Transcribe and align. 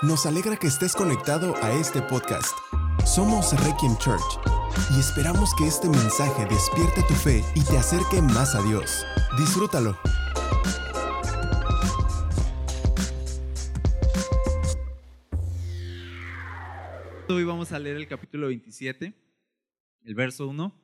Nos 0.00 0.26
alegra 0.26 0.56
que 0.56 0.68
estés 0.68 0.94
conectado 0.94 1.56
a 1.56 1.72
este 1.72 2.00
podcast. 2.00 2.56
Somos 3.04 3.50
Requiem 3.64 3.96
Church 3.98 4.22
y 4.94 5.00
esperamos 5.00 5.52
que 5.56 5.66
este 5.66 5.88
mensaje 5.88 6.46
despierte 6.46 7.02
tu 7.08 7.14
fe 7.14 7.42
y 7.56 7.64
te 7.64 7.76
acerque 7.76 8.22
más 8.22 8.54
a 8.54 8.62
Dios. 8.62 9.04
Disfrútalo. 9.36 9.98
Hoy 17.28 17.42
vamos 17.42 17.72
a 17.72 17.80
leer 17.80 17.96
el 17.96 18.06
capítulo 18.06 18.46
27, 18.46 19.12
el 20.04 20.14
verso 20.14 20.46
1, 20.46 20.80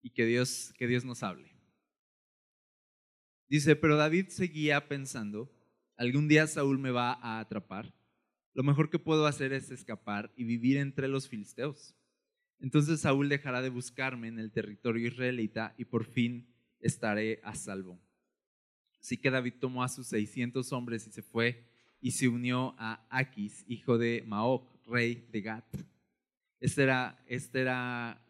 y 0.00 0.10
que 0.12 0.24
Dios, 0.24 0.72
que 0.78 0.86
Dios 0.86 1.04
nos 1.04 1.22
hable. 1.22 1.52
Dice, 3.50 3.76
pero 3.76 3.98
David 3.98 4.28
seguía 4.28 4.88
pensando, 4.88 5.52
algún 5.98 6.26
día 6.26 6.46
Saúl 6.46 6.78
me 6.78 6.90
va 6.90 7.12
a 7.12 7.38
atrapar 7.38 7.92
lo 8.56 8.62
mejor 8.62 8.88
que 8.88 8.98
puedo 8.98 9.26
hacer 9.26 9.52
es 9.52 9.70
escapar 9.70 10.32
y 10.34 10.44
vivir 10.44 10.78
entre 10.78 11.08
los 11.08 11.28
filisteos. 11.28 11.94
Entonces 12.58 13.00
Saúl 13.00 13.28
dejará 13.28 13.60
de 13.60 13.68
buscarme 13.68 14.28
en 14.28 14.38
el 14.38 14.50
territorio 14.50 15.06
israelita 15.06 15.74
y 15.76 15.84
por 15.84 16.06
fin 16.06 16.48
estaré 16.80 17.38
a 17.44 17.54
salvo. 17.54 18.00
Así 18.98 19.18
que 19.18 19.30
David 19.30 19.56
tomó 19.60 19.84
a 19.84 19.90
sus 19.90 20.06
600 20.06 20.72
hombres 20.72 21.06
y 21.06 21.10
se 21.10 21.20
fue 21.20 21.66
y 22.00 22.12
se 22.12 22.28
unió 22.28 22.74
a 22.78 23.06
Aquis, 23.10 23.62
hijo 23.68 23.98
de 23.98 24.24
Maoc, 24.26 24.72
rey 24.86 25.28
de 25.30 25.42
Gat. 25.42 25.76
Este 26.58 26.84
era, 26.84 27.22
este 27.26 27.60
era 27.60 28.26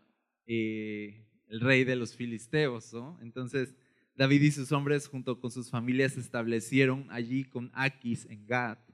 eh, 0.48 1.24
el 1.46 1.60
rey 1.60 1.84
de 1.84 1.94
los 1.94 2.16
filisteos. 2.16 2.96
Entonces 3.20 3.76
David 4.16 4.42
y 4.42 4.50
sus 4.50 4.72
hombres 4.72 5.06
junto 5.06 5.38
con 5.38 5.52
sus 5.52 5.70
familias 5.70 6.14
se 6.14 6.20
establecieron 6.20 7.06
allí 7.10 7.44
con 7.44 7.70
Aquis 7.74 8.26
en 8.28 8.44
Gat. 8.44 8.85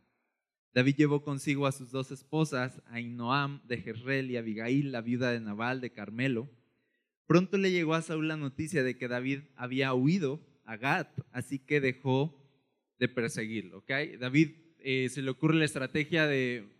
David 0.75 0.97
llevó 0.97 1.23
consigo 1.23 1.67
a 1.67 1.73
sus 1.73 1.91
dos 1.91 2.11
esposas, 2.11 2.81
a 2.87 2.99
Inoam 2.99 3.61
de 3.67 3.77
Jezreel 3.77 4.31
y 4.31 4.37
a 4.37 4.41
Abigail, 4.41 4.91
la 4.91 5.03
viuda 5.03 5.31
de 5.31 5.41
Nabal 5.41 5.83
de 5.83 5.93
Carmelo. 5.93 6.49
Pronto 7.27 7.59
le 7.59 7.71
llegó 7.71 7.95
a 7.95 8.01
Saúl 8.01 8.29
la 8.29 8.39
noticia 8.39 8.83
de 8.83 8.97
que 8.97 9.07
David 9.07 9.41
había 9.55 9.93
huido 9.93 10.41
a 10.65 10.77
Gat, 10.77 11.09
así 11.31 11.59
que 11.59 11.81
dejó 11.81 12.43
de 12.99 13.09
perseguirlo. 13.09 13.79
¿okay? 13.79 14.17
David 14.17 14.53
eh, 14.79 15.11
se 15.11 15.21
le 15.21 15.31
ocurre 15.31 15.57
la 15.57 15.67
estrategia 15.67 16.27
de, 16.27 16.73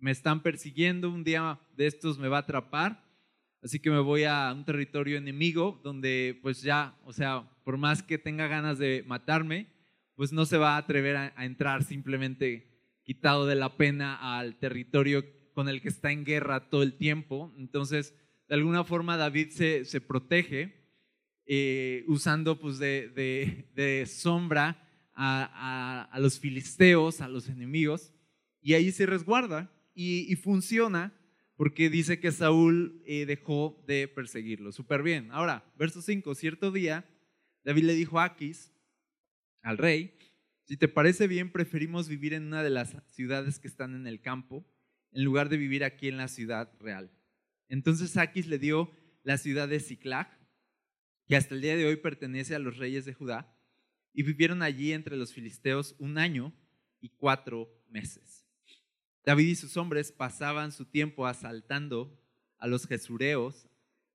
me 0.00 0.10
están 0.10 0.42
persiguiendo, 0.42 1.08
un 1.08 1.22
día 1.22 1.60
de 1.76 1.86
estos 1.86 2.18
me 2.18 2.28
va 2.28 2.38
a 2.38 2.40
atrapar, 2.40 3.04
así 3.62 3.78
que 3.78 3.90
me 3.90 4.00
voy 4.00 4.24
a 4.24 4.52
un 4.52 4.64
territorio 4.64 5.18
enemigo 5.18 5.80
donde 5.84 6.36
pues 6.42 6.62
ya, 6.62 6.98
o 7.04 7.12
sea, 7.12 7.48
por 7.62 7.76
más 7.76 8.02
que 8.02 8.18
tenga 8.18 8.48
ganas 8.48 8.78
de 8.78 9.04
matarme, 9.06 9.68
pues 10.16 10.32
no 10.32 10.46
se 10.46 10.58
va 10.58 10.74
a 10.74 10.78
atrever 10.78 11.16
a 11.16 11.44
entrar 11.44 11.84
simplemente 11.84 12.73
quitado 13.04 13.46
de 13.46 13.54
la 13.54 13.76
pena 13.76 14.38
al 14.38 14.56
territorio 14.56 15.24
con 15.52 15.68
el 15.68 15.80
que 15.80 15.88
está 15.88 16.10
en 16.10 16.24
guerra 16.24 16.68
todo 16.68 16.82
el 16.82 16.94
tiempo. 16.94 17.54
Entonces, 17.56 18.14
de 18.48 18.54
alguna 18.56 18.84
forma 18.84 19.16
David 19.16 19.50
se, 19.50 19.84
se 19.84 20.00
protege 20.00 20.84
eh, 21.46 22.04
usando 22.08 22.58
pues 22.58 22.78
de, 22.78 23.68
de, 23.74 24.06
sombra 24.06 24.88
a, 25.14 26.08
a, 26.10 26.18
los 26.18 26.40
filisteos, 26.40 27.20
a 27.20 27.28
los 27.28 27.48
enemigos, 27.48 28.12
y 28.60 28.74
ahí 28.74 28.90
se 28.90 29.06
resguarda 29.06 29.70
y, 29.94 30.34
funciona 30.36 31.12
porque 31.56 31.88
dice 31.88 32.18
que 32.18 32.32
Saúl 32.32 33.02
eh, 33.06 33.26
dejó 33.26 33.84
de 33.86 34.08
perseguirlo. 34.08 34.72
Súper 34.72 35.02
bien. 35.02 35.28
Ahora, 35.30 35.64
verso 35.78 36.02
5, 36.02 36.34
cierto 36.34 36.72
día, 36.72 37.04
David 37.62 37.84
le 37.84 37.94
dijo 37.94 38.18
a 38.18 38.24
Aquis, 38.24 38.72
al 39.62 39.78
rey, 39.78 40.16
si 40.64 40.76
te 40.76 40.88
parece 40.88 41.26
bien, 41.26 41.52
preferimos 41.52 42.08
vivir 42.08 42.32
en 42.32 42.46
una 42.46 42.62
de 42.62 42.70
las 42.70 42.96
ciudades 43.08 43.58
que 43.58 43.68
están 43.68 43.94
en 43.94 44.06
el 44.06 44.20
campo 44.20 44.66
en 45.12 45.24
lugar 45.24 45.48
de 45.48 45.56
vivir 45.56 45.84
aquí 45.84 46.08
en 46.08 46.16
la 46.16 46.28
ciudad 46.28 46.72
real. 46.80 47.10
Entonces 47.68 48.16
Aquis 48.16 48.46
le 48.46 48.58
dio 48.58 48.90
la 49.22 49.38
ciudad 49.38 49.68
de 49.68 49.80
Ciclag, 49.80 50.28
que 51.26 51.36
hasta 51.36 51.54
el 51.54 51.60
día 51.60 51.76
de 51.76 51.86
hoy 51.86 51.96
pertenece 51.96 52.54
a 52.54 52.58
los 52.58 52.78
reyes 52.78 53.04
de 53.04 53.14
Judá, 53.14 53.56
y 54.12 54.22
vivieron 54.22 54.62
allí 54.62 54.92
entre 54.92 55.16
los 55.16 55.32
filisteos 55.32 55.96
un 55.98 56.18
año 56.18 56.52
y 57.00 57.10
cuatro 57.10 57.68
meses. 57.88 58.46
David 59.24 59.48
y 59.48 59.54
sus 59.56 59.76
hombres 59.76 60.12
pasaban 60.12 60.72
su 60.72 60.84
tiempo 60.84 61.26
asaltando 61.26 62.20
a 62.58 62.66
los 62.66 62.86
jesureos, 62.86 63.68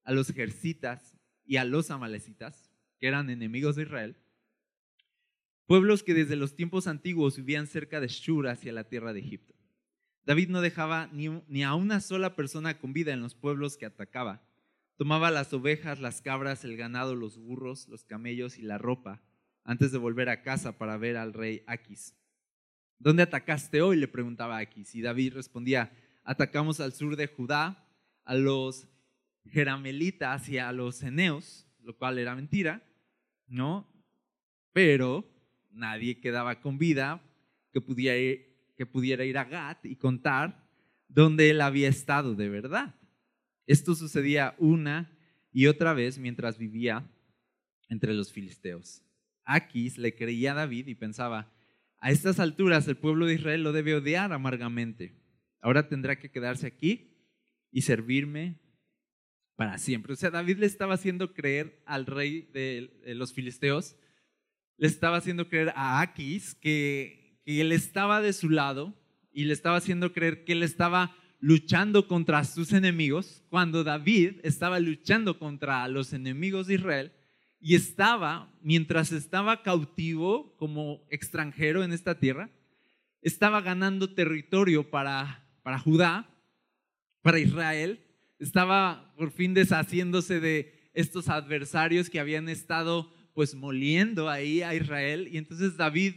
a 0.03 0.13
los 0.13 0.31
jercitas 0.31 1.17
y 1.45 1.57
a 1.57 1.65
los 1.65 1.91
amalecitas, 1.91 2.71
que 2.99 3.07
eran 3.07 3.29
enemigos 3.29 3.75
de 3.75 3.83
Israel, 3.83 4.17
pueblos 5.69 6.01
que 6.01 6.15
desde 6.15 6.35
los 6.35 6.55
tiempos 6.55 6.87
antiguos 6.87 7.37
vivían 7.37 7.67
cerca 7.67 7.99
de 8.01 8.07
Shur 8.07 8.47
hacia 8.47 8.73
la 8.73 8.85
tierra 8.85 9.13
de 9.13 9.19
Egipto. 9.19 9.53
David 10.25 10.49
no 10.49 10.61
dejaba 10.61 11.05
ni, 11.13 11.29
ni, 11.47 11.63
a 11.63 11.75
una 11.75 12.01
sola 12.01 12.35
persona 12.35 12.79
con 12.79 12.91
vida 12.91 13.13
en 13.13 13.21
los 13.21 13.35
pueblos 13.35 13.77
que 13.77 13.85
atacaba. 13.85 14.41
Tomaba 14.97 15.29
las 15.29 15.53
ovejas, 15.53 15.99
las 15.99 16.23
cabras, 16.23 16.65
el 16.65 16.75
ganado, 16.75 17.13
los 17.13 17.37
burros, 17.37 17.87
los 17.87 18.03
camellos 18.03 18.57
y 18.57 18.63
la 18.63 18.79
ropa 18.79 19.21
antes 19.63 19.91
de 19.91 19.99
volver 19.99 20.29
a 20.29 20.41
casa 20.41 20.79
para 20.79 20.97
ver 20.97 21.17
al 21.17 21.33
rey 21.33 21.61
Aquis. 21.67 22.15
¿Dónde 22.97 23.21
atacaste 23.21 23.83
hoy? 23.83 23.97
le 23.97 24.07
preguntaba 24.07 24.57
Aquis. 24.57 24.95
Y 24.95 25.01
David 25.01 25.35
respondía, 25.35 25.91
atacamos 26.23 26.79
al 26.79 26.93
sur 26.93 27.15
de 27.15 27.27
Judá, 27.27 27.87
a 28.23 28.33
los 28.33 28.87
jeramelitas 29.45 30.49
y 30.49 30.57
a 30.57 30.71
los 30.71 31.03
eneos, 31.03 31.67
lo 31.83 31.95
cual 31.95 32.17
era 32.17 32.33
mentira, 32.33 32.83
¿no? 33.45 33.87
Pero 34.73 35.37
nadie 35.79 36.19
quedaba 36.19 36.61
con 36.61 36.77
vida 36.77 37.23
que 37.71 37.81
pudiera 37.81 38.17
ir, 38.17 38.73
que 38.77 38.85
pudiera 38.85 39.25
ir 39.25 39.37
a 39.37 39.45
Gat 39.45 39.85
y 39.85 39.95
contar 39.95 40.67
dónde 41.07 41.49
él 41.49 41.61
había 41.61 41.89
estado 41.89 42.35
de 42.35 42.49
verdad. 42.49 42.95
Esto 43.65 43.95
sucedía 43.95 44.55
una 44.57 45.17
y 45.51 45.67
otra 45.67 45.93
vez 45.93 46.19
mientras 46.19 46.57
vivía 46.57 47.09
entre 47.89 48.13
los 48.13 48.31
filisteos. 48.31 49.03
Aquis 49.43 49.97
le 49.97 50.15
creía 50.15 50.51
a 50.51 50.55
David 50.55 50.87
y 50.87 50.95
pensaba, 50.95 51.51
a 51.97 52.11
estas 52.11 52.39
alturas 52.39 52.87
el 52.87 52.97
pueblo 52.97 53.25
de 53.25 53.35
Israel 53.35 53.63
lo 53.63 53.71
debe 53.71 53.95
odiar 53.95 54.31
amargamente. 54.31 55.15
Ahora 55.61 55.87
tendrá 55.87 56.17
que 56.17 56.31
quedarse 56.31 56.67
aquí 56.67 57.17
y 57.71 57.81
servirme 57.81 58.59
para 59.55 59.77
siempre. 59.77 60.13
O 60.13 60.15
sea, 60.15 60.29
David 60.29 60.59
le 60.59 60.65
estaba 60.65 60.93
haciendo 60.93 61.33
creer 61.33 61.83
al 61.85 62.05
rey 62.05 62.49
de 62.53 63.13
los 63.15 63.33
filisteos 63.33 63.97
le 64.79 64.87
estaba 64.87 65.17
haciendo 65.17 65.49
creer 65.49 65.73
a 65.75 65.99
Aquis 65.99 66.55
que, 66.55 67.41
que 67.45 67.61
él 67.61 67.71
estaba 67.73 68.21
de 68.21 68.33
su 68.33 68.49
lado 68.49 68.95
y 69.31 69.43
le 69.43 69.53
estaba 69.53 69.77
haciendo 69.77 70.13
creer 70.13 70.45
que 70.45 70.53
él 70.53 70.63
estaba 70.63 71.15
luchando 71.39 72.07
contra 72.07 72.43
sus 72.43 72.73
enemigos, 72.73 73.43
cuando 73.49 73.83
David 73.83 74.39
estaba 74.43 74.79
luchando 74.79 75.37
contra 75.37 75.87
los 75.87 76.13
enemigos 76.13 76.67
de 76.67 76.75
Israel 76.75 77.11
y 77.59 77.75
estaba, 77.75 78.51
mientras 78.61 79.11
estaba 79.11 79.63
cautivo 79.63 80.55
como 80.57 81.05
extranjero 81.09 81.83
en 81.83 81.91
esta 81.91 82.17
tierra, 82.17 82.49
estaba 83.21 83.61
ganando 83.61 84.13
territorio 84.13 84.89
para, 84.89 85.45
para 85.61 85.79
Judá, 85.79 86.29
para 87.21 87.39
Israel, 87.39 88.05
estaba 88.39 89.13
por 89.17 89.31
fin 89.31 89.53
deshaciéndose 89.53 90.39
de 90.39 90.89
estos 90.93 91.27
adversarios 91.27 92.09
que 92.09 92.21
habían 92.21 92.47
estado 92.47 93.13
pues 93.39 93.55
moliendo 93.55 94.27
ahí 94.27 94.63
a 94.63 94.75
Israel. 94.75 95.29
Y 95.31 95.37
entonces 95.37 95.77
David, 95.77 96.13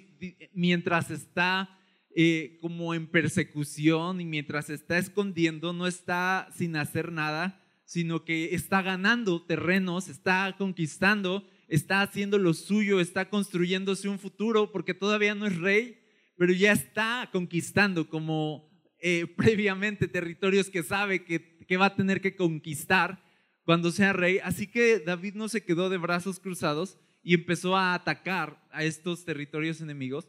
mientras 0.53 1.09
está 1.09 1.79
eh, 2.17 2.59
como 2.61 2.95
en 2.95 3.07
persecución 3.07 4.21
y 4.21 4.25
mientras 4.25 4.71
está 4.71 4.99
escondiendo, 4.99 5.73
no 5.73 5.87
está 5.87 6.49
sin 6.53 6.75
hacer 6.75 7.13
nada, 7.13 7.63
sino 7.85 8.25
que 8.25 8.57
está 8.57 8.83
ganando 8.83 9.41
terrenos, 9.41 10.09
está 10.09 10.57
conquistando, 10.59 11.49
está 11.69 12.03
haciendo 12.03 12.39
lo 12.39 12.55
suyo, 12.55 12.99
está 12.99 13.31
construyéndose 13.31 14.09
un 14.09 14.19
futuro, 14.19 14.73
porque 14.73 14.93
todavía 14.93 15.37
no 15.37 15.47
es 15.47 15.57
rey, 15.59 16.01
pero 16.37 16.53
ya 16.53 16.73
está 16.73 17.31
conquistando 17.31 18.09
como 18.09 18.69
eh, 18.99 19.29
previamente 19.37 20.09
territorios 20.09 20.69
que 20.69 20.83
sabe 20.83 21.23
que, 21.23 21.57
que 21.69 21.77
va 21.77 21.87
a 21.87 21.95
tener 21.95 22.21
que 22.21 22.35
conquistar 22.35 23.23
cuando 23.65 23.93
sea 23.93 24.13
rey. 24.13 24.41
Así 24.43 24.67
que 24.67 24.99
David 24.99 25.35
no 25.35 25.49
se 25.49 25.63
quedó 25.63 25.89
de 25.89 25.99
brazos 25.99 26.41
cruzados, 26.41 26.99
y 27.23 27.35
empezó 27.35 27.77
a 27.77 27.95
atacar 27.95 28.67
a 28.71 28.85
estos 28.85 29.25
territorios 29.25 29.81
enemigos. 29.81 30.29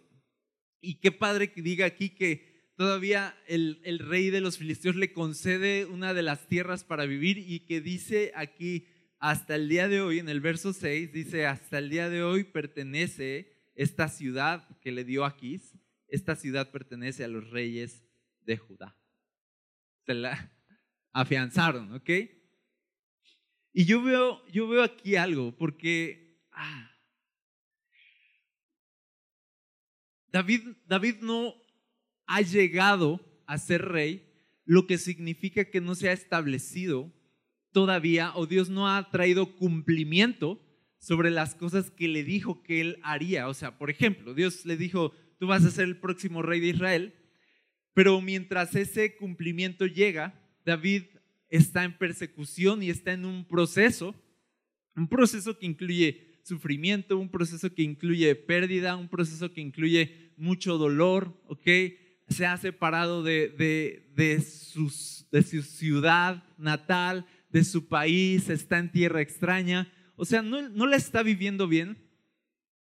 Y 0.79 0.99
qué 0.99 1.11
padre 1.11 1.51
que 1.51 1.61
diga 1.61 1.85
aquí 1.85 2.09
que 2.09 2.71
todavía 2.75 3.35
el, 3.47 3.81
el, 3.83 3.99
rey 3.99 4.29
de 4.29 4.41
los 4.41 4.57
filisteos 4.57 4.95
le 4.95 5.13
concede 5.13 5.85
una 5.85 6.13
de 6.13 6.23
las 6.23 6.47
tierras 6.47 6.83
para 6.83 7.05
vivir 7.05 7.37
y 7.37 7.65
que 7.65 7.81
dice 7.81 8.31
aquí, 8.35 8.87
hasta 9.19 9.55
el 9.55 9.69
día 9.69 9.87
de 9.87 10.01
hoy, 10.01 10.19
en 10.19 10.27
el 10.27 10.41
verso 10.41 10.73
6, 10.73 11.13
dice, 11.13 11.45
hasta 11.45 11.77
el 11.79 11.89
día 11.89 12.09
de 12.09 12.23
hoy 12.23 12.43
pertenece 12.43 13.53
esta 13.75 14.09
ciudad 14.09 14.67
que 14.81 14.91
le 14.91 15.05
dio 15.05 15.25
Aquís, 15.25 15.73
esta 16.07 16.35
ciudad 16.35 16.71
pertenece 16.71 17.23
a 17.23 17.27
los 17.27 17.49
reyes 17.49 18.03
de 18.41 18.57
Judá. 18.57 18.97
Se 20.05 20.13
la 20.13 20.51
afianzaron, 21.13 21.93
¿ok? 21.93 22.09
Y 23.71 23.85
yo 23.85 24.03
veo, 24.03 24.45
yo 24.51 24.67
veo 24.67 24.83
aquí 24.83 25.15
algo, 25.15 25.55
porque 25.57 26.22
Ah. 26.53 26.89
David, 30.31 30.61
David 30.87 31.17
no, 31.21 31.53
ha 32.25 32.41
llegado 32.41 33.19
a 33.45 33.57
ser 33.57 33.85
rey, 33.85 34.29
lo 34.65 34.87
que 34.87 34.97
significa 34.97 35.65
que 35.65 35.81
no 35.81 35.93
se 35.95 36.09
ha 36.09 36.13
establecido 36.13 37.13
todavía 37.71 38.31
o 38.35 38.45
Dios 38.45 38.69
no 38.69 38.87
ha 38.87 39.09
traído 39.09 39.55
cumplimiento 39.55 40.61
sobre 40.99 41.31
las 41.31 41.53
cosas 41.53 41.91
que 41.91 42.07
le 42.07 42.23
dijo 42.23 42.63
que 42.63 42.79
él 42.79 42.99
haría. 43.03 43.49
O 43.49 43.53
sea, 43.53 43.77
por 43.77 43.89
ejemplo, 43.89 44.33
Dios 44.33 44.65
le 44.65 44.77
dijo, 44.77 45.11
tú 45.37 45.47
vas 45.47 45.65
a 45.65 45.71
ser 45.71 45.85
el 45.85 45.99
próximo 45.99 46.41
rey 46.41 46.61
de 46.61 46.69
Israel, 46.69 47.13
pero 47.93 48.21
mientras 48.21 48.73
ese 48.75 49.17
cumplimiento 49.17 49.85
llega, 49.85 50.39
David 50.65 51.03
está 51.49 51.83
en 51.83 51.97
persecución 51.97 52.81
y 52.81 52.89
está 52.89 53.11
en 53.13 53.25
un 53.25 53.45
proceso, 53.45 54.15
un 54.95 55.07
proceso 55.07 55.57
que 55.57 55.65
incluye 55.65 56.32
sufrimiento, 56.43 57.17
un 57.17 57.29
proceso 57.29 57.73
que 57.73 57.81
incluye 57.83 58.35
pérdida, 58.35 58.95
un 58.95 59.07
proceso 59.07 59.51
que 59.51 59.61
incluye 59.61 60.33
mucho 60.37 60.77
dolor, 60.77 61.41
¿ok? 61.47 61.67
Se 62.27 62.45
ha 62.45 62.57
separado 62.57 63.23
de, 63.23 63.49
de, 63.49 64.11
de, 64.15 64.41
sus, 64.41 65.27
de 65.31 65.41
su 65.41 65.61
ciudad 65.63 66.43
natal, 66.57 67.25
de 67.49 67.63
su 67.63 67.87
país, 67.87 68.49
está 68.49 68.79
en 68.79 68.91
tierra 68.91 69.21
extraña, 69.21 69.91
o 70.15 70.25
sea, 70.25 70.41
no, 70.41 70.69
no 70.69 70.85
la 70.85 70.95
está 70.95 71.23
viviendo 71.23 71.67
bien 71.67 71.97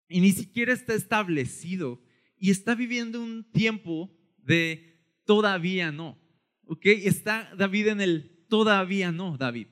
y 0.07 0.21
ni 0.21 0.31
siquiera 0.31 0.73
está 0.73 0.93
establecido 0.93 2.01
y 2.37 2.49
está 2.49 2.75
viviendo 2.75 3.21
un 3.21 3.43
tiempo 3.51 4.11
de 4.37 4.99
todavía 5.25 5.91
no, 5.91 6.17
¿ok? 6.65 6.85
Está 6.85 7.53
David 7.55 7.87
en 7.87 8.01
el 8.01 8.45
todavía 8.47 9.11
no, 9.11 9.37
David. 9.37 9.67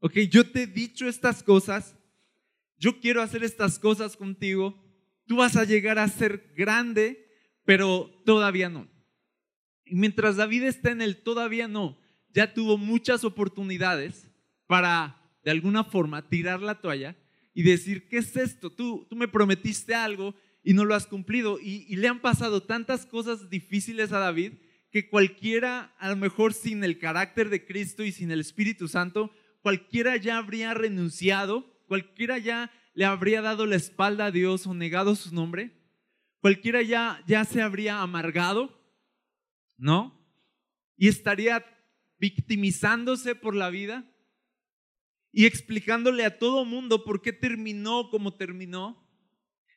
Ok, 0.00 0.18
yo 0.30 0.48
te 0.48 0.62
he 0.62 0.66
dicho 0.66 1.08
estas 1.08 1.42
cosas, 1.42 1.96
yo 2.78 3.00
quiero 3.00 3.22
hacer 3.22 3.42
estas 3.44 3.78
cosas 3.78 4.16
contigo, 4.16 4.82
tú 5.26 5.36
vas 5.36 5.56
a 5.56 5.64
llegar 5.64 5.98
a 5.98 6.08
ser 6.08 6.52
grande, 6.56 7.26
pero 7.64 8.10
todavía 8.24 8.68
no. 8.68 8.88
Y 9.84 9.94
mientras 9.94 10.36
David 10.36 10.64
está 10.64 10.90
en 10.90 11.02
el 11.02 11.22
todavía 11.22 11.68
no, 11.68 11.98
ya 12.32 12.52
tuvo 12.54 12.78
muchas 12.78 13.24
oportunidades 13.24 14.30
para, 14.66 15.20
de 15.44 15.50
alguna 15.50 15.84
forma, 15.84 16.28
tirar 16.28 16.60
la 16.60 16.80
toalla 16.80 17.16
y 17.54 17.62
decir, 17.62 18.08
¿qué 18.08 18.18
es 18.18 18.36
esto? 18.36 18.70
Tú, 18.70 19.06
tú 19.08 19.16
me 19.16 19.28
prometiste 19.28 19.94
algo 19.94 20.34
y 20.62 20.74
no 20.74 20.84
lo 20.84 20.94
has 20.94 21.06
cumplido. 21.06 21.58
Y, 21.60 21.86
y 21.88 21.96
le 21.96 22.08
han 22.08 22.20
pasado 22.20 22.62
tantas 22.62 23.06
cosas 23.06 23.50
difíciles 23.50 24.12
a 24.12 24.18
David 24.18 24.52
que 24.90 25.08
cualquiera, 25.08 25.94
a 25.98 26.10
lo 26.10 26.16
mejor 26.16 26.54
sin 26.54 26.84
el 26.84 26.98
carácter 26.98 27.50
de 27.50 27.64
Cristo 27.64 28.04
y 28.04 28.12
sin 28.12 28.30
el 28.30 28.40
Espíritu 28.40 28.88
Santo, 28.88 29.32
cualquiera 29.60 30.16
ya 30.16 30.38
habría 30.38 30.72
renunciado, 30.74 31.66
cualquiera 31.88 32.38
ya 32.38 32.70
le 32.94 33.04
habría 33.04 33.42
dado 33.42 33.66
la 33.66 33.76
espalda 33.76 34.26
a 34.26 34.30
Dios 34.30 34.66
o 34.66 34.74
negado 34.74 35.16
su 35.16 35.34
nombre, 35.34 35.72
cualquiera 36.40 36.82
ya, 36.82 37.22
ya 37.26 37.44
se 37.44 37.62
habría 37.62 38.02
amargado, 38.02 38.80
¿no? 39.76 40.16
Y 40.96 41.08
estaría 41.08 41.64
victimizándose 42.18 43.34
por 43.34 43.54
la 43.54 43.70
vida 43.70 44.04
y 45.32 45.46
explicándole 45.46 46.24
a 46.24 46.38
todo 46.38 46.64
mundo 46.64 47.04
por 47.04 47.22
qué 47.22 47.32
terminó 47.32 48.10
como 48.10 48.34
terminó 48.34 49.08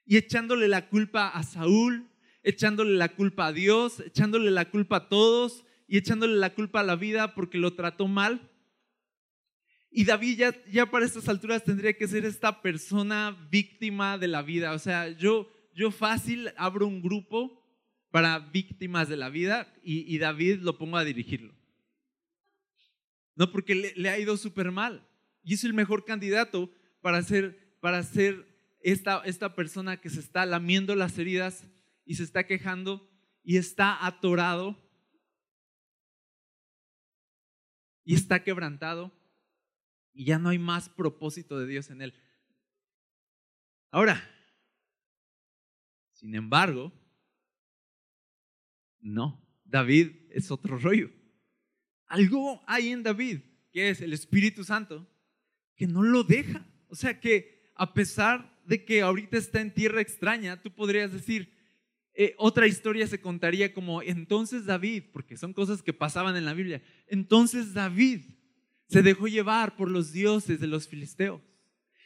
y 0.06 0.18
echándole 0.18 0.68
la 0.68 0.90
culpa 0.90 1.30
a 1.30 1.44
Saúl, 1.44 2.10
echándole 2.44 2.98
la 2.98 3.16
culpa 3.16 3.48
a 3.48 3.54
Dios, 3.54 4.00
echándole 4.00 4.52
la 4.52 4.70
culpa 4.70 4.98
a 4.98 5.10
todos 5.10 5.64
y 5.88 5.98
echándole 5.98 6.36
la 6.36 6.54
culpa 6.54 6.82
a 6.82 6.84
la 6.84 6.96
vida 6.96 7.36
porque 7.36 7.58
lo 7.58 7.76
trató 7.76 8.08
mal. 8.08 8.51
Y 9.94 10.06
David 10.06 10.38
ya, 10.38 10.66
ya 10.68 10.86
para 10.86 11.06
estas 11.06 11.28
alturas 11.28 11.66
tendría 11.66 11.92
que 11.92 12.08
ser 12.08 12.24
esta 12.24 12.62
persona 12.62 13.38
víctima 13.52 14.18
de 14.18 14.30
la 14.30 14.42
vida. 14.42 14.72
O 14.72 14.80
sea, 14.80 15.10
yo, 15.10 15.52
yo 15.76 15.92
fácil 15.92 16.50
abro 16.56 16.88
un 16.88 17.02
grupo 17.02 17.62
para 18.10 18.40
víctimas 18.40 19.10
de 19.10 19.18
la 19.18 19.30
vida 19.30 19.74
y, 19.84 20.18
David 20.18 20.60
lo 20.62 20.78
pongo 20.78 20.96
a 20.96 21.04
dirigirlo. 21.04 21.54
No, 23.36 23.52
porque 23.52 23.94
le, 23.96 24.10
ha 24.10 24.18
ido 24.18 24.38
súper 24.38 24.72
mal. 24.72 25.06
Y 25.44 25.56
es 25.56 25.64
el 25.66 25.74
mejor 25.74 26.06
candidato 26.06 26.72
para 27.02 27.22
ser, 27.22 27.78
para 27.82 28.02
ser 28.04 28.48
esta, 28.82 29.22
esta 29.26 29.56
persona 29.56 30.00
que 30.00 30.10
se 30.10 30.22
está 30.22 30.46
lamiendo 30.46 30.96
las 30.96 31.18
heridas 31.18 31.66
y 32.06 32.16
se 32.16 32.24
está 32.24 32.46
quejando 32.46 33.10
y 33.44 33.58
está 33.58 34.06
atorado 34.06 34.78
y 38.06 38.16
está 38.16 38.44
quebrantado 38.44 39.12
y 40.14 40.26
ya 40.26 40.40
no 40.40 40.50
hay 40.50 40.60
más 40.60 40.90
propósito 40.90 41.60
de 41.60 41.68
Dios 41.68 41.90
en 41.90 42.02
él. 42.02 42.14
Ahora, 43.92 44.22
sin 46.14 46.36
embargo, 46.36 46.92
no, 49.00 49.44
David 49.66 50.12
es 50.30 50.52
otro 50.52 50.78
rollo. 50.78 51.10
Algo 52.08 52.62
hay 52.68 52.90
en 52.90 53.04
David, 53.04 53.40
que 53.72 53.90
es 53.90 54.02
el 54.02 54.14
Espíritu 54.14 54.64
Santo, 54.64 55.08
que 55.76 55.88
no 55.88 56.04
lo 56.04 56.24
deja. 56.24 56.66
O 56.88 56.96
sea 56.96 57.20
que 57.20 57.72
a 57.76 57.94
pesar 57.94 58.62
de 58.66 58.86
que 58.86 59.02
ahorita 59.02 59.38
está 59.38 59.62
en 59.62 59.74
tierra 59.74 60.02
extraña, 60.02 60.62
tú 60.62 60.72
podrías 60.72 61.12
decir, 61.12 61.52
eh, 62.14 62.36
otra 62.38 62.68
historia 62.68 63.08
se 63.08 63.22
contaría 63.22 63.74
como, 63.74 64.02
entonces 64.02 64.66
David, 64.66 65.06
porque 65.12 65.38
son 65.38 65.54
cosas 65.54 65.82
que 65.82 65.94
pasaban 65.94 66.36
en 66.36 66.46
la 66.46 66.54
Biblia, 66.54 66.84
entonces 67.08 67.74
David 67.74 68.22
se 68.92 69.02
dejó 69.02 69.30
llevar 69.30 69.78
por 69.78 69.90
los 69.90 70.12
dioses 70.12 70.60
de 70.60 70.68
los 70.68 70.86
filisteos 70.86 71.42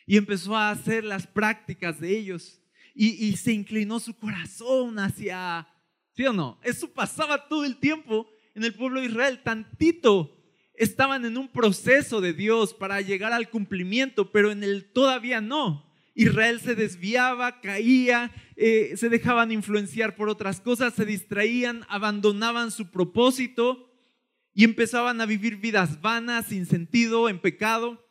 y 0.05 0.17
empezó 0.17 0.55
a 0.55 0.69
hacer 0.69 1.03
las 1.03 1.25
prácticas 1.25 1.99
de 1.99 2.15
ellos 2.15 2.61
y, 2.93 3.35
se 3.37 3.51
inclinó 3.51 3.99
su 3.99 4.15
corazón 4.15 4.99
hacia, 4.99 5.67
¿sí 6.15 6.25
o 6.27 6.31
no? 6.31 6.59
Eso 6.63 6.93
pasaba 6.93 7.49
todo 7.49 7.65
el 7.65 7.77
tiempo 7.77 8.29
en 8.53 8.63
el 8.63 8.73
pueblo 8.73 9.01
de 9.01 9.07
Israel, 9.07 9.41
tantito 9.43 10.31
estaban 10.75 11.25
en 11.25 11.37
un 11.37 11.47
proceso 11.47 12.21
de 12.21 12.33
Dios 12.33 12.73
para 12.73 13.01
llegar 13.01 13.33
al 13.33 13.49
cumplimiento, 13.49 14.31
pero 14.31 14.51
en 14.51 14.63
el 14.63 14.91
todavía 14.91 15.41
no. 15.41 15.91
Israel 16.13 16.61
se 16.61 16.75
desviaba, 16.75 17.61
caía, 17.61 18.31
eh, 18.55 18.93
se 18.95 19.09
dejaban 19.09 19.51
influenciar 19.51 20.15
por 20.15 20.29
otras 20.29 20.61
cosas, 20.61 20.93
se 20.93 21.05
distraían, 21.05 21.83
abandonaban 21.89 22.71
su 22.71 22.91
propósito 22.91 23.89
y 24.55 24.63
empezaban 24.63 25.19
a 25.19 25.25
vivir 25.25 25.57
vidas 25.57 26.01
vanas, 26.01 26.47
sin 26.47 26.65
sentido, 26.65 27.27
en 27.27 27.41
pecado, 27.41 28.01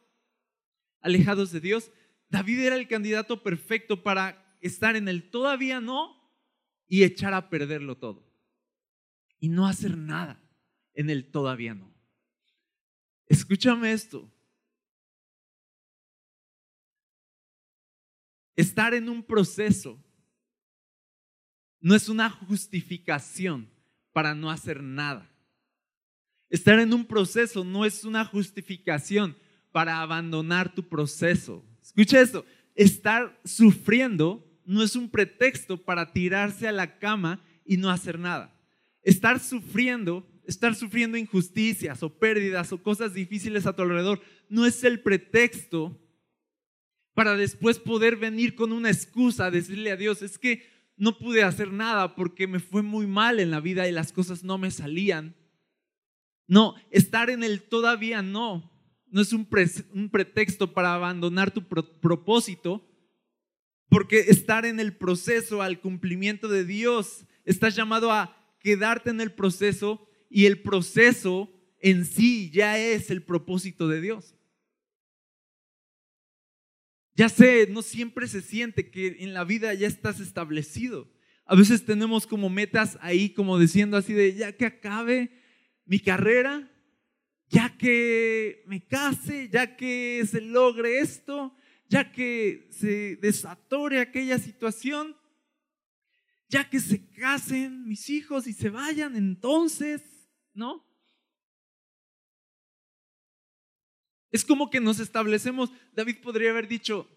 alejados 1.00 1.50
de 1.52 1.60
Dios. 1.60 1.90
David 2.28 2.60
era 2.60 2.76
el 2.76 2.86
candidato 2.86 3.42
perfecto 3.42 4.02
para 4.02 4.54
estar 4.60 4.94
en 4.94 5.08
el 5.08 5.30
todavía 5.30 5.80
no 5.80 6.22
y 6.86 7.02
echar 7.02 7.32
a 7.32 7.48
perderlo 7.48 7.96
todo. 7.96 8.30
Y 9.38 9.48
no 9.48 9.66
hacer 9.66 9.96
nada 9.96 10.38
en 10.92 11.08
el 11.08 11.30
todavía 11.30 11.74
no. 11.74 11.94
Escúchame 13.26 13.92
esto. 13.92 14.30
Estar 18.54 18.92
en 18.92 19.08
un 19.08 19.22
proceso 19.22 19.98
no 21.80 21.94
es 21.94 22.10
una 22.10 22.28
justificación 22.28 23.70
para 24.12 24.34
no 24.34 24.50
hacer 24.50 24.82
nada. 24.82 25.33
Estar 26.54 26.78
en 26.78 26.94
un 26.94 27.04
proceso 27.04 27.64
no 27.64 27.84
es 27.84 28.04
una 28.04 28.24
justificación 28.24 29.36
para 29.72 30.00
abandonar 30.00 30.72
tu 30.72 30.88
proceso. 30.88 31.64
Escucha 31.82 32.20
esto, 32.20 32.46
estar 32.76 33.36
sufriendo 33.44 34.48
no 34.64 34.84
es 34.84 34.94
un 34.94 35.08
pretexto 35.08 35.82
para 35.84 36.12
tirarse 36.12 36.68
a 36.68 36.72
la 36.72 37.00
cama 37.00 37.42
y 37.64 37.76
no 37.76 37.90
hacer 37.90 38.20
nada. 38.20 38.56
Estar 39.02 39.40
sufriendo, 39.40 40.24
estar 40.46 40.76
sufriendo 40.76 41.18
injusticias 41.18 42.04
o 42.04 42.20
pérdidas 42.20 42.70
o 42.70 42.80
cosas 42.80 43.14
difíciles 43.14 43.66
a 43.66 43.74
tu 43.74 43.82
alrededor 43.82 44.20
no 44.48 44.64
es 44.64 44.84
el 44.84 45.00
pretexto 45.00 46.00
para 47.14 47.34
después 47.34 47.80
poder 47.80 48.14
venir 48.14 48.54
con 48.54 48.70
una 48.70 48.90
excusa, 48.90 49.50
decirle 49.50 49.90
a 49.90 49.96
Dios, 49.96 50.22
es 50.22 50.38
que 50.38 50.64
no 50.96 51.18
pude 51.18 51.42
hacer 51.42 51.72
nada 51.72 52.14
porque 52.14 52.46
me 52.46 52.60
fue 52.60 52.82
muy 52.82 53.08
mal 53.08 53.40
en 53.40 53.50
la 53.50 53.58
vida 53.58 53.88
y 53.88 53.90
las 53.90 54.12
cosas 54.12 54.44
no 54.44 54.56
me 54.56 54.70
salían. 54.70 55.34
No, 56.46 56.74
estar 56.90 57.30
en 57.30 57.42
el 57.42 57.62
todavía 57.62 58.22
no, 58.22 58.70
no 59.14 59.20
es 59.20 59.32
un, 59.32 59.46
pretexto 60.10 60.74
para 60.74 60.94
abandonar 60.94 61.52
tu 61.52 61.62
propósito, 61.66 62.84
porque 63.88 64.18
estar 64.28 64.66
en 64.66 64.80
el 64.80 64.96
proceso 64.96 65.62
al 65.62 65.80
cumplimiento 65.80 66.48
de 66.48 66.64
Dios, 66.64 67.24
estás 67.44 67.76
llamado 67.76 68.10
a 68.10 68.36
quedarte 68.58 69.10
en 69.10 69.20
el 69.20 69.32
proceso 69.32 70.08
y 70.28 70.46
el 70.46 70.60
proceso 70.62 71.50
en 71.80 72.04
sí 72.04 72.50
ya 72.50 72.78
es 72.78 73.10
el 73.10 73.22
propósito 73.22 73.88
de 73.88 74.00
Dios. 74.00 74.34
Ya 77.14 77.28
sé, 77.28 77.68
no 77.70 77.82
siempre 77.82 78.26
se 78.26 78.42
siente 78.42 78.90
que 78.90 79.18
en 79.20 79.32
la 79.32 79.44
vida 79.44 79.72
ya 79.74 79.86
estás 79.86 80.18
establecido. 80.18 81.08
A 81.46 81.54
veces 81.54 81.84
tenemos 81.84 82.26
como 82.26 82.50
metas 82.50 82.98
ahí, 83.00 83.30
como 83.30 83.58
diciendo 83.58 83.96
así 83.96 84.12
de, 84.12 84.34
ya 84.34 84.52
que 84.52 84.66
acabe 84.66 85.30
mi 85.86 85.98
carrera, 86.00 86.70
ya 87.48 87.76
que 87.76 88.64
me 88.66 88.84
case, 88.86 89.48
ya 89.48 89.76
que 89.76 90.24
se 90.26 90.40
logre 90.40 90.98
esto, 90.98 91.54
ya 91.88 92.10
que 92.10 92.66
se 92.70 93.16
desatore 93.16 94.00
aquella 94.00 94.38
situación, 94.38 95.16
ya 96.48 96.68
que 96.68 96.80
se 96.80 97.08
casen 97.10 97.86
mis 97.86 98.08
hijos 98.10 98.46
y 98.46 98.52
se 98.52 98.70
vayan, 98.70 99.16
entonces, 99.16 100.02
¿no? 100.52 100.84
Es 104.30 104.44
como 104.44 104.70
que 104.70 104.80
nos 104.80 104.98
establecemos, 104.98 105.70
David 105.92 106.16
podría 106.20 106.50
haber 106.50 106.66
dicho, 106.66 107.08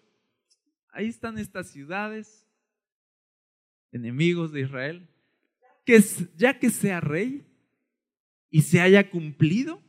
ahí 0.90 1.08
están 1.08 1.38
estas 1.38 1.70
ciudades, 1.70 2.46
enemigos 3.90 4.52
de 4.52 4.60
Israel, 4.60 5.08
que 5.84 6.00
ya 6.36 6.58
que 6.58 6.70
sea 6.70 7.00
rey 7.00 7.47
y 8.50 8.62
se 8.62 8.80
haya 8.80 9.10
cumplido 9.10 9.82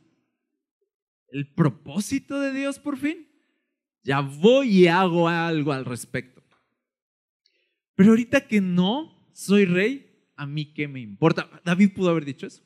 el 1.28 1.52
propósito 1.52 2.40
de 2.40 2.52
Dios 2.52 2.78
por 2.78 2.98
fin, 2.98 3.28
ya 4.02 4.20
voy 4.20 4.80
y 4.80 4.86
hago 4.88 5.28
algo 5.28 5.72
al 5.72 5.84
respecto. 5.84 6.42
Pero 7.94 8.10
ahorita 8.10 8.46
que 8.46 8.60
no 8.60 9.28
soy 9.32 9.64
rey, 9.64 10.30
a 10.36 10.46
mí 10.46 10.72
qué 10.72 10.88
me 10.88 11.00
importa. 11.00 11.48
David 11.64 11.92
pudo 11.94 12.10
haber 12.10 12.24
dicho 12.24 12.46
eso. 12.46 12.62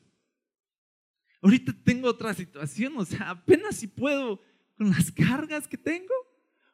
Ahorita 1.41 1.75
tengo 1.83 2.07
otra 2.07 2.33
situación, 2.33 2.93
o 2.97 3.05
sea, 3.05 3.31
apenas 3.31 3.75
si 3.75 3.87
puedo 3.87 4.41
con 4.75 4.89
las 4.89 5.11
cargas 5.11 5.67
que 5.67 5.77
tengo, 5.77 6.13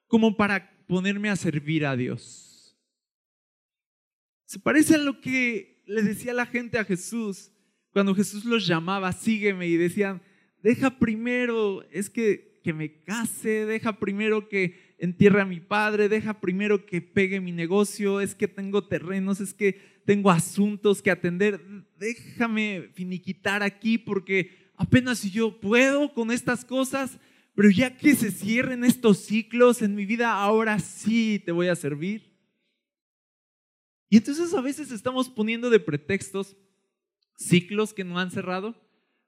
como 0.08 0.38
para 0.38 0.86
ponerme 0.88 1.30
a 1.30 1.36
servir 1.36 1.86
a 1.86 1.96
Dios. 1.96 2.78
Se 4.46 4.60
parece 4.60 4.96
a 4.96 5.00
lo 5.00 5.22
que 5.22 5.84
le 5.86 6.04
decía 6.04 6.34
la 6.34 6.46
gente 6.46 6.78
a 6.78 6.86
Jesús 6.86 7.52
cuando 7.94 8.16
Jesús 8.16 8.46
los 8.46 8.66
llamaba, 8.66 9.12
sígueme, 9.12 9.68
y 9.68 9.78
decían, 9.78 10.22
deja 10.64 10.98
primero, 10.98 11.84
es 11.92 12.10
que, 12.10 12.60
que 12.64 12.74
me 12.74 13.02
case, 13.04 13.66
deja 13.66 14.00
primero 14.00 14.48
que 14.48 14.96
entierre 14.98 15.42
a 15.42 15.46
mi 15.46 15.60
padre, 15.60 16.10
deja 16.10 16.40
primero 16.40 16.86
que 16.86 17.02
pegue 17.02 17.42
mi 17.42 17.52
negocio, 17.52 18.22
es 18.22 18.36
que 18.36 18.48
tengo 18.48 18.88
terrenos, 18.88 19.42
es 19.42 19.54
que 19.54 20.02
tengo 20.06 20.32
asuntos 20.32 21.02
que 21.02 21.12
atender, 21.12 21.60
déjame 21.98 22.90
finiquitar 22.94 23.64
aquí 23.64 23.98
porque 23.98 24.72
apenas 24.76 25.20
si 25.20 25.32
yo 25.32 25.60
puedo 25.60 26.14
con 26.14 26.32
estas 26.32 26.64
cosas, 26.64 27.20
pero 27.56 27.70
ya 27.70 27.98
que 27.98 28.16
se 28.16 28.32
cierren 28.32 28.84
estos 28.84 29.18
ciclos 29.20 29.82
en 29.82 29.96
mi 29.96 30.06
vida, 30.06 30.32
ahora 30.32 30.80
sí 30.80 31.42
te 31.44 31.52
voy 31.52 31.68
a 31.68 31.76
servir. 31.76 32.32
Y 34.10 34.18
entonces 34.18 34.54
a 34.54 34.62
veces 34.62 34.92
estamos 34.92 35.30
poniendo 35.30 35.70
de 35.70 35.80
pretextos 35.80 36.56
ciclos 37.42 37.94
que 37.94 38.04
no 38.04 38.20
han 38.20 38.32
cerrado, 38.32 38.76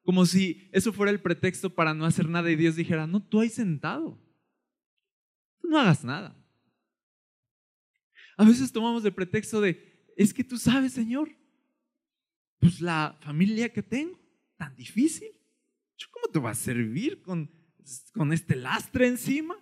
como 0.04 0.26
si 0.26 0.70
eso 0.72 0.92
fuera 0.94 1.12
el 1.12 1.22
pretexto 1.22 1.74
para 1.74 1.94
no 1.94 2.06
hacer 2.06 2.28
nada 2.30 2.52
y 2.52 2.56
Dios 2.56 2.76
dijera, 2.76 3.08
no, 3.08 3.26
tú 3.26 3.40
hay 3.40 3.50
sentado, 3.50 4.22
tú 5.60 5.68
no 5.70 5.80
hagas 5.80 6.04
nada. 6.04 6.40
A 8.38 8.46
veces 8.46 8.72
tomamos 8.72 9.04
de 9.04 9.12
pretexto 9.12 9.62
de, 9.62 10.14
es 10.18 10.34
que 10.34 10.44
tú 10.44 10.58
sabes, 10.58 10.94
Señor, 10.94 11.30
pues 12.60 12.82
la 12.82 13.18
familia 13.22 13.72
que 13.72 13.84
tengo, 13.84 14.20
tan 14.58 14.76
difícil, 14.76 15.30
¿yo 15.98 16.08
cómo 16.12 16.28
te 16.32 16.40
va 16.40 16.52
a 16.52 16.56
servir 16.56 17.22
con, 17.22 17.50
con 18.14 18.34
este 18.34 18.56
lastre 18.56 19.08
encima? 19.08 19.56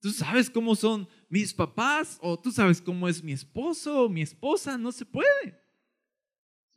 Tú 0.00 0.10
sabes 0.10 0.50
cómo 0.50 0.74
son 0.74 1.08
mis 1.28 1.54
papás 1.54 2.18
o 2.20 2.38
tú 2.38 2.50
sabes 2.50 2.82
cómo 2.82 3.08
es 3.08 3.22
mi 3.22 3.32
esposo 3.32 4.02
o 4.04 4.08
mi 4.08 4.22
esposa, 4.22 4.76
no 4.76 4.90
se 4.90 5.06
puede. 5.06 5.61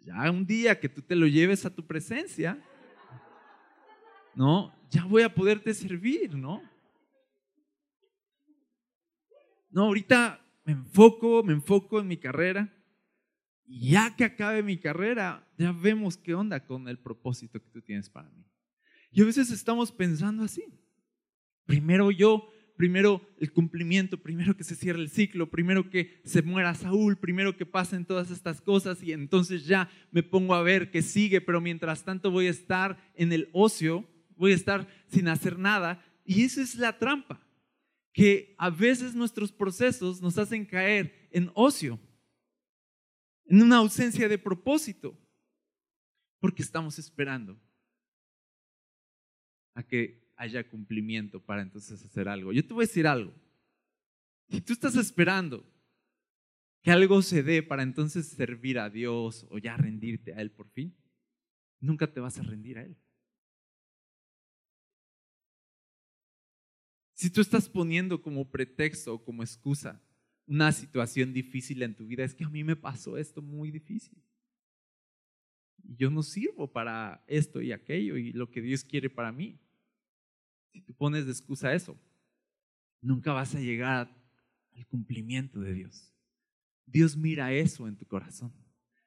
Ya 0.06 0.30
un 0.30 0.46
día 0.46 0.80
que 0.80 0.88
tú 0.88 1.02
te 1.02 1.16
lo 1.16 1.26
lleves 1.26 1.66
a 1.66 1.74
tu 1.74 1.86
presencia, 1.86 2.64
¿no? 4.36 4.72
Ya 4.92 5.04
voy 5.04 5.24
a 5.24 5.34
poderte 5.34 5.74
servir, 5.74 6.36
¿no? 6.36 6.62
No, 9.72 9.86
ahorita 9.86 10.40
me 10.64 10.74
enfoco, 10.74 11.44
me 11.44 11.54
enfoco 11.54 12.00
en 12.00 12.08
mi 12.08 12.18
carrera. 12.18 12.72
Y 13.66 13.92
ya 13.92 14.16
que 14.16 14.24
acabe 14.24 14.62
mi 14.62 14.78
carrera, 14.78 15.46
ya 15.58 15.72
vemos 15.72 16.18
qué 16.18 16.36
onda 16.36 16.64
con 16.64 16.88
el 16.88 17.00
propósito 17.00 17.60
que 17.60 17.70
tú 17.72 17.82
tienes 17.82 18.10
para 18.10 18.30
mí. 18.30 18.46
Y 19.12 19.24
a 19.24 19.26
veces 19.26 19.50
estamos 19.50 19.92
pensando 19.92 20.44
así. 20.44 20.64
Primero 21.66 22.12
yo 22.12 22.48
primero 22.76 23.22
el 23.40 23.52
cumplimiento, 23.52 24.22
primero 24.22 24.56
que 24.56 24.64
se 24.64 24.76
cierre 24.76 25.00
el 25.00 25.10
ciclo, 25.10 25.50
primero 25.50 25.90
que 25.90 26.22
se 26.26 26.42
muera 26.42 26.76
Saúl, 26.76 27.18
primero 27.18 27.56
que 27.56 27.66
pasen 27.66 28.06
todas 28.06 28.32
estas 28.32 28.62
cosas 28.62 29.02
y 29.02 29.14
entonces 29.14 29.66
ya 29.66 29.90
me 30.12 30.24
pongo 30.24 30.54
a 30.56 30.64
ver 30.64 30.92
qué 30.92 31.02
sigue, 31.02 31.42
pero 31.42 31.62
mientras 31.62 32.04
tanto 32.04 32.32
voy 32.32 32.48
a 32.48 32.52
estar 32.52 32.98
en 33.16 33.32
el 33.32 33.50
ocio, 33.54 34.08
voy 34.36 34.52
a 34.52 34.56
estar 34.56 34.88
sin 35.08 35.28
hacer 35.28 35.58
nada 35.58 36.04
y 36.26 36.44
esa 36.44 36.62
es 36.62 36.76
la 36.76 36.98
trampa, 36.98 37.42
que 38.12 38.56
a 38.58 38.70
veces 38.70 39.16
nuestros 39.16 39.52
procesos 39.52 40.22
nos 40.22 40.38
hacen 40.38 40.66
caer 40.66 41.30
en 41.32 41.52
ocio, 41.54 42.00
en 43.46 43.62
una 43.62 43.78
ausencia 43.78 44.28
de 44.28 44.38
propósito, 44.38 45.18
porque 46.40 46.64
estamos 46.64 46.98
esperando 47.00 47.60
a 49.76 49.84
que 49.84 50.25
haya 50.36 50.68
cumplimiento 50.68 51.40
para 51.40 51.62
entonces 51.62 52.04
hacer 52.04 52.28
algo. 52.28 52.54
Yo 52.54 52.66
te 52.66 52.74
voy 52.74 52.84
a 52.84 52.88
decir 52.88 53.08
algo. 53.08 53.34
Si 54.50 54.62
tú 54.62 54.74
estás 54.74 54.96
esperando 54.96 55.66
que 56.82 56.92
algo 56.92 57.22
se 57.22 57.42
dé 57.42 57.64
para 57.64 57.84
entonces 57.84 58.28
servir 58.28 58.78
a 58.78 58.90
Dios 58.90 59.48
o 59.50 59.58
ya 59.58 59.76
rendirte 59.76 60.34
a 60.34 60.42
Él 60.42 60.52
por 60.52 60.70
fin, 60.70 60.96
nunca 61.80 62.12
te 62.12 62.20
vas 62.20 62.38
a 62.38 62.44
rendir 62.44 62.78
a 62.78 62.84
Él. 62.84 62.96
Si 67.14 67.30
tú 67.30 67.42
estás 67.42 67.70
poniendo 67.70 68.22
como 68.22 68.52
pretexto 68.52 69.14
o 69.14 69.24
como 69.24 69.42
excusa 69.42 70.02
una 70.46 70.72
situación 70.72 71.34
difícil 71.34 71.82
en 71.82 71.96
tu 71.96 72.06
vida, 72.06 72.24
es 72.24 72.36
que 72.36 72.44
a 72.44 72.50
mí 72.50 72.64
me 72.64 72.76
pasó 72.76 73.18
esto 73.18 73.42
muy 73.42 73.72
difícil. 73.72 74.22
Yo 75.78 76.10
no 76.10 76.24
sirvo 76.24 76.72
para 76.72 77.24
esto 77.28 77.62
y 77.62 77.72
aquello 77.72 78.18
y 78.18 78.34
lo 78.34 78.52
que 78.52 78.62
Dios 78.62 78.84
quiere 78.84 79.10
para 79.10 79.32
mí. 79.32 79.60
Si 80.76 80.82
tú 80.82 80.94
pones 80.94 81.26
de 81.26 81.32
excusa 81.32 81.74
eso, 81.74 81.98
nunca 83.00 83.32
vas 83.32 83.56
a 83.56 83.62
llegar 83.62 84.14
al 84.74 84.86
cumplimiento 84.88 85.62
de 85.62 85.74
Dios. 85.74 86.14
Dios 86.86 87.16
mira 87.16 87.54
eso 87.54 87.88
en 87.88 87.96
tu 87.96 88.06
corazón. 88.06 88.52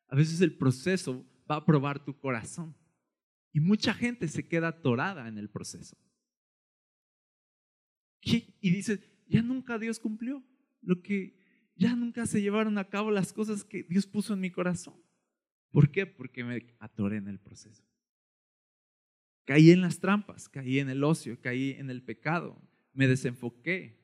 A 0.06 0.16
veces 0.16 0.40
el 0.40 0.56
proceso 0.56 1.26
va 1.48 1.56
a 1.56 1.66
probar 1.66 2.02
tu 2.02 2.18
corazón. 2.18 2.74
Y 3.52 3.60
mucha 3.60 3.92
gente 3.92 4.28
se 4.28 4.48
queda 4.48 4.68
atorada 4.68 5.28
en 5.28 5.36
el 5.36 5.50
proceso. 5.50 5.94
Y 8.22 8.70
dice, 8.70 9.02
ya 9.26 9.42
nunca 9.42 9.78
Dios 9.78 10.00
cumplió 10.00 10.42
lo 10.80 11.02
que 11.02 11.36
ya 11.76 11.94
nunca 11.94 12.24
se 12.24 12.40
llevaron 12.40 12.78
a 12.78 12.88
cabo 12.88 13.10
las 13.10 13.34
cosas 13.34 13.62
que 13.62 13.82
Dios 13.82 14.06
puso 14.06 14.32
en 14.32 14.40
mi 14.40 14.50
corazón. 14.50 14.94
¿Por 15.70 15.90
qué? 15.90 16.06
Porque 16.06 16.44
me 16.44 16.74
atoré 16.78 17.18
en 17.18 17.28
el 17.28 17.38
proceso. 17.38 17.84
Caí 19.48 19.70
en 19.70 19.80
las 19.80 19.98
trampas, 19.98 20.46
caí 20.46 20.78
en 20.78 20.90
el 20.90 21.02
ocio, 21.02 21.40
caí 21.40 21.70
en 21.78 21.88
el 21.88 22.02
pecado, 22.02 22.60
me 22.92 23.08
desenfoqué, 23.08 23.96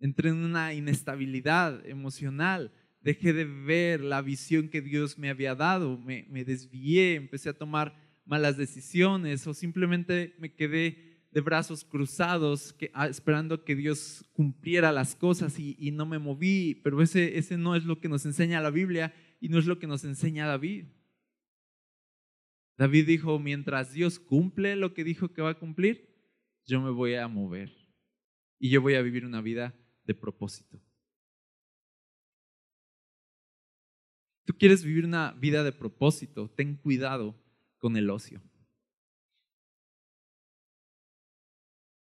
entré 0.00 0.30
en 0.30 0.38
una 0.38 0.74
inestabilidad 0.74 1.86
emocional, 1.86 2.72
dejé 3.00 3.32
de 3.32 3.44
ver 3.44 4.00
la 4.00 4.22
visión 4.22 4.68
que 4.68 4.80
Dios 4.80 5.18
me 5.18 5.30
había 5.30 5.54
dado, 5.54 5.96
me, 5.98 6.24
desvié, 6.44 7.14
empecé 7.14 7.48
a 7.48 7.56
tomar 7.56 7.94
malas 8.24 8.56
decisiones 8.56 9.46
o 9.46 9.54
simplemente 9.54 10.34
me 10.40 10.52
quedé 10.52 11.28
de 11.30 11.40
brazos 11.40 11.84
cruzados 11.84 12.74
ah, 12.92 13.06
esperando 13.06 13.62
que 13.62 13.76
Dios 13.76 14.24
cumpliera 14.32 14.90
las 14.90 15.14
cosas 15.14 15.60
y, 15.60 15.76
y, 15.78 15.92
no 15.92 16.06
me 16.06 16.18
moví, 16.18 16.80
pero 16.82 17.00
ese, 17.02 17.38
ese 17.38 17.56
no 17.56 17.76
es 17.76 17.84
lo 17.84 18.00
que 18.00 18.08
nos 18.08 18.26
enseña 18.26 18.60
la 18.60 18.70
Biblia 18.70 19.14
y 19.40 19.48
no 19.48 19.60
es 19.60 19.66
lo 19.66 19.78
que 19.78 19.86
nos 19.86 20.02
enseña 20.02 20.48
David. 20.48 20.86
David 22.76 23.06
dijo, 23.06 23.38
mientras 23.38 23.92
Dios 23.92 24.18
cumple 24.18 24.76
lo 24.76 24.94
que 24.94 25.04
dijo 25.04 25.32
que 25.32 25.42
va 25.42 25.50
a 25.50 25.58
cumplir, 25.58 26.08
yo 26.64 26.80
me 26.80 26.90
voy 26.90 27.14
a 27.14 27.28
mover 27.28 27.70
y 28.58 28.70
yo 28.70 28.80
voy 28.80 28.94
a 28.94 29.02
vivir 29.02 29.26
una 29.26 29.40
vida 29.40 29.74
de 30.04 30.14
propósito. 30.14 30.80
Tú 34.44 34.54
quieres 34.54 34.84
vivir 34.84 35.04
una 35.04 35.32
vida 35.32 35.62
de 35.62 35.72
propósito, 35.72 36.50
ten 36.50 36.76
cuidado 36.76 37.40
con 37.78 37.96
el 37.96 38.10
ocio. 38.10 38.42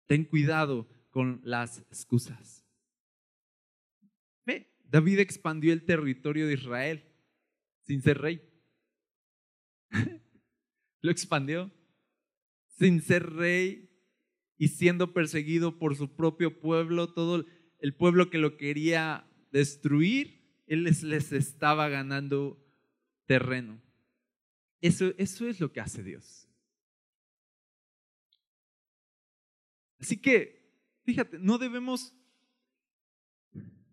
Ten 0.06 0.24
cuidado 0.24 0.88
con 1.10 1.40
las 1.44 1.78
excusas. 1.80 2.64
Ve, 4.46 4.74
David 4.84 5.18
expandió 5.18 5.72
el 5.72 5.84
territorio 5.84 6.46
de 6.46 6.54
Israel 6.54 7.04
sin 7.82 8.00
ser 8.02 8.18
rey. 8.18 8.47
Lo 11.00 11.10
expandió 11.10 11.70
sin 12.78 13.02
ser 13.02 13.30
rey 13.30 13.90
y 14.56 14.68
siendo 14.68 15.12
perseguido 15.12 15.78
por 15.78 15.96
su 15.96 16.14
propio 16.14 16.60
pueblo, 16.60 17.12
todo 17.12 17.44
el 17.78 17.94
pueblo 17.94 18.30
que 18.30 18.38
lo 18.38 18.56
quería 18.56 19.28
destruir, 19.52 20.62
él 20.66 20.84
les, 20.84 21.32
estaba 21.32 21.88
ganando 21.88 22.64
terreno. 23.26 23.80
Eso, 24.80 25.12
eso 25.16 25.48
es 25.48 25.60
lo 25.60 25.72
que 25.72 25.80
hace 25.80 26.02
Dios. 26.02 26.48
Así 29.98 30.16
que, 30.20 30.72
fíjate, 31.04 31.38
no 31.38 31.58
debemos 31.58 32.14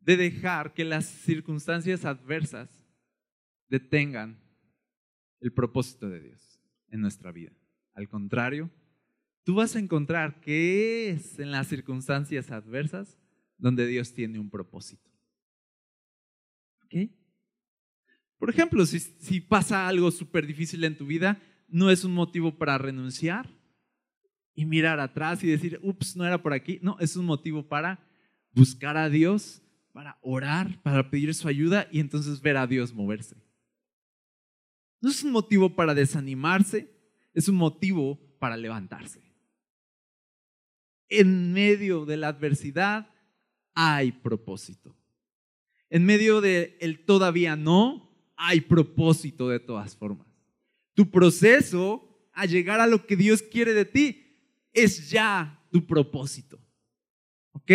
de 0.02 0.18
dejar 0.18 0.74
que 0.74 0.86
las 0.86 1.06
circunstancias 1.06 2.06
adversas 2.06 2.70
detengan 3.68 4.40
el 5.40 5.52
propósito 5.52 6.08
de 6.10 6.20
Dios 6.20 6.55
en 6.90 7.02
nuestra 7.02 7.32
vida. 7.32 7.52
Al 7.94 8.08
contrario, 8.10 8.70
tú 9.44 9.56
vas 9.56 9.76
a 9.76 9.80
encontrar 9.80 10.42
que 10.42 11.10
es 11.10 11.40
en 11.40 11.52
las 11.52 11.68
circunstancias 11.68 12.52
adversas 12.52 13.18
donde 13.58 13.88
Dios 13.88 14.14
tiene 14.14 14.40
un 14.40 14.50
propósito. 14.50 15.10
¿Ok? 16.84 17.10
Por 18.38 18.50
ejemplo, 18.50 18.86
si, 18.86 19.00
si 19.00 19.40
pasa 19.42 19.88
algo 19.88 20.12
súper 20.12 20.46
difícil 20.46 20.84
en 20.84 20.98
tu 20.98 21.06
vida, 21.06 21.42
no 21.68 21.90
es 21.90 22.04
un 22.04 22.14
motivo 22.14 22.58
para 22.58 22.78
renunciar 22.78 23.50
y 24.54 24.66
mirar 24.66 25.00
atrás 25.00 25.44
y 25.44 25.48
decir, 25.48 25.80
ups, 25.84 26.16
no 26.16 26.26
era 26.26 26.42
por 26.42 26.54
aquí. 26.54 26.80
No, 26.82 26.98
es 27.00 27.16
un 27.16 27.26
motivo 27.26 27.68
para 27.68 28.00
buscar 28.52 28.98
a 28.98 29.10
Dios, 29.10 29.62
para 29.92 30.18
orar, 30.22 30.82
para 30.82 31.10
pedir 31.10 31.34
su 31.34 31.48
ayuda 31.48 31.88
y 31.92 32.00
entonces 32.00 32.42
ver 32.42 32.58
a 32.58 32.68
Dios 32.68 32.94
moverse. 32.94 33.36
No 35.06 35.12
es 35.12 35.22
un 35.22 35.34
motivo 35.34 35.76
para 35.76 35.94
desanimarse, 35.94 36.90
es 37.36 37.48
un 37.48 37.58
motivo 37.58 38.20
para 38.40 38.58
levantarse. 38.58 39.22
En 41.10 41.54
medio 41.54 42.08
de 42.08 42.18
la 42.18 42.30
adversidad 42.30 43.08
hay 43.76 44.14
propósito. 44.14 44.98
En 45.92 46.06
medio 46.06 46.42
de 46.42 46.76
el 46.82 47.06
todavía 47.06 47.56
no, 47.56 48.18
hay 48.36 48.62
propósito 48.62 49.48
de 49.48 49.60
todas 49.60 49.96
formas. 49.96 50.26
Tu 50.96 51.12
proceso 51.12 52.28
a 52.34 52.48
llegar 52.48 52.80
a 52.80 52.88
lo 52.88 53.06
que 53.06 53.16
Dios 53.16 53.44
quiere 53.44 53.76
de 53.76 53.86
ti 53.86 54.40
es 54.74 55.12
ya 55.12 55.64
tu 55.72 55.86
propósito. 55.86 56.60
¿Ok? 57.52 57.72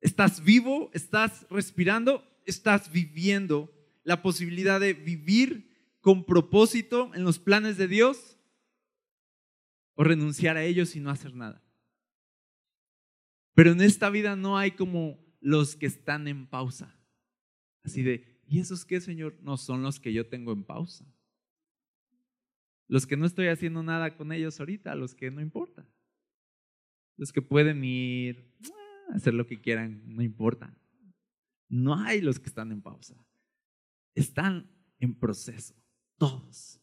Estás 0.00 0.42
vivo, 0.42 0.90
estás 0.94 1.46
respirando, 1.50 2.26
estás 2.46 2.90
viviendo 2.90 3.77
la 4.08 4.22
posibilidad 4.22 4.80
de 4.80 4.94
vivir 4.94 5.68
con 6.00 6.24
propósito 6.24 7.14
en 7.14 7.24
los 7.24 7.38
planes 7.38 7.76
de 7.76 7.88
Dios 7.88 8.38
o 9.96 10.02
renunciar 10.02 10.56
a 10.56 10.64
ellos 10.64 10.96
y 10.96 11.00
no 11.00 11.10
hacer 11.10 11.34
nada. 11.34 11.62
Pero 13.52 13.72
en 13.72 13.82
esta 13.82 14.08
vida 14.08 14.34
no 14.34 14.56
hay 14.56 14.70
como 14.70 15.22
los 15.40 15.76
que 15.76 15.84
están 15.84 16.26
en 16.26 16.46
pausa. 16.46 16.98
Así 17.84 18.02
de, 18.02 18.40
¿y 18.46 18.60
esos 18.60 18.86
qué, 18.86 18.98
Señor? 19.02 19.36
No 19.42 19.58
son 19.58 19.82
los 19.82 20.00
que 20.00 20.14
yo 20.14 20.26
tengo 20.26 20.52
en 20.52 20.64
pausa. 20.64 21.04
Los 22.86 23.06
que 23.06 23.18
no 23.18 23.26
estoy 23.26 23.48
haciendo 23.48 23.82
nada 23.82 24.16
con 24.16 24.32
ellos 24.32 24.58
ahorita, 24.58 24.94
los 24.94 25.14
que 25.14 25.30
no 25.30 25.42
importa. 25.42 25.86
Los 27.18 27.30
que 27.30 27.42
pueden 27.42 27.84
ir 27.84 28.54
a 29.12 29.16
hacer 29.16 29.34
lo 29.34 29.46
que 29.46 29.60
quieran, 29.60 30.00
no 30.06 30.22
importa. 30.22 30.74
No 31.68 31.94
hay 31.94 32.22
los 32.22 32.38
que 32.40 32.48
están 32.48 32.72
en 32.72 32.80
pausa 32.80 33.27
están 34.18 34.70
en 34.98 35.18
proceso, 35.18 35.74
todos. 36.16 36.80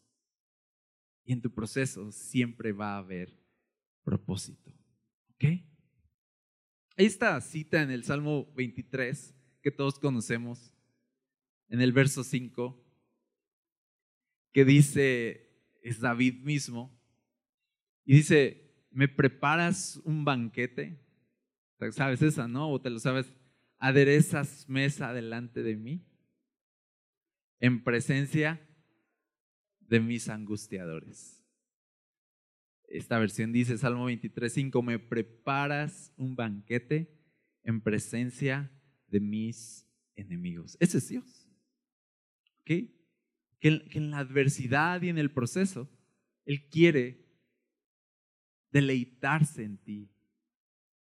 Y 1.23 1.33
en 1.33 1.41
tu 1.41 1.51
proceso 1.51 2.11
siempre 2.11 2.71
va 2.71 2.95
a 2.95 2.99
haber 2.99 3.37
propósito. 4.03 4.71
¿Ok? 5.31 5.43
Ahí 6.97 7.05
está 7.05 7.41
cita 7.41 7.81
en 7.81 7.91
el 7.91 8.03
Salmo 8.03 8.51
23 8.55 9.35
que 9.61 9.71
todos 9.71 9.99
conocemos, 9.99 10.73
en 11.67 11.81
el 11.81 11.91
verso 11.91 12.23
5, 12.23 12.81
que 14.53 14.63
dice, 14.63 15.49
es 15.81 15.99
David 15.99 16.43
mismo, 16.43 16.95
y 18.05 18.17
dice, 18.17 18.85
¿me 18.91 19.07
preparas 19.07 19.97
un 20.05 20.23
banquete? 20.23 21.03
¿Sabes 21.91 22.21
esa, 22.21 22.47
no? 22.47 22.71
¿O 22.71 22.79
te 22.79 22.91
lo 22.91 22.99
sabes? 22.99 23.33
¿Aderezas 23.79 24.69
mesa 24.69 25.11
delante 25.11 25.63
de 25.63 25.75
mí? 25.75 26.05
En 27.65 27.83
presencia 27.83 28.61
de 29.79 29.99
mis 29.99 30.29
angustiadores. 30.29 31.43
Esta 32.87 33.17
versión 33.17 33.51
dice, 33.51 33.75
Salmo 33.79 34.07
23.5, 34.07 34.83
me 34.83 34.99
preparas 34.99 36.13
un 36.15 36.35
banquete 36.35 37.11
en 37.63 37.81
presencia 37.81 38.71
de 39.07 39.19
mis 39.19 39.89
enemigos. 40.15 40.77
Ese 40.79 40.99
es 40.99 41.09
Dios. 41.09 41.49
Que, 42.65 42.93
que 43.59 43.89
en 43.93 44.11
la 44.11 44.19
adversidad 44.19 45.01
y 45.01 45.09
en 45.09 45.17
el 45.17 45.31
proceso, 45.31 45.89
Él 46.45 46.69
quiere 46.69 47.25
deleitarse 48.69 49.63
en 49.63 49.79
ti. 49.79 50.11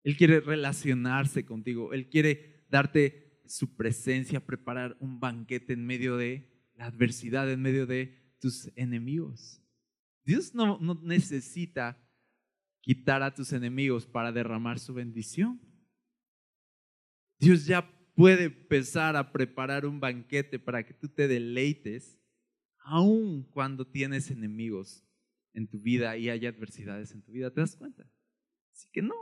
Él 0.03 0.17
quiere 0.17 0.41
relacionarse 0.41 1.45
contigo. 1.45 1.93
Él 1.93 2.09
quiere 2.09 2.65
darte 2.67 3.28
su 3.49 3.75
presencia, 3.75 4.45
preparar 4.45 4.95
un 4.99 5.19
banquete 5.19 5.73
en 5.73 5.85
medio 5.85 6.17
de 6.17 6.47
la 6.75 6.85
adversidad, 6.85 7.51
en 7.51 7.61
medio 7.61 7.87
de 7.87 8.35
tus 8.39 8.71
enemigos. 8.75 9.61
Dios 10.23 10.53
no, 10.53 10.77
necesita 11.01 11.99
quitar 12.81 13.23
a 13.23 13.33
tus 13.33 13.51
enemigos 13.51 14.05
para 14.05 14.31
derramar 14.31 14.79
su 14.79 14.93
bendición. 14.93 15.59
Dios 17.39 17.65
ya 17.65 17.89
puede 18.13 18.45
empezar 18.45 19.15
a 19.15 19.31
preparar 19.31 19.85
un 19.85 19.99
banquete 19.99 20.59
para 20.59 20.85
que 20.85 20.93
tú 20.93 21.07
te 21.09 21.27
deleites, 21.27 22.19
aun 22.77 23.43
cuando 23.43 23.87
tienes 23.87 24.29
enemigos 24.29 25.03
en 25.53 25.67
tu 25.67 25.79
vida 25.79 26.15
y 26.17 26.29
hay 26.29 26.45
adversidades 26.45 27.11
en 27.13 27.23
tu 27.23 27.31
vida. 27.31 27.51
¿Te 27.51 27.61
das 27.61 27.75
cuenta? 27.75 28.07
Así 28.71 28.87
que 28.91 29.01
no. 29.01 29.15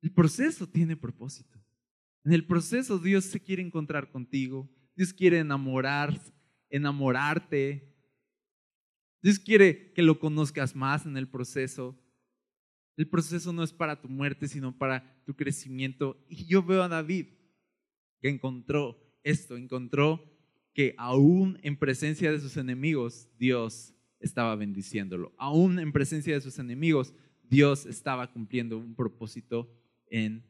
El 0.00 0.12
proceso 0.12 0.66
tiene 0.66 0.96
propósito. 0.96 1.62
En 2.24 2.32
el 2.32 2.46
proceso 2.46 2.98
Dios 2.98 3.24
se 3.24 3.40
quiere 3.40 3.62
encontrar 3.62 4.10
contigo, 4.10 4.70
Dios 4.94 5.12
quiere 5.12 5.38
enamorar, 5.38 6.20
enamorarte, 6.70 7.92
Dios 9.22 9.38
quiere 9.38 9.92
que 9.92 10.02
lo 10.02 10.18
conozcas 10.18 10.74
más 10.74 11.06
en 11.06 11.16
el 11.16 11.28
proceso. 11.28 11.98
El 12.96 13.08
proceso 13.08 13.52
no 13.52 13.62
es 13.62 13.72
para 13.72 14.00
tu 14.00 14.08
muerte, 14.08 14.48
sino 14.48 14.76
para 14.76 15.22
tu 15.24 15.34
crecimiento. 15.34 16.24
Y 16.28 16.46
yo 16.46 16.62
veo 16.62 16.82
a 16.82 16.88
David 16.88 17.26
que 18.20 18.28
encontró 18.28 18.98
esto, 19.22 19.56
encontró 19.56 20.28
que 20.74 20.94
aún 20.98 21.58
en 21.62 21.78
presencia 21.78 22.30
de 22.32 22.40
sus 22.40 22.56
enemigos, 22.56 23.28
Dios 23.38 23.94
estaba 24.18 24.56
bendiciéndolo. 24.56 25.32
Aún 25.38 25.78
en 25.78 25.92
presencia 25.92 26.34
de 26.34 26.40
sus 26.40 26.58
enemigos, 26.58 27.14
Dios 27.42 27.86
estaba 27.86 28.32
cumpliendo 28.32 28.78
un 28.78 28.94
propósito 28.94 29.70
en, 30.06 30.44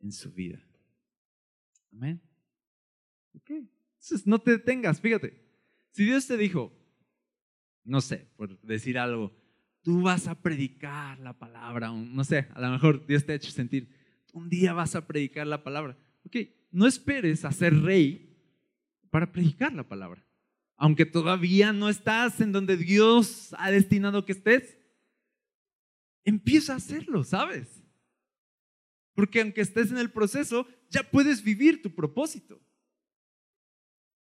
en 0.00 0.12
su 0.12 0.32
vida. 0.32 0.67
Amén. 1.92 2.20
Ok. 3.34 3.50
Entonces, 3.50 4.26
no 4.26 4.38
te 4.40 4.52
detengas, 4.52 5.00
fíjate. 5.00 5.42
Si 5.90 6.04
Dios 6.04 6.26
te 6.26 6.36
dijo, 6.36 6.72
no 7.84 8.00
sé, 8.00 8.28
por 8.36 8.60
decir 8.60 8.98
algo, 8.98 9.32
tú 9.82 10.02
vas 10.02 10.28
a 10.28 10.40
predicar 10.40 11.18
la 11.18 11.38
palabra, 11.38 11.90
no 11.90 12.24
sé, 12.24 12.48
a 12.54 12.60
lo 12.60 12.70
mejor 12.70 13.06
Dios 13.06 13.24
te 13.24 13.32
ha 13.32 13.36
hecho 13.36 13.50
sentir, 13.50 13.88
un 14.32 14.48
día 14.48 14.72
vas 14.72 14.94
a 14.94 15.06
predicar 15.06 15.46
la 15.46 15.64
palabra. 15.64 15.96
Ok, 16.24 16.36
no 16.70 16.86
esperes 16.86 17.44
a 17.44 17.52
ser 17.52 17.74
rey 17.80 18.36
para 19.10 19.32
predicar 19.32 19.72
la 19.72 19.88
palabra. 19.88 20.24
Aunque 20.76 21.06
todavía 21.06 21.72
no 21.72 21.88
estás 21.88 22.40
en 22.40 22.52
donde 22.52 22.76
Dios 22.76 23.54
ha 23.58 23.70
destinado 23.70 24.24
que 24.24 24.32
estés, 24.32 24.78
empieza 26.24 26.74
a 26.74 26.76
hacerlo, 26.76 27.24
¿sabes? 27.24 27.82
Porque 29.18 29.40
aunque 29.40 29.62
estés 29.62 29.90
en 29.90 29.98
el 29.98 30.12
proceso, 30.12 30.64
ya 30.90 31.02
puedes 31.02 31.42
vivir 31.42 31.82
tu 31.82 31.92
propósito. 31.92 32.62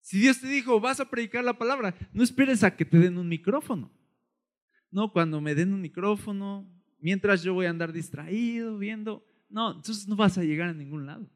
Si 0.02 0.18
Dios 0.18 0.42
te 0.42 0.48
dijo, 0.48 0.80
vas 0.80 1.00
a 1.00 1.08
predicar 1.08 1.44
la 1.44 1.56
palabra, 1.56 1.96
no 2.14 2.24
esperes 2.24 2.64
a 2.64 2.76
que 2.76 2.84
te 2.84 2.98
den 2.98 3.20
un 3.20 3.30
micrófono. 3.30 3.92
No, 4.90 5.14
cuando 5.14 5.40
me 5.40 5.54
den 5.54 5.72
un 5.72 5.82
micrófono, 5.82 6.68
mientras 6.98 7.44
yo 7.44 7.54
voy 7.54 7.68
a 7.68 7.70
andar 7.70 7.94
distraído, 7.94 8.80
viendo, 8.80 9.24
no, 9.50 9.76
entonces 9.76 10.08
no 10.08 10.16
vas 10.16 10.36
a 10.40 10.44
llegar 10.44 10.70
a 10.70 10.74
ningún 10.74 11.06
lado. 11.06 11.30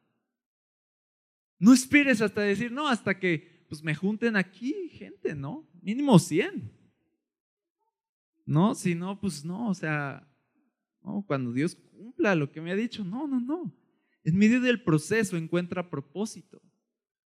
No 1.59 1.71
esperes 1.71 2.19
hasta 2.19 2.41
decir, 2.41 2.71
no, 2.71 2.87
hasta 2.87 3.19
que 3.19 3.67
pues 3.69 3.83
me 3.83 3.93
junten 3.93 4.37
aquí 4.37 4.89
gente, 4.89 5.35
¿no? 5.35 5.69
Mínimo 5.83 6.17
100. 6.17 6.67
No, 8.43 8.73
si 8.73 8.95
no, 8.95 9.19
pues 9.19 9.45
no, 9.45 9.69
o 9.69 9.75
sea, 9.75 10.27
cuando 11.25 11.51
Dios 11.51 11.75
cumpla 11.75 12.35
lo 12.35 12.51
que 12.51 12.61
me 12.61 12.71
ha 12.71 12.75
dicho. 12.75 13.03
No, 13.03 13.27
no, 13.27 13.39
no. 13.39 13.73
En 14.23 14.37
medio 14.37 14.61
del 14.61 14.83
proceso 14.83 15.37
encuentra 15.37 15.89
propósito. 15.89 16.61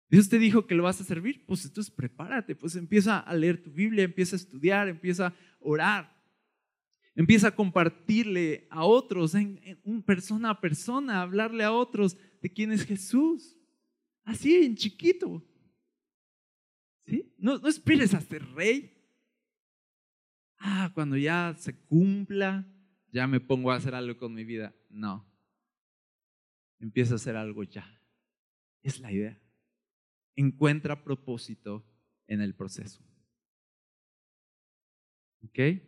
Dios 0.09 0.29
te 0.29 0.39
dijo 0.39 0.67
que 0.67 0.75
lo 0.75 0.85
vas 0.85 1.01
a 1.01 1.05
servir, 1.05 1.45
pues 1.47 1.65
entonces 1.65 1.93
prepárate, 1.93 2.55
pues 2.55 2.77
empieza 2.77 3.19
a 3.19 3.35
leer 3.35 3.63
tu 3.63 3.71
Biblia, 3.73 4.05
empieza 4.05 4.37
a 4.37 4.39
estudiar, 4.39 4.89
empieza 4.89 5.29
a 5.29 5.35
orar, 5.59 6.15
empieza 7.15 7.49
a 7.49 7.55
compartirle 7.55 8.69
a 8.71 8.85
otros, 8.85 9.35
en, 9.35 9.59
persona 10.07 10.51
a 10.51 10.61
persona, 10.61 11.23
hablarle 11.23 11.65
a 11.65 11.73
otros 11.73 12.17
de 12.43 12.53
quién 12.53 12.71
es 12.71 12.85
Jesús. 12.85 13.57
Así 14.25 14.55
en 14.55 14.77
chiquito. 14.77 15.43
¿Sí? 17.07 17.35
No, 17.39 17.59
no 17.59 17.69
esperes 17.69 18.15
a 18.15 18.21
ser 18.21 18.47
rey. 18.53 18.91
Ah, 20.59 20.91
cuando 20.95 21.17
ya 21.17 21.55
se 21.59 21.77
cumpla, 21.77 22.67
ya 23.15 23.29
me 23.29 23.39
pongo 23.39 23.71
a 23.71 23.77
hacer 23.77 23.95
algo 23.95 24.19
con 24.19 24.35
mi 24.35 24.43
vida. 24.43 24.75
No. 24.91 25.25
Empieza 26.81 27.13
a 27.13 27.17
hacer 27.17 27.37
algo 27.37 27.63
ya. 27.63 27.89
Es 28.83 28.99
la 28.99 29.13
idea. 29.13 29.41
encuentra 30.35 31.05
propósito 31.05 31.87
en 32.27 32.41
el 32.41 32.57
proceso. 32.57 33.01
¿Ok? 35.45 35.81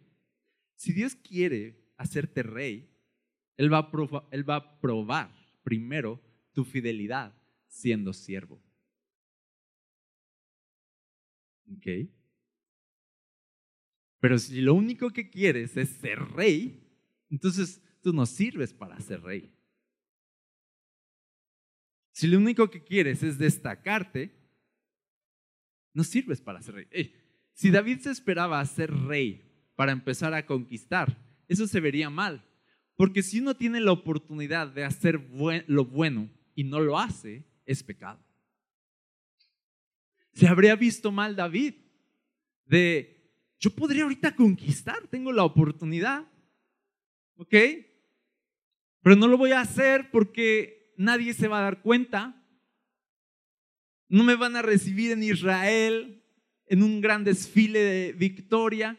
Si 0.76 0.92
Dios 0.92 1.16
quiere 1.16 1.92
hacerte 1.96 2.44
rey, 2.44 2.96
Él 3.56 3.72
va 3.72 3.78
a, 3.78 4.28
él 4.30 4.48
va 4.48 4.80
probar 4.80 5.34
primero 5.64 6.22
tu 6.52 6.64
fidelidad 6.64 7.34
siendo 7.66 8.12
siervo. 8.12 8.62
¿Ok? 11.72 12.08
Pero 14.20 14.38
si 14.38 14.60
lo 14.60 14.74
único 14.74 15.10
que 15.10 15.28
quieres 15.28 15.76
es 15.76 15.88
ser 15.88 16.20
rey, 16.20 16.85
entonces 17.36 17.82
tú 18.00 18.14
no 18.14 18.24
sirves 18.24 18.72
para 18.72 18.98
ser 18.98 19.22
rey. 19.22 19.52
Si 22.12 22.26
lo 22.26 22.38
único 22.38 22.70
que 22.70 22.82
quieres 22.82 23.22
es 23.22 23.36
destacarte, 23.36 24.34
no 25.92 26.02
sirves 26.02 26.40
para 26.40 26.62
ser 26.62 26.76
rey. 26.76 27.14
si 27.52 27.70
David 27.70 27.98
se 27.98 28.10
esperaba 28.10 28.58
a 28.58 28.64
ser 28.64 28.90
rey 28.90 29.42
para 29.74 29.92
empezar 29.92 30.32
a 30.32 30.46
conquistar, 30.46 31.14
eso 31.46 31.66
se 31.66 31.78
vería 31.78 32.08
mal. 32.08 32.42
Porque 32.96 33.22
si 33.22 33.40
uno 33.40 33.54
tiene 33.54 33.80
la 33.80 33.92
oportunidad 33.92 34.68
de 34.68 34.84
hacer 34.84 35.20
lo 35.66 35.84
bueno 35.84 36.30
y 36.54 36.64
no 36.64 36.80
lo 36.80 36.98
hace, 36.98 37.44
es 37.66 37.82
pecado. 37.82 38.24
Se 40.32 40.48
habría 40.48 40.74
visto 40.74 41.12
mal 41.12 41.36
David 41.36 41.74
de, 42.64 43.30
yo 43.60 43.68
podría 43.68 44.04
ahorita 44.04 44.34
conquistar, 44.34 45.06
tengo 45.08 45.32
la 45.32 45.44
oportunidad, 45.44 46.26
¿ok? 47.36 47.54
Pero 49.02 49.16
no 49.16 49.28
lo 49.28 49.38
voy 49.38 49.52
a 49.52 49.60
hacer 49.60 50.10
porque 50.10 50.92
nadie 50.96 51.32
se 51.32 51.48
va 51.48 51.60
a 51.60 51.62
dar 51.62 51.82
cuenta. 51.82 52.42
No 54.08 54.24
me 54.24 54.34
van 54.34 54.56
a 54.56 54.62
recibir 54.62 55.12
en 55.12 55.22
Israel 55.22 56.24
en 56.66 56.82
un 56.82 57.00
gran 57.00 57.24
desfile 57.24 57.78
de 57.80 58.12
victoria. 58.12 58.98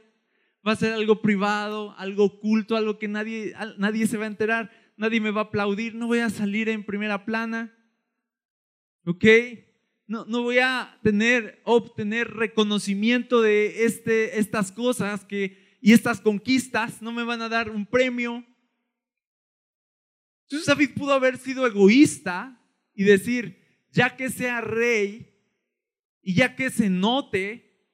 Va 0.65 0.73
a 0.73 0.77
ser 0.77 0.93
algo 0.93 1.21
privado, 1.21 1.93
algo 1.97 2.25
oculto, 2.25 2.75
algo 2.75 2.99
que 2.99 3.07
nadie, 3.07 3.53
nadie 3.77 4.07
se 4.07 4.17
va 4.17 4.25
a 4.25 4.27
enterar, 4.27 4.71
nadie 4.97 5.21
me 5.21 5.31
va 5.31 5.41
a 5.41 5.43
aplaudir, 5.45 5.95
no 5.95 6.07
voy 6.07 6.19
a 6.19 6.29
salir 6.29 6.69
en 6.69 6.85
primera 6.85 7.25
plana. 7.25 7.73
¿Ok? 9.05 9.25
No, 10.07 10.25
no 10.25 10.43
voy 10.43 10.59
a 10.59 10.99
tener, 11.03 11.61
obtener 11.65 12.31
reconocimiento 12.31 13.41
de 13.41 13.85
este, 13.85 14.39
estas 14.39 14.71
cosas 14.71 15.25
que, 15.25 15.66
y 15.87 15.93
estas 15.93 16.19
conquistas, 16.19 17.01
no 17.01 17.13
me 17.13 17.23
van 17.23 17.41
a 17.41 17.47
dar 17.47 17.69
un 17.69 17.85
premio. 17.85 18.45
Entonces 20.41 20.67
David 20.67 20.89
pudo 20.93 21.13
haber 21.13 21.37
sido 21.37 21.65
egoísta 21.65 22.61
y 22.93 23.05
decir, 23.05 23.57
ya 23.93 24.17
que 24.17 24.29
sea 24.29 24.59
rey 24.59 25.33
y 26.21 26.33
ya 26.33 26.57
que 26.57 26.71
se 26.71 26.89
note 26.89 27.87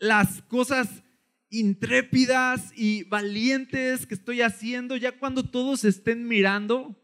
las 0.00 0.42
cosas 0.42 1.04
intrépidas 1.50 2.72
y 2.74 3.04
valientes 3.04 4.04
que 4.04 4.14
estoy 4.14 4.40
haciendo, 4.42 4.96
ya 4.96 5.16
cuando 5.16 5.48
todos 5.48 5.84
estén 5.84 6.26
mirando, 6.26 7.00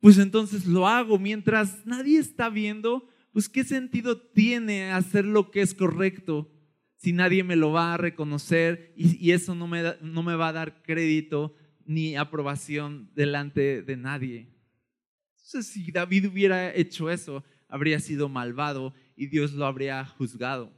pues 0.00 0.18
entonces 0.18 0.66
lo 0.66 0.86
hago. 0.86 1.18
Mientras 1.18 1.86
nadie 1.86 2.18
está 2.18 2.50
viendo, 2.50 3.08
pues 3.32 3.48
qué 3.48 3.64
sentido 3.64 4.20
tiene 4.20 4.92
hacer 4.92 5.24
lo 5.24 5.50
que 5.50 5.62
es 5.62 5.72
correcto 5.72 6.51
si 7.02 7.12
nadie 7.12 7.42
me 7.42 7.56
lo 7.56 7.72
va 7.72 7.94
a 7.94 7.96
reconocer 7.96 8.92
y, 8.96 9.32
eso 9.32 9.56
no 9.56 9.66
me, 9.66 9.96
no 10.00 10.22
me 10.22 10.36
va 10.36 10.48
a 10.48 10.52
dar 10.52 10.82
crédito 10.82 11.56
ni 11.84 12.16
aprobación 12.16 13.10
delante 13.14 13.82
de 13.82 13.96
nadie. 13.96 14.48
Entonces, 15.36 15.66
si 15.66 15.90
David 15.90 16.28
hubiera 16.28 16.72
hecho 16.72 17.10
eso, 17.10 17.42
habría 17.68 17.98
sido 17.98 18.28
malvado 18.28 18.94
y 19.16 19.26
Dios 19.26 19.52
lo 19.52 19.66
habría 19.66 20.04
juzgado. 20.06 20.72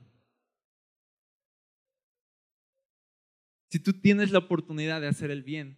Si 3.68 3.78
tú 3.78 3.92
tienes 3.92 4.30
la 4.30 4.38
oportunidad 4.38 5.02
de 5.02 5.08
hacer 5.08 5.30
el 5.30 5.42
bien 5.42 5.76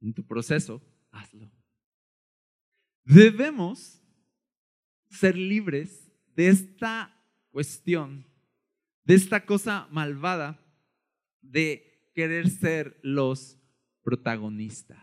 en 0.00 0.14
tu 0.14 0.26
proceso, 0.26 0.80
hazlo. 1.10 1.50
Debemos 3.04 4.00
ser 5.10 5.36
libres 5.36 6.10
de 6.34 6.48
esta 6.48 7.14
cuestión, 7.50 8.26
de 9.04 9.14
esta 9.14 9.44
cosa 9.44 9.86
malvada 9.90 10.60
de 11.40 12.10
querer 12.14 12.48
ser 12.48 12.98
los 13.02 13.58
protagonistas. 14.02 14.98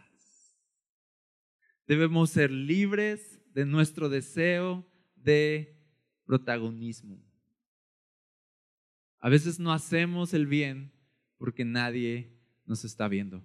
Debemos 1.87 2.29
ser 2.29 2.51
libres 2.51 3.41
de 3.53 3.65
nuestro 3.65 4.09
deseo 4.09 4.87
de 5.15 5.77
protagonismo. 6.25 7.21
A 9.19 9.29
veces 9.29 9.59
no 9.59 9.71
hacemos 9.71 10.33
el 10.33 10.47
bien 10.47 10.91
porque 11.37 11.65
nadie 11.65 12.39
nos 12.65 12.85
está 12.85 13.07
viendo. 13.07 13.43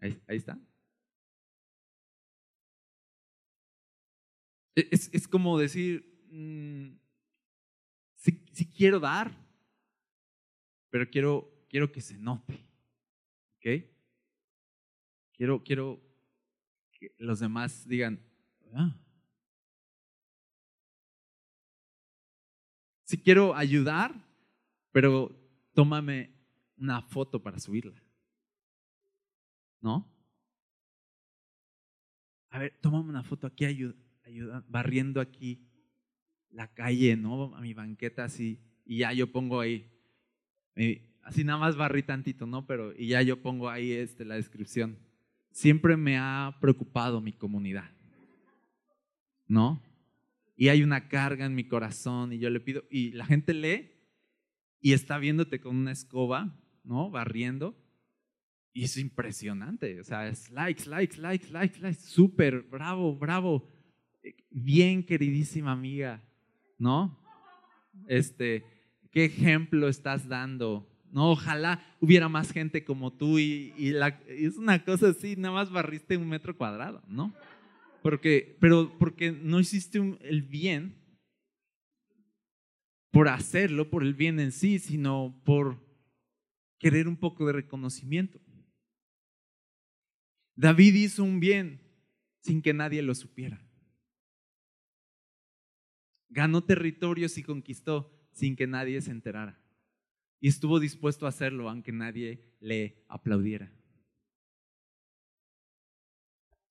Ahí, 0.00 0.18
está. 0.28 0.58
E, 4.74 4.88
es, 4.90 5.28
como 5.28 5.58
decir, 5.58 6.04
mm, 6.30 6.96
si, 8.16 8.66
quiero 8.66 9.00
dar, 9.00 9.32
pero 10.90 11.08
quiero, 11.10 11.50
quiero 11.68 11.90
que 11.90 12.00
se 12.00 12.18
note. 12.18 12.54
¿Ok? 13.56 13.84
Quiero, 15.32 15.62
quiero 15.62 16.00
que 16.92 17.14
los 17.18 17.40
demás 17.40 17.86
digan, 17.86 18.20
ah". 18.74 18.96
Si 23.04 23.18
quiero 23.18 23.54
ayudar, 23.54 24.14
pero 24.92 25.34
tómame 25.74 26.32
una 26.76 27.02
foto 27.02 27.42
para 27.42 27.58
subirla. 27.58 28.00
¿no? 29.80 30.06
A 32.50 32.58
ver, 32.58 32.78
tómame 32.80 33.10
una 33.10 33.22
foto 33.22 33.46
aquí, 33.46 33.64
ayuda, 33.64 33.94
ayuda, 34.30 34.64
barriendo 34.68 35.20
aquí 35.20 35.66
la 36.50 36.72
calle, 36.72 37.16
¿no? 37.16 37.54
A 37.54 37.60
mi 37.60 37.74
banqueta 37.74 38.24
así, 38.24 38.60
y 38.84 38.98
ya 38.98 39.12
yo 39.12 39.30
pongo 39.30 39.60
ahí, 39.60 39.90
así 41.22 41.44
nada 41.44 41.58
más 41.58 41.76
barrí 41.76 42.02
tantito, 42.02 42.46
¿no? 42.46 42.66
Pero, 42.66 42.92
y 42.96 43.08
ya 43.08 43.22
yo 43.22 43.40
pongo 43.40 43.68
ahí 43.68 43.92
este, 43.92 44.24
la 44.24 44.36
descripción. 44.36 44.98
Siempre 45.50 45.96
me 45.96 46.16
ha 46.18 46.56
preocupado 46.60 47.20
mi 47.20 47.32
comunidad, 47.32 47.90
¿no? 49.46 49.82
Y 50.56 50.68
hay 50.68 50.82
una 50.82 51.08
carga 51.08 51.46
en 51.46 51.54
mi 51.54 51.64
corazón 51.64 52.32
y 52.32 52.38
yo 52.38 52.50
le 52.50 52.60
pido, 52.60 52.84
y 52.90 53.12
la 53.12 53.26
gente 53.26 53.54
lee 53.54 53.90
y 54.80 54.92
está 54.92 55.18
viéndote 55.18 55.60
con 55.60 55.76
una 55.76 55.92
escoba, 55.92 56.56
¿no? 56.84 57.10
Barriendo 57.10 57.76
y 58.72 58.84
es 58.84 58.96
impresionante, 58.96 60.00
o 60.00 60.04
sea, 60.04 60.28
es 60.28 60.50
likes, 60.50 60.88
likes, 60.88 61.20
likes, 61.20 61.50
likes, 61.50 61.80
likes, 61.80 62.02
súper, 62.02 62.62
bravo, 62.62 63.16
bravo, 63.16 63.68
bien 64.50 65.04
queridísima 65.04 65.72
amiga, 65.72 66.22
¿no? 66.78 67.18
Este, 68.06 68.64
¿qué 69.10 69.26
ejemplo 69.26 69.88
estás 69.88 70.28
dando? 70.28 70.86
No, 71.12 71.30
ojalá 71.30 71.82
hubiera 72.00 72.28
más 72.28 72.52
gente 72.52 72.84
como 72.84 73.12
tú 73.12 73.38
y, 73.38 73.74
es 74.28 74.56
una 74.56 74.84
cosa 74.84 75.08
así, 75.08 75.36
nada 75.36 75.54
más 75.54 75.70
barriste 75.70 76.16
un 76.16 76.28
metro 76.28 76.56
cuadrado, 76.56 77.02
¿no? 77.08 77.34
Porque, 78.02 78.56
pero 78.60 78.96
porque 78.98 79.32
no 79.32 79.60
hiciste 79.60 79.98
el 80.22 80.42
bien 80.42 80.96
por 83.10 83.28
hacerlo, 83.28 83.90
por 83.90 84.02
el 84.02 84.14
bien 84.14 84.38
en 84.38 84.52
sí, 84.52 84.78
sino 84.78 85.40
por 85.44 85.78
querer 86.78 87.08
un 87.08 87.16
poco 87.16 87.46
de 87.46 87.52
reconocimiento. 87.52 88.40
David 90.54 90.94
hizo 90.94 91.24
un 91.24 91.40
bien 91.40 91.80
sin 92.42 92.62
que 92.62 92.72
nadie 92.72 93.02
lo 93.02 93.14
supiera. 93.14 93.60
Ganó 96.30 96.64
territorios 96.64 97.36
y 97.38 97.42
conquistó 97.42 98.10
sin 98.32 98.56
que 98.56 98.66
nadie 98.66 99.00
se 99.02 99.10
enterara. 99.10 99.60
Y 100.40 100.48
estuvo 100.48 100.80
dispuesto 100.80 101.26
a 101.26 101.28
hacerlo 101.28 101.68
aunque 101.68 101.92
nadie 101.92 102.54
le 102.60 103.04
aplaudiera. 103.08 103.70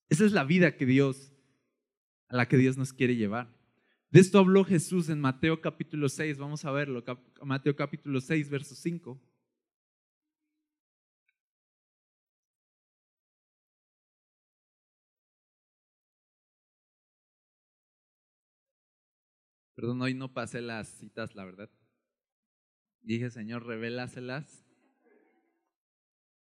Esa 0.10 0.26
es 0.26 0.32
la 0.32 0.44
vida 0.44 0.76
que 0.76 0.88
Dios, 0.88 1.32
a 2.30 2.36
la 2.36 2.48
que 2.48 2.58
Dios 2.58 2.78
nos 2.78 2.94
quiere 2.94 3.16
llevar. 3.16 3.56
De 4.10 4.20
esto 4.20 4.40
habló 4.40 4.66
Jesús 4.66 5.10
en 5.10 5.20
Mateo 5.20 5.62
capítulo 5.62 6.10
6, 6.10 6.40
vamos 6.40 6.66
a 6.66 6.72
verlo, 6.72 7.04
Mateo 7.44 7.76
capítulo 7.76 8.20
6, 8.20 8.50
verso 8.50 8.74
5. 8.74 9.22
Perdón, 19.80 20.02
hoy 20.02 20.14
no 20.14 20.34
pasé 20.34 20.60
las 20.60 20.90
citas, 20.90 21.36
la 21.36 21.46
verdad. 21.46 21.70
Dije, 23.00 23.30
Señor, 23.30 23.66
revélaselas. 23.66 24.66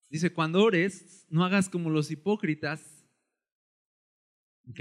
Dice, 0.09 0.33
cuando 0.33 0.61
ores, 0.65 1.29
no 1.31 1.45
hagas 1.45 1.69
como 1.69 1.91
los 1.91 2.11
hipócritas. 2.11 3.07
¿Ok? 4.69 4.81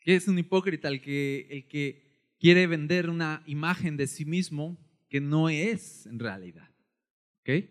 ¿Qué 0.00 0.16
es 0.16 0.26
un 0.26 0.38
hipócrita? 0.38 0.88
El 0.88 1.02
que, 1.02 1.48
el 1.50 1.68
que 1.68 2.34
quiere 2.40 2.66
vender 2.66 3.10
una 3.10 3.42
imagen 3.44 3.98
de 3.98 4.06
sí 4.06 4.24
mismo 4.24 4.78
que 5.10 5.20
no 5.20 5.50
es 5.50 6.06
en 6.06 6.18
realidad. 6.18 6.70
¿Ok? 7.40 7.68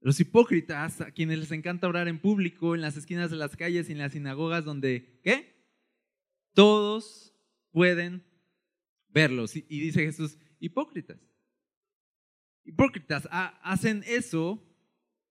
Los 0.00 0.18
hipócritas, 0.18 1.00
a 1.00 1.12
quienes 1.12 1.38
les 1.38 1.52
encanta 1.52 1.86
orar 1.86 2.08
en 2.08 2.18
público, 2.18 2.74
en 2.74 2.80
las 2.80 2.96
esquinas 2.96 3.30
de 3.30 3.36
las 3.36 3.54
calles 3.54 3.88
y 3.88 3.92
en 3.92 3.98
las 3.98 4.14
sinagogas, 4.14 4.64
donde, 4.64 5.20
¿qué? 5.22 5.55
Todos 6.56 7.34
pueden 7.70 8.24
verlos. 9.08 9.54
Y, 9.54 9.60
dice 9.68 10.06
Jesús, 10.06 10.38
hipócritas. 10.58 11.18
Hipócritas 12.64 13.28
hacen 13.30 14.02
eso 14.06 14.66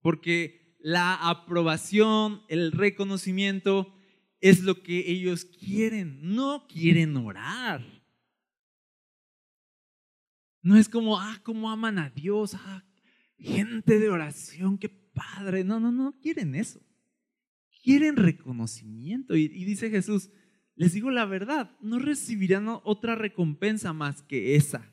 porque 0.01 0.77
la 0.79 1.15
aprobación, 1.15 2.43
el 2.47 2.71
reconocimiento 2.71 3.91
es 4.39 4.61
lo 4.61 4.83
que 4.83 5.09
ellos 5.09 5.45
quieren. 5.45 6.19
No 6.21 6.67
quieren 6.67 7.17
orar. 7.17 7.83
No 10.61 10.77
es 10.77 10.87
como, 10.87 11.19
ah, 11.19 11.41
cómo 11.41 11.71
aman 11.71 11.97
a 11.97 12.11
Dios, 12.11 12.53
ah, 12.53 12.85
gente 13.39 13.97
de 13.97 14.09
oración, 14.09 14.77
qué 14.77 14.89
padre. 14.89 15.63
No, 15.63 15.79
no, 15.79 15.91
no 15.91 16.19
quieren 16.21 16.53
eso. 16.53 16.85
Quieren 17.81 18.15
reconocimiento. 18.15 19.35
Y, 19.35 19.47
dice 19.47 19.89
Jesús, 19.89 20.29
les 20.75 20.93
digo 20.93 21.11
la 21.11 21.25
verdad, 21.25 21.71
no 21.81 21.99
recibirán 21.99 22.67
otra 22.67 23.15
recompensa 23.15 23.93
más 23.93 24.21
que 24.21 24.55
esa. 24.55 24.91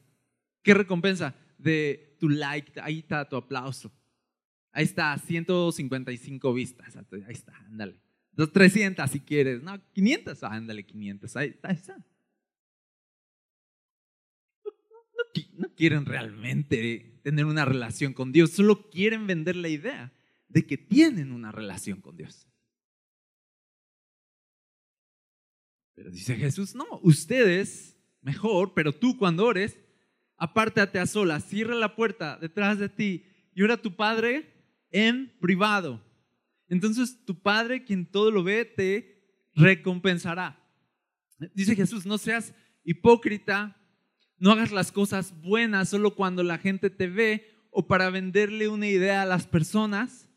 ¿Qué 0.63 0.75
recompensa? 0.75 1.35
De 1.59 2.17
tu 2.19 2.29
like, 2.29 2.81
ahí 2.81 3.01
está 3.01 3.29
tu 3.29 3.37
aplauso. 3.37 3.93
Ahí 4.73 4.85
está, 4.85 5.17
155 5.19 6.55
vistas. 6.55 6.97
Ahí 6.97 7.23
está, 7.29 7.57
ándale. 7.67 8.01
300 8.35 9.11
si 9.11 9.21
quieres. 9.21 9.63
No, 9.63 9.79
500. 9.93 10.43
Ándale, 10.45 10.85
500. 10.85 11.37
Ahí, 11.37 11.55
ahí 11.63 11.75
está. 11.75 11.97
no 15.53 15.75
quieren 15.75 16.07
realmente 16.07 17.21
tener 17.23 17.47
una 17.47 17.65
relación 17.65 18.13
con 18.13 18.33
Dios, 18.33 18.51
solo 18.51 18.91
quieren 18.91 19.27
vender 19.27 19.57
la 19.57 19.69
idea 19.69 20.13
de 20.49 20.67
que 20.67 20.77
tienen 20.77 21.33
una 21.33 21.53
relación 21.53 22.01
con 22.01 22.17
Dios. 22.17 22.47
Dice 26.11 26.37
Jesús, 26.37 26.75
no, 26.75 26.87
ustedes 27.03 27.97
mejor, 28.21 28.73
pero 28.75 28.93
tú 28.93 29.17
cuando 29.17 29.45
ores, 29.45 29.79
apártate 30.37 30.99
a 30.99 31.07
solas, 31.07 31.45
cierra 31.45 31.75
la 31.75 31.95
puerta 31.95 32.39
detrás 32.41 32.79
de 32.79 32.89
ti 32.89 33.25
y 33.55 33.63
ora 33.63 33.75
a 33.75 33.83
tu 33.83 33.95
Padre 33.97 34.53
en 34.91 35.33
privado. 35.41 36.03
Entonces 36.69 37.25
tu 37.25 37.41
Padre, 37.41 37.85
quien 37.85 38.07
todo 38.07 38.31
lo 38.31 38.43
ve, 38.43 38.65
te 38.65 39.51
recompensará. 39.55 40.59
Dice 41.55 41.75
Jesús, 41.77 42.07
no 42.07 42.19
seas 42.19 42.55
hipócrita 42.85 43.77
no 44.43 44.51
hagas 44.51 44.73
las 44.73 44.91
cosas 44.91 45.41
buenas 45.41 45.91
solo 45.91 46.17
cuando 46.17 46.43
la 46.43 46.59
gente 46.59 46.91
te 46.91 47.07
ve 47.07 47.49
o 47.71 47.87
para 47.87 48.11
venderle 48.11 48.67
una 48.67 48.89
idea 48.89 49.23
a 49.23 49.25
las 49.25 49.47
personas. 49.47 50.29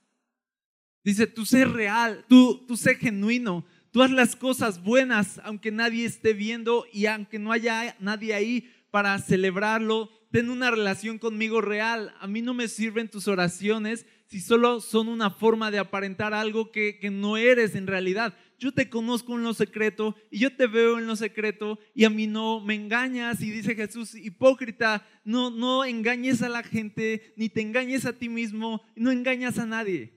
Dice, 1.04 1.26
tú 1.26 1.44
sé 1.44 1.66
real, 1.66 2.24
tú, 2.30 2.64
tú 2.68 2.78
sé 2.78 2.94
genuino, 2.98 3.66
tú 3.96 4.04
haz 4.04 4.12
las 4.12 4.36
cosas 4.36 4.84
buenas 4.84 5.40
aunque 5.46 5.72
nadie 5.72 6.04
esté 6.04 6.34
viendo 6.34 6.86
y 6.92 7.06
aunque 7.06 7.40
no 7.40 7.54
haya 7.54 7.96
nadie 8.02 8.34
ahí 8.34 8.70
para 8.92 9.18
celebrarlo. 9.20 10.10
Ten 10.32 10.50
una 10.50 10.70
relación 10.70 11.18
conmigo 11.18 11.62
real. 11.62 12.14
A 12.20 12.28
mí 12.28 12.42
no 12.42 12.54
me 12.54 12.68
sirven 12.68 13.10
tus 13.10 13.30
oraciones 13.30 14.06
si 14.26 14.42
solo 14.42 14.82
son 14.82 15.08
una 15.08 15.30
forma 15.30 15.72
de 15.72 15.80
aparentar 15.80 16.34
algo 16.34 16.74
que, 16.74 17.00
que 17.00 17.10
no 17.10 17.38
eres 17.38 17.74
en 17.74 17.88
realidad 17.88 18.36
yo 18.60 18.74
te 18.74 18.90
conozco 18.90 19.36
en 19.36 19.44
lo 19.44 19.54
secreto 19.54 20.14
y 20.30 20.40
yo 20.40 20.54
te 20.54 20.68
veo 20.68 20.98
en 20.98 21.08
lo 21.08 21.16
secreto 21.16 21.80
y 21.94 22.04
a 22.04 22.10
mí 22.10 22.28
no 22.28 22.60
me 22.60 22.76
engañas. 22.76 23.42
Y 23.42 23.52
dice 23.52 23.76
Jesús, 23.76 24.16
hipócrita, 24.16 25.06
no, 25.24 25.50
no 25.50 25.84
engañes 25.84 26.42
a 26.42 26.48
la 26.48 26.64
gente, 26.64 27.34
ni 27.36 27.50
te 27.50 27.62
engañes 27.62 28.06
a 28.06 28.14
ti 28.14 28.30
mismo, 28.30 28.82
no 28.96 29.12
engañas 29.12 29.60
a 29.60 29.66
nadie. 29.66 30.16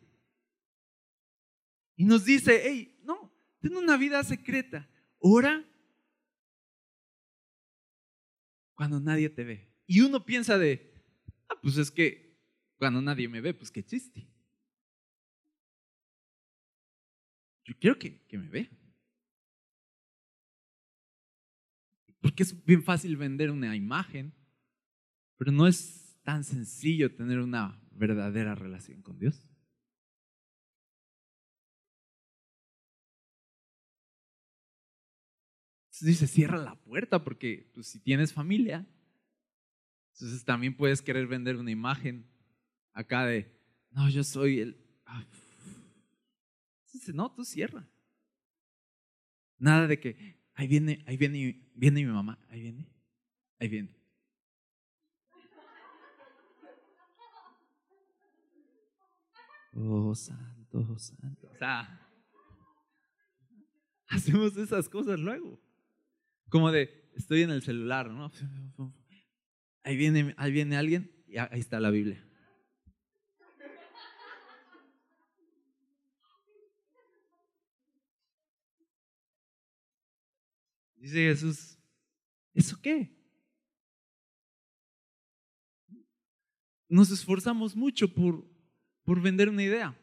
Y 1.97 2.05
nos 2.05 2.25
dice, 2.25 2.63
hey, 2.65 2.98
ten 3.61 3.77
una 3.77 3.97
vida 3.97 4.23
secreta, 4.25 4.89
ora 5.19 5.65
cuando 8.75 9.01
nadie 9.01 9.29
te 9.29 9.45
ve. 9.45 9.69
Y 9.87 10.03
uno 10.03 10.25
piensa 10.25 10.57
de, 10.57 10.95
ah, 11.49 11.59
pues 11.61 11.77
es 11.79 11.91
que 11.91 12.39
cuando 12.79 13.03
nadie 13.03 13.29
me 13.29 13.41
ve, 13.41 13.53
pues 13.53 13.71
qué 13.71 13.85
chiste. 13.85 14.29
Yo 17.65 17.75
quiero 17.79 17.99
que, 17.99 18.23
me 18.33 18.49
vean. 18.49 18.69
Porque 22.21 22.43
es 22.43 22.65
bien 22.65 22.83
fácil 22.83 23.17
vender 23.17 23.51
una 23.51 23.75
imagen, 23.77 24.33
pero 25.37 25.53
no 25.53 25.67
es 25.67 26.17
tan 26.23 26.45
sencillo 26.45 27.15
tener 27.15 27.41
una 27.41 27.81
verdadera 27.91 28.55
relación 28.55 29.03
con 29.03 29.19
Dios. 29.19 29.43
Dice, 36.07 36.27
cierra 36.27 36.59
la 36.59 36.75
puerta 36.75 37.23
porque 37.25 37.71
pues, 37.75 37.89
si 37.89 38.01
tienes 38.01 38.33
familia, 38.33 38.87
entonces 40.13 40.45
también 40.45 40.77
puedes 40.77 41.03
querer 41.03 41.27
vender 41.27 41.57
una 41.57 41.71
imagen 41.71 42.27
acá 42.93 43.27
de, 43.27 43.51
no, 43.91 44.09
yo 44.09 44.25
soy 44.25 44.61
el... 44.61 44.85
Ah, 45.07 45.25
Dice, 46.93 47.13
no, 47.13 47.31
tú 47.31 47.45
cierra. 47.45 47.87
Nada 49.59 49.87
de 49.87 50.01
que, 50.01 50.41
ahí 50.55 50.67
viene, 50.67 51.05
ahí 51.07 51.17
viene, 51.17 51.71
viene 51.75 52.05
mi 52.05 52.13
mamá, 52.13 52.39
ahí 52.49 52.61
viene, 52.63 52.89
ahí 53.59 53.69
viene. 53.69 53.95
Oh, 59.75 60.15
santo, 60.15 60.99
santo. 60.99 61.49
O 61.53 61.57
sea, 61.57 62.11
hacemos 64.09 64.57
esas 64.57 64.89
cosas 64.89 65.21
luego. 65.21 65.61
Como 66.49 66.73
de, 66.73 67.11
estoy 67.15 67.43
en 67.43 67.51
el 67.51 67.63
celular, 67.63 68.11
¿no? 68.11 68.33
Ahí 69.85 69.97
viene, 69.97 70.35
ahí 70.37 70.53
viene 70.53 70.77
alguien 70.77 71.11
y 71.27 71.39
ahí 71.39 71.61
está 71.61 71.81
la 71.81 71.89
Biblia. 71.89 72.23
Dice 80.97 81.15
Jesús, 81.15 81.79
¿eso 82.53 82.79
qué? 82.83 83.17
Nos 86.87 87.11
esforzamos 87.11 87.75
mucho 87.75 88.13
por, 88.13 88.47
por 89.05 89.23
vender 89.23 89.49
una 89.49 89.63
idea. 89.63 89.99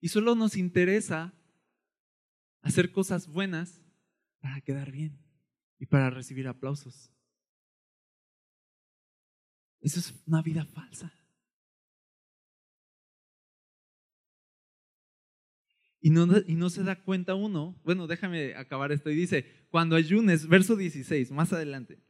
Y 0.00 0.08
solo 0.08 0.34
nos 0.34 0.56
interesa 0.56 1.32
hacer 2.62 2.90
cosas 2.90 3.28
buenas 3.28 3.81
para 4.42 4.60
quedar 4.60 4.90
bien 4.90 5.18
y 5.78 5.86
para 5.86 6.10
recibir 6.10 6.46
aplausos. 6.48 7.10
Eso 9.80 10.00
es 10.00 10.22
una 10.26 10.42
vida 10.42 10.64
falsa. 10.66 11.12
Y 16.00 16.10
no, 16.10 16.26
y 16.46 16.56
no 16.56 16.68
se 16.68 16.82
da 16.82 17.00
cuenta 17.02 17.36
uno, 17.36 17.80
bueno, 17.84 18.08
déjame 18.08 18.54
acabar 18.56 18.90
esto, 18.90 19.08
y 19.08 19.14
dice, 19.14 19.46
cuando 19.70 19.94
ayunes, 19.94 20.48
verso 20.48 20.74
16, 20.74 21.30
más 21.30 21.52
adelante, 21.52 22.00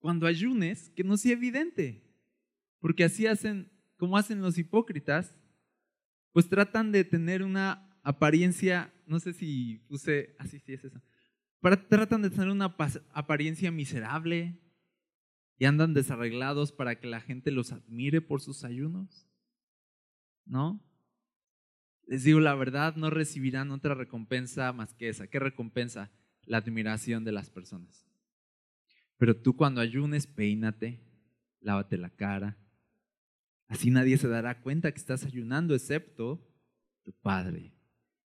cuando 0.00 0.26
ayunes, 0.26 0.90
que 0.90 1.04
no 1.04 1.16
sea 1.16 1.32
evidente, 1.32 2.04
porque 2.80 3.04
así 3.04 3.28
hacen, 3.28 3.70
como 3.96 4.18
hacen 4.18 4.40
los 4.42 4.58
hipócritas, 4.58 5.34
pues 6.32 6.48
tratan 6.48 6.90
de 6.90 7.04
tener 7.04 7.42
una 7.42 7.96
apariencia, 8.02 8.92
no 9.06 9.20
sé 9.20 9.32
si 9.32 9.78
puse, 9.88 10.34
así 10.38 10.58
sí 10.58 10.72
es 10.72 10.84
eso, 10.84 11.00
tratan 11.88 12.22
de 12.22 12.30
tener 12.30 12.48
una 12.48 12.76
apariencia 13.12 13.70
miserable 13.70 14.58
y 15.58 15.64
andan 15.64 15.94
desarreglados 15.94 16.72
para 16.72 16.98
que 16.98 17.06
la 17.06 17.20
gente 17.20 17.50
los 17.50 17.72
admire 17.72 18.20
por 18.20 18.40
sus 18.40 18.64
ayunos, 18.64 19.28
¿no? 20.44 20.82
Les 22.06 22.24
digo 22.24 22.40
la 22.40 22.54
verdad, 22.54 22.96
no 22.96 23.08
recibirán 23.08 23.70
otra 23.70 23.94
recompensa 23.94 24.72
más 24.72 24.92
que 24.94 25.08
esa. 25.08 25.26
¿Qué 25.26 25.38
recompensa? 25.38 26.10
La 26.44 26.58
admiración 26.58 27.24
de 27.24 27.32
las 27.32 27.48
personas. 27.48 28.06
Pero 29.16 29.34
tú 29.36 29.56
cuando 29.56 29.80
ayunes, 29.80 30.26
peínate, 30.26 31.00
lávate 31.60 31.96
la 31.96 32.10
cara. 32.10 32.58
Así 33.68 33.90
nadie 33.90 34.18
se 34.18 34.28
dará 34.28 34.60
cuenta 34.60 34.92
que 34.92 34.98
estás 34.98 35.24
ayunando, 35.24 35.74
excepto 35.74 36.46
tu 37.02 37.12
Padre. 37.12 37.73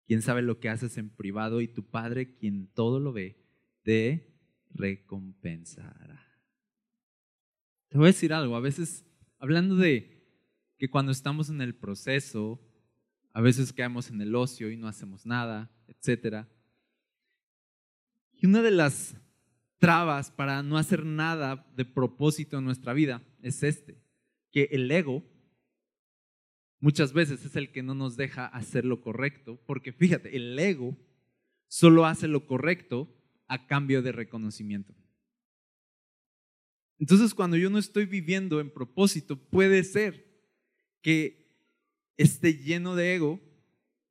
Quien 0.08 0.22
sabe 0.22 0.40
lo 0.40 0.58
que 0.58 0.70
haces 0.70 0.96
en 0.96 1.10
privado 1.10 1.60
y 1.60 1.68
tu 1.68 1.84
Padre, 1.84 2.34
quien 2.34 2.66
todo 2.68 2.98
lo 2.98 3.12
ve, 3.12 3.44
te 3.82 4.34
recompensará. 4.70 6.26
Te 7.88 7.98
voy 7.98 8.06
a 8.06 8.08
decir 8.08 8.32
algo, 8.32 8.56
a 8.56 8.60
veces, 8.60 9.04
hablando 9.38 9.76
de 9.76 10.26
que 10.78 10.88
cuando 10.88 11.12
estamos 11.12 11.50
en 11.50 11.60
el 11.60 11.74
proceso, 11.74 12.58
a 13.34 13.42
veces 13.42 13.74
caemos 13.74 14.08
en 14.08 14.22
el 14.22 14.34
ocio 14.34 14.70
y 14.70 14.78
no 14.78 14.88
hacemos 14.88 15.26
nada, 15.26 15.70
etc. 15.88 16.46
Y 18.32 18.46
una 18.46 18.62
de 18.62 18.70
las 18.70 19.14
trabas 19.76 20.30
para 20.30 20.62
no 20.62 20.78
hacer 20.78 21.04
nada 21.04 21.70
de 21.76 21.84
propósito 21.84 22.56
en 22.56 22.64
nuestra 22.64 22.94
vida 22.94 23.22
es 23.42 23.62
este, 23.62 24.02
que 24.50 24.70
el 24.72 24.90
ego 24.90 25.22
muchas 26.80 27.12
veces 27.12 27.44
es 27.44 27.56
el 27.56 27.72
que 27.72 27.82
no 27.82 27.94
nos 27.94 28.16
deja 28.16 28.46
hacer 28.46 28.84
lo 28.84 29.00
correcto, 29.00 29.60
porque 29.66 29.92
fíjate, 29.92 30.36
el 30.36 30.58
ego 30.58 30.96
solo 31.68 32.06
hace 32.06 32.28
lo 32.28 32.46
correcto 32.46 33.14
a 33.46 33.66
cambio 33.66 34.02
de 34.02 34.12
reconocimiento. 34.12 34.94
Entonces, 36.98 37.34
cuando 37.34 37.56
yo 37.56 37.70
no 37.70 37.78
estoy 37.78 38.06
viviendo 38.06 38.60
en 38.60 38.70
propósito, 38.70 39.36
puede 39.36 39.84
ser 39.84 40.26
que 41.00 41.48
esté 42.16 42.54
lleno 42.54 42.96
de 42.96 43.14
ego 43.14 43.40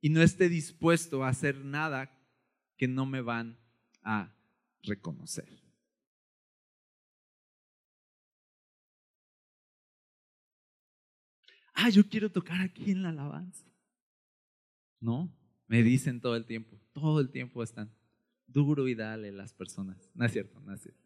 y 0.00 0.08
no 0.08 0.22
esté 0.22 0.48
dispuesto 0.48 1.22
a 1.22 1.28
hacer 1.28 1.64
nada 1.64 2.18
que 2.76 2.88
no 2.88 3.04
me 3.04 3.20
van 3.20 3.58
a 4.02 4.34
reconocer. 4.82 5.67
Ah, 11.80 11.90
yo 11.90 12.08
quiero 12.08 12.30
tocar 12.30 12.60
aquí 12.60 12.90
en 12.90 13.02
la 13.02 13.10
alabanza. 13.10 13.64
No, 15.00 15.32
me 15.68 15.82
dicen 15.82 16.20
todo 16.20 16.34
el 16.34 16.44
tiempo, 16.44 16.76
todo 16.92 17.20
el 17.20 17.30
tiempo 17.30 17.62
están 17.62 17.92
duro 18.46 18.88
y 18.88 18.94
dale 18.94 19.30
las 19.30 19.52
personas. 19.52 20.10
No 20.14 20.24
es 20.24 20.32
cierto, 20.32 20.58
no 20.60 20.74
es 20.74 20.80
cierto. 20.80 21.00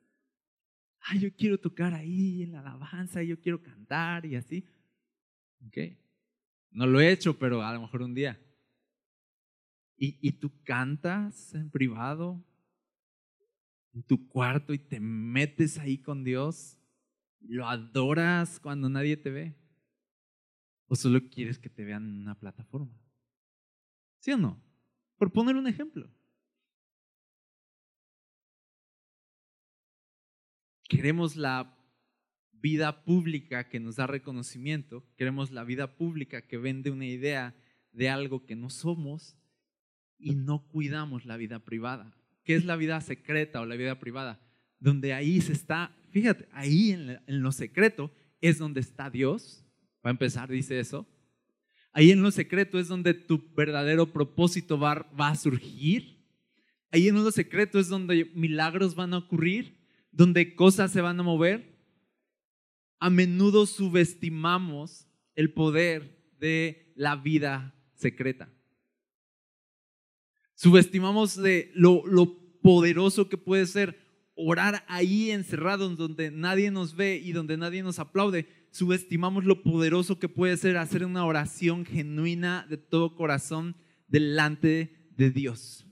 Ah, 1.01 1.17
yo 1.17 1.35
quiero 1.35 1.59
tocar 1.59 1.93
ahí 1.93 2.43
en 2.43 2.53
la 2.53 2.61
alabanza, 2.61 3.23
yo 3.23 3.39
quiero 3.39 3.63
cantar 3.63 4.25
y 4.25 4.37
así. 4.37 4.65
Ok, 5.67 5.77
no 6.71 6.87
lo 6.87 7.01
he 7.01 7.13
hecho, 7.13 7.39
pero 7.39 7.63
a 7.63 7.75
lo 7.75 7.83
mejor 7.83 8.03
un 8.03 8.15
día. 8.15 8.41
¿Y, 9.97 10.17
y 10.27 10.33
tú 10.33 10.51
cantas 10.65 11.55
en 11.55 11.71
privado? 11.71 12.43
en 13.95 14.03
tu 14.03 14.29
cuarto 14.29 14.73
y 14.73 14.79
te 14.79 15.01
metes 15.01 15.79
ahí 15.79 15.99
con 15.99 16.25
Dios, 16.25 16.79
lo 17.41 17.69
adoras 17.69 18.59
cuando 18.61 18.89
nadie 18.89 19.17
te 19.17 19.31
ve, 19.31 19.55
o 20.93 20.95
solo 20.95 21.27
quieres 21.31 21.59
que 21.59 21.71
te 21.71 21.87
vean 21.87 22.05
en 22.05 22.21
una 22.21 22.39
plataforma. 22.39 22.93
¿Sí 24.19 24.31
o 24.31 24.37
no? 24.37 24.63
Por 25.17 25.33
poner 25.33 25.57
un 25.57 25.67
ejemplo. 25.67 26.07
Queremos 30.87 31.37
la 31.37 31.79
vida 32.53 33.05
pública 33.05 33.71
que 33.71 33.81
nos 33.81 33.97
da 33.97 34.07
reconocimiento, 34.07 35.03
queremos 35.17 35.51
la 35.51 35.65
vida 35.65 35.97
pública 35.97 36.47
que 36.47 36.59
vende 36.59 36.91
una 36.91 37.07
idea 37.07 37.57
de 37.93 38.11
algo 38.11 38.45
que 38.45 38.55
no 38.55 38.69
somos 38.69 39.39
y 40.19 40.35
no 40.35 40.69
cuidamos 40.69 41.25
la 41.25 41.39
vida 41.39 41.61
privada. 41.61 42.15
¿Qué 42.45 42.55
es 42.55 42.67
la 42.67 42.77
vida 42.77 43.01
secreta 43.01 43.63
o 43.63 43.65
la 43.65 43.77
vida 43.77 43.99
privada? 43.99 44.43
Donde 44.79 45.15
ahí 45.15 45.41
se 45.41 45.55
está, 45.55 45.97
fíjate, 46.11 46.51
ahí 46.53 46.91
en, 46.91 47.19
lo 47.27 47.51
secreto 47.51 48.13
es 48.43 48.59
donde 48.59 48.81
está 48.81 49.09
Dios. 49.09 49.65
Va 50.05 50.11
a 50.11 50.11
empezar, 50.11 50.49
dice 50.49 50.79
eso. 50.79 51.07
Ahí 51.93 52.11
en 52.11 52.23
lo 52.23 52.31
secreto 52.31 52.79
es 52.79 52.89
donde 52.89 53.15
tu 53.15 53.43
verdadero 53.55 54.13
propósito 54.13 54.79
va, 54.79 55.07
va 55.19 55.29
a 55.29 55.37
surgir. 55.37 56.23
Ahí 56.91 57.09
en 57.09 57.15
lo 57.15 57.31
secreto 57.31 57.79
es 57.79 57.89
donde 57.89 58.31
milagros 58.35 58.95
van 58.95 59.15
a 59.15 59.19
ocurrir, 59.19 59.79
donde 60.11 60.55
cosas 60.55 60.91
se 60.91 61.01
van 61.01 61.21
a 61.21 61.23
mover. 61.23 61.79
A 62.99 63.11
menudo 63.11 63.67
subestimamos 63.67 65.07
el 65.35 65.53
poder 65.53 66.23
de 66.39 66.93
la 66.97 67.17
vida 67.17 67.75
secreta. 67.95 68.49
Subestimamos 70.55 71.37
de 71.37 71.71
lo, 71.75 72.05
poderoso 72.63 73.29
que 73.29 73.37
puede 73.37 73.67
ser 73.67 74.02
orar 74.35 74.85
ahí 74.89 75.31
encerrados 75.31 75.97
donde 75.97 76.31
nadie 76.31 76.71
nos 76.71 76.95
ve 76.97 77.17
y 77.17 77.33
donde 77.33 77.57
nadie 77.57 77.83
nos 77.83 77.99
aplaude. 77.99 78.49
Subestimamos 78.71 79.45
lo 79.45 79.63
poderoso 79.63 80.19
que 80.19 80.29
puede 80.29 80.57
ser 80.57 80.77
hacer 80.77 81.05
una 81.05 81.25
oración 81.25 81.85
genuina 81.85 82.67
de 82.69 82.79
todo 82.79 83.15
corazón 83.15 83.77
delante 84.09 85.11
de 85.17 85.31
Dios. 85.31 85.87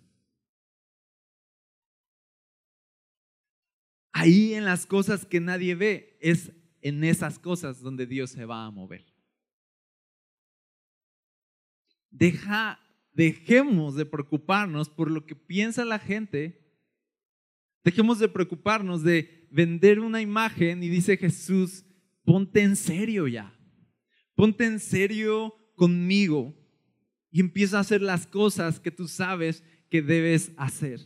Ahí 4.13 4.55
en 4.55 4.65
las 4.65 4.87
cosas 4.87 5.25
que 5.25 5.41
nadie 5.41 5.75
ve, 5.75 6.19
es 6.21 6.53
en 6.83 7.05
esas 7.05 7.39
cosas 7.39 7.81
donde 7.81 8.07
Dios 8.07 8.31
se 8.31 8.45
va 8.45 8.67
a 8.67 8.71
mover. 8.71 9.05
Deja 12.11 12.81
dejemos 13.13 13.97
de 13.97 14.07
preocuparnos 14.07 14.89
por 14.89 15.11
lo 15.11 15.27
que 15.27 15.37
piensa 15.37 15.85
la 15.85 15.99
gente. 15.99 16.70
Dejemos 17.85 18.19
de 18.19 18.29
preocuparnos 18.29 19.03
de 19.03 19.49
vender 19.51 20.01
una 20.01 20.21
imagen 20.21 20.83
y 20.83 20.89
dice 20.89 21.17
Jesús, 21.17 21.85
ponte 22.25 22.63
en 22.63 22.77
serio 22.77 23.27
ya. 23.27 23.57
Ponte 24.35 24.65
en 24.65 24.81
serio 24.81 25.55
conmigo 25.75 26.55
y 27.31 27.41
empieza 27.41 27.79
a 27.79 27.81
hacer 27.81 28.03
las 28.03 28.27
cosas 28.27 28.81
que 28.81 28.91
tú 28.91 29.09
sabes 29.09 29.65
que 29.89 30.03
debes 30.03 30.53
hacer. 30.57 31.01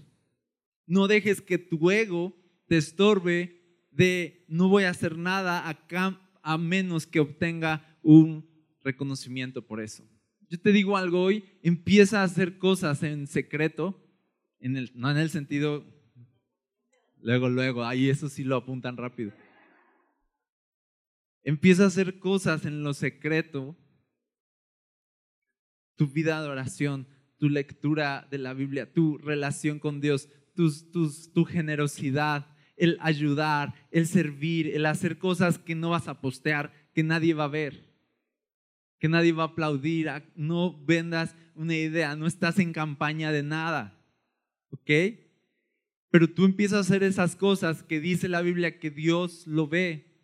No 0.86 1.06
dejes 1.06 1.40
que 1.40 1.58
tu 1.58 1.90
ego 1.90 2.36
te 2.66 2.76
estorbe 2.76 3.62
de 3.90 4.44
no 4.48 4.68
voy 4.68 4.84
a 4.84 4.90
hacer 4.90 5.16
nada 5.16 5.64
a, 6.42 6.58
menos 6.58 7.06
que 7.06 7.20
obtenga 7.20 7.98
un 8.02 8.48
reconocimiento 8.82 9.66
por 9.66 9.80
eso. 9.80 10.04
Yo 10.48 10.60
te 10.60 10.72
digo 10.72 10.96
algo 10.96 11.22
hoy, 11.22 11.44
empieza 11.62 12.20
a 12.20 12.24
hacer 12.24 12.58
cosas 12.58 13.02
en 13.02 13.26
secreto, 13.26 14.00
no 14.60 15.10
en 15.10 15.16
el 15.16 15.30
sentido, 15.30 15.84
luego, 17.24 17.48
luego, 17.48 17.84
ahí 17.84 18.08
eso 18.08 18.28
sí 18.28 18.44
lo 18.44 18.54
apuntan 18.54 18.96
rápido. 18.96 19.32
Empieza 21.42 21.82
a 21.82 21.88
hacer 21.88 22.20
cosas 22.20 22.64
en 22.64 22.84
lo 22.84 22.94
secreto, 22.94 23.76
tu 25.96 26.06
vida 26.06 26.40
de 26.40 26.48
oración, 26.48 27.08
tu 27.36 27.48
lectura 27.48 28.28
de 28.30 28.38
la 28.38 28.54
Biblia, 28.54 28.92
tu 28.92 29.18
relación 29.18 29.80
con 29.80 30.00
Dios, 30.00 30.28
tu 30.54 31.44
generosidad, 31.44 32.46
el 32.76 32.96
ayudar, 33.00 33.74
el 33.90 34.06
servir, 34.06 34.68
el 34.68 34.86
hacer 34.86 35.18
cosas 35.18 35.58
que 35.58 35.74
no 35.74 35.90
vas 35.90 36.06
a 36.06 36.20
postear, 36.20 36.72
que 36.94 37.02
nadie 37.02 37.34
va 37.34 37.44
a 37.44 37.48
ver 37.48 37.94
que 39.04 39.08
nadie 39.10 39.32
va 39.32 39.42
a 39.42 39.46
aplaudir, 39.48 40.10
no 40.34 40.82
vendas 40.82 41.36
una 41.54 41.74
idea, 41.74 42.16
no 42.16 42.26
estás 42.26 42.58
en 42.58 42.72
campaña 42.72 43.32
de 43.32 43.42
nada, 43.42 44.02
¿ok? 44.70 44.90
Pero 46.14 46.30
tú 46.30 46.44
empiezas 46.44 46.76
a 46.76 46.80
hacer 46.82 47.02
esas 47.02 47.34
cosas 47.34 47.82
que 47.82 47.98
dice 47.98 48.28
la 48.28 48.40
Biblia 48.40 48.78
que 48.78 48.92
Dios 48.92 49.48
lo 49.48 49.66
ve 49.66 50.14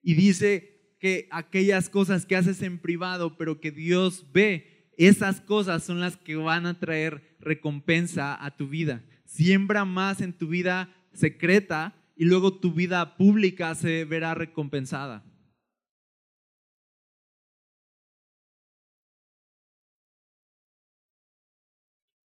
y 0.00 0.14
dice 0.14 0.94
que 1.00 1.26
aquellas 1.32 1.90
cosas 1.90 2.24
que 2.24 2.36
haces 2.36 2.62
en 2.62 2.78
privado, 2.78 3.36
pero 3.36 3.58
que 3.58 3.72
Dios 3.72 4.30
ve, 4.32 4.92
esas 4.96 5.40
cosas 5.40 5.82
son 5.82 5.98
las 5.98 6.16
que 6.16 6.36
van 6.36 6.66
a 6.66 6.78
traer 6.78 7.36
recompensa 7.40 8.44
a 8.44 8.56
tu 8.56 8.68
vida. 8.68 9.04
Siembra 9.24 9.84
más 9.84 10.20
en 10.20 10.34
tu 10.34 10.46
vida 10.46 10.94
secreta 11.14 12.00
y 12.14 12.26
luego 12.26 12.60
tu 12.60 12.72
vida 12.72 13.16
pública 13.16 13.74
se 13.74 14.04
verá 14.04 14.34
recompensada. 14.34 15.24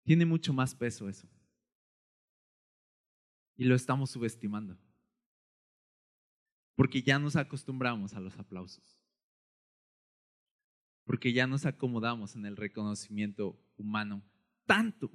Tiene 0.06 0.26
mucho 0.26 0.54
más 0.54 0.74
peso 0.74 1.10
eso. 1.10 1.28
Y 3.60 3.66
lo 3.66 3.76
estamos 3.76 4.10
subestimando. 4.10 4.80
Porque 6.76 7.02
ya 7.02 7.20
nos 7.20 7.36
acostumbramos 7.36 8.14
a 8.14 8.22
los 8.22 8.40
aplausos. 8.40 8.98
Porque 11.04 11.34
ya 11.34 11.46
nos 11.46 11.66
acomodamos 11.66 12.38
en 12.38 12.46
el 12.46 12.56
reconocimiento 12.56 13.62
humano 13.76 14.24
tanto 14.66 15.12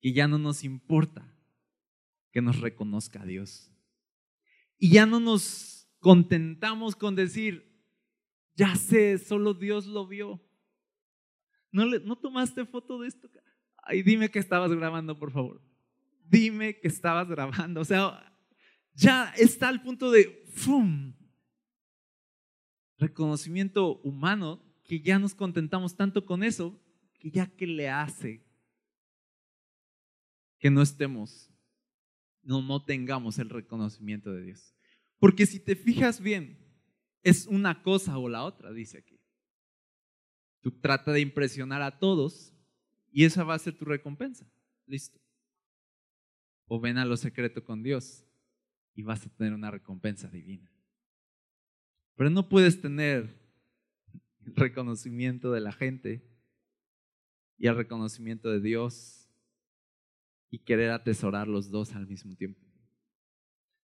que 0.00 0.12
ya 0.12 0.26
no 0.26 0.36
nos 0.36 0.64
importa 0.64 1.32
que 2.32 2.42
nos 2.42 2.58
reconozca 2.58 3.24
Dios. 3.24 3.70
Y 4.76 4.90
ya 4.90 5.06
no 5.06 5.20
nos 5.20 5.88
contentamos 6.00 6.96
con 6.96 7.14
decir, 7.14 7.72
ya 8.56 8.74
sé, 8.74 9.16
solo 9.18 9.54
Dios 9.54 9.86
lo 9.86 10.08
vio. 10.08 10.44
¿No, 11.70 11.86
le, 11.86 12.00
¿no 12.00 12.18
tomaste 12.18 12.66
foto 12.66 12.98
de 12.98 13.06
esto? 13.06 13.30
Ay, 13.84 14.02
dime 14.02 14.28
que 14.28 14.40
estabas 14.40 14.72
grabando, 14.72 15.16
por 15.16 15.30
favor. 15.30 15.69
Dime 16.30 16.78
que 16.78 16.88
estabas 16.88 17.28
grabando. 17.28 17.80
O 17.80 17.84
sea, 17.84 18.32
ya 18.94 19.32
está 19.36 19.68
al 19.68 19.82
punto 19.82 20.10
de 20.10 20.44
¡fum! 20.54 21.14
reconocimiento 22.98 23.98
humano 24.02 24.62
que 24.84 25.00
ya 25.00 25.18
nos 25.18 25.34
contentamos 25.34 25.96
tanto 25.96 26.26
con 26.26 26.42
eso 26.42 26.78
que 27.18 27.30
ya 27.30 27.46
que 27.46 27.66
le 27.66 27.88
hace 27.88 28.44
que 30.58 30.70
no 30.70 30.82
estemos, 30.82 31.50
no, 32.42 32.60
no 32.60 32.84
tengamos 32.84 33.38
el 33.38 33.48
reconocimiento 33.48 34.30
de 34.30 34.42
Dios. 34.44 34.74
Porque 35.18 35.46
si 35.46 35.58
te 35.58 35.74
fijas 35.74 36.20
bien, 36.20 36.58
es 37.22 37.46
una 37.46 37.82
cosa 37.82 38.18
o 38.18 38.28
la 38.28 38.44
otra, 38.44 38.70
dice 38.70 38.98
aquí. 38.98 39.18
Tú 40.60 40.70
trata 40.70 41.12
de 41.12 41.20
impresionar 41.20 41.80
a 41.80 41.98
todos 41.98 42.54
y 43.10 43.24
esa 43.24 43.42
va 43.42 43.54
a 43.54 43.58
ser 43.58 43.76
tu 43.78 43.86
recompensa. 43.86 44.46
Listo. 44.84 45.18
O 46.72 46.78
ven 46.78 46.98
a 46.98 47.04
lo 47.04 47.16
secreto 47.16 47.64
con 47.64 47.82
Dios 47.82 48.24
y 48.94 49.02
vas 49.02 49.26
a 49.26 49.28
tener 49.28 49.52
una 49.52 49.72
recompensa 49.72 50.28
divina. 50.28 50.70
Pero 52.14 52.30
no 52.30 52.48
puedes 52.48 52.80
tener 52.80 53.34
el 54.46 54.54
reconocimiento 54.54 55.50
de 55.50 55.60
la 55.60 55.72
gente 55.72 56.24
y 57.58 57.66
el 57.66 57.74
reconocimiento 57.74 58.50
de 58.50 58.60
Dios 58.60 59.28
y 60.48 60.60
querer 60.60 60.92
atesorar 60.92 61.48
los 61.48 61.72
dos 61.72 61.92
al 61.96 62.06
mismo 62.06 62.36
tiempo. 62.36 62.64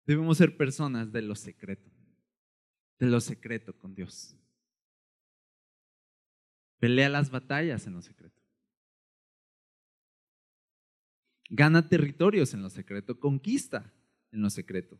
Debemos 0.06 0.38
ser 0.38 0.56
personas 0.56 1.10
de 1.10 1.22
lo 1.22 1.34
secreto, 1.34 1.90
de 3.00 3.06
lo 3.06 3.20
secreto 3.20 3.76
con 3.76 3.96
Dios. 3.96 4.36
Pelea 6.78 7.08
las 7.08 7.32
batallas 7.32 7.84
en 7.88 7.94
lo 7.94 8.02
secreto. 8.02 8.35
Gana 11.48 11.88
territorios 11.88 12.54
en 12.54 12.62
lo 12.62 12.70
secreto, 12.70 13.20
conquista 13.20 13.92
en 14.32 14.42
lo 14.42 14.50
secreto. 14.50 14.98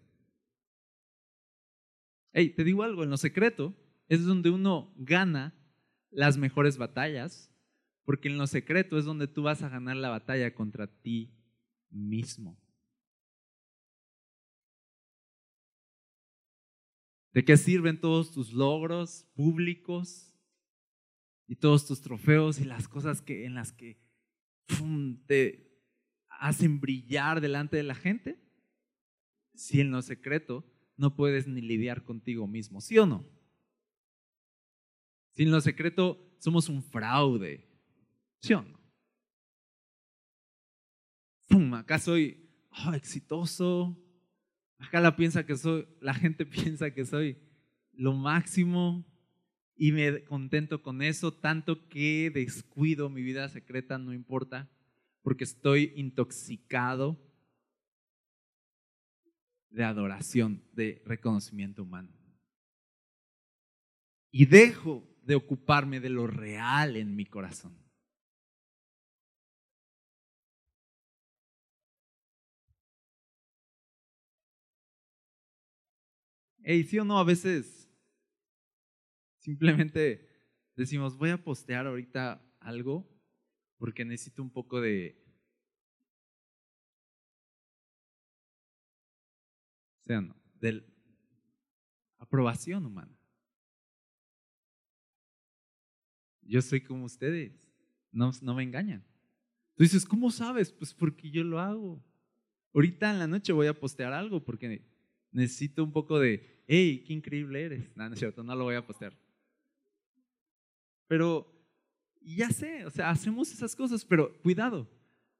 Hey, 2.33 2.51
te 2.51 2.65
digo 2.65 2.83
algo, 2.83 3.03
en 3.03 3.11
lo 3.11 3.17
secreto 3.17 3.75
es 4.09 4.25
donde 4.25 4.51
uno 4.51 4.93
gana 4.97 5.55
las 6.11 6.39
mejores 6.39 6.79
batallas, 6.79 7.51
porque 8.05 8.29
en 8.29 8.39
lo 8.39 8.47
secreto 8.47 8.99
es 8.99 9.05
donde 9.05 9.27
tú 9.27 9.43
vas 9.43 9.63
a 9.63 9.69
ganar 9.69 9.97
la 9.97 10.11
batalla 10.11 10.55
contra 10.55 10.87
ti 10.87 11.35
mismo. 11.91 12.57
¿De 17.33 17.45
qué 17.45 17.57
sirven 17.57 18.01
todos 18.01 18.33
tus 18.33 18.53
logros 18.53 19.27
públicos 19.35 20.33
y 21.47 21.57
todos 21.57 21.87
tus 21.87 22.01
trofeos 22.01 22.61
y 22.61 22.65
las 22.65 22.89
cosas 22.89 23.21
que, 23.21 23.45
en 23.45 23.55
las 23.55 23.73
que 23.73 24.01
te 25.27 25.66
hacen 26.41 26.81
brillar 26.81 27.41
delante 27.41 27.77
de 27.77 27.83
la 27.83 27.95
gente? 27.95 28.39
Si 29.55 29.81
en 29.81 29.91
lo 29.91 30.03
secreto 30.03 30.65
no 30.97 31.15
puedes 31.15 31.47
ni 31.47 31.61
lidiar 31.61 32.05
contigo 32.05 32.47
mismo, 32.47 32.81
¿sí 32.81 32.99
o 32.99 33.07
no? 33.07 33.25
Si 35.33 35.43
en 35.43 35.51
lo 35.51 35.61
secreto 35.61 36.19
somos 36.39 36.69
un 36.69 36.83
fraude, 36.83 37.69
¿sí 38.41 38.55
o 38.55 38.63
no? 38.63 38.77
Acá 41.77 41.99
soy 41.99 42.51
oh, 42.87 42.93
exitoso, 42.93 43.97
acá 44.79 45.01
la, 45.01 45.17
piensa 45.17 45.47
que 45.47 45.57
soy, 45.57 45.87
la 46.01 46.15
gente 46.15 46.45
piensa 46.47 46.91
que 46.91 47.05
soy 47.05 47.39
lo 47.93 48.13
máximo 48.13 49.07
y 49.77 49.93
me 49.93 50.25
contento 50.25 50.83
con 50.83 51.03
eso, 51.03 51.33
tanto 51.33 51.89
que 51.89 52.31
descuido 52.31 53.11
mi 53.11 53.23
vida 53.23 53.49
secreta, 53.49 53.99
no 53.99 54.13
importa, 54.13 54.71
porque 55.27 55.43
estoy 55.43 55.93
intoxicado 55.97 57.21
de 59.71 59.83
adoración, 59.83 60.63
de 60.73 61.03
reconocimiento 61.05 61.83
humano. 61.83 62.13
Y 64.31 64.47
dejo 64.47 65.03
de 65.25 65.35
ocuparme 65.35 65.99
de 65.99 66.11
lo 66.11 66.29
real 66.29 66.95
en 66.95 67.17
mi 67.17 67.27
corazón. 67.27 67.77
Hey, 76.63 76.85
sí 76.85 77.01
o 77.01 77.05
no, 77.05 77.19
a 77.19 77.25
veces 77.25 77.91
simplemente 79.41 80.25
decimos, 80.77 81.19
voy 81.19 81.31
a 81.31 81.43
postear 81.43 81.89
ahorita 81.89 82.41
algo 82.61 83.16
porque 83.79 84.05
necesito 84.05 84.43
un 84.43 84.51
poco 84.51 84.81
de 84.81 85.27
sea, 90.07 90.21
no, 90.21 90.37
de 90.61 90.85
aprobación 92.19 92.87
humana. 92.87 93.13
Yo 96.43 96.63
soy 96.63 96.81
como 96.81 97.05
ustedes, 97.05 97.69
no, 98.13 98.31
no 98.41 98.55
me 98.55 98.63
engañan. 98.63 99.05
Tú 99.75 99.83
dices, 99.83 100.07
¿cómo 100.07 100.31
sabes? 100.31 100.71
Pues 100.71 100.95
porque 100.95 101.31
yo 101.31 101.43
lo 101.43 101.59
hago. 101.59 102.03
Ahorita 102.73 103.11
en 103.11 103.19
la 103.19 103.27
noche 103.27 103.53
voy 103.53 103.67
a 103.67 103.79
postear 103.79 104.13
algo 104.13 104.45
porque 104.45 104.87
necesito 105.33 105.83
un 105.83 105.93
poco 105.93 106.21
de, 106.21 106.63
hey, 106.69 107.03
qué 107.05 107.13
increíble 107.13 107.65
eres. 107.65 107.97
No, 107.97 108.09
no 108.09 108.15
es 108.15 108.21
cierto, 108.21 108.45
no 108.45 108.55
lo 108.55 108.65
voy 108.65 108.77
a 108.77 108.87
postear. 108.87 109.13
Pero 111.09 111.53
ya 112.35 112.51
sé, 112.51 112.85
o 112.85 112.91
sea, 112.91 113.11
hacemos 113.11 113.53
esas 113.53 113.77
cosas, 113.77 114.05
pero 114.05 114.37
cuidado 114.43 114.91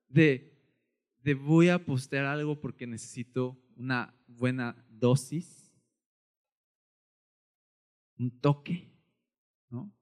de, 0.09 0.57
de 1.25 1.35
voy 1.35 1.69
a 1.69 1.85
postear 1.85 2.25
algo 2.25 2.61
porque 2.61 2.87
necesito 2.87 3.61
una 3.75 4.15
buena 4.29 4.87
dosis, 4.89 5.73
un 8.19 8.41
toque, 8.41 8.89
¿no? 9.69 9.93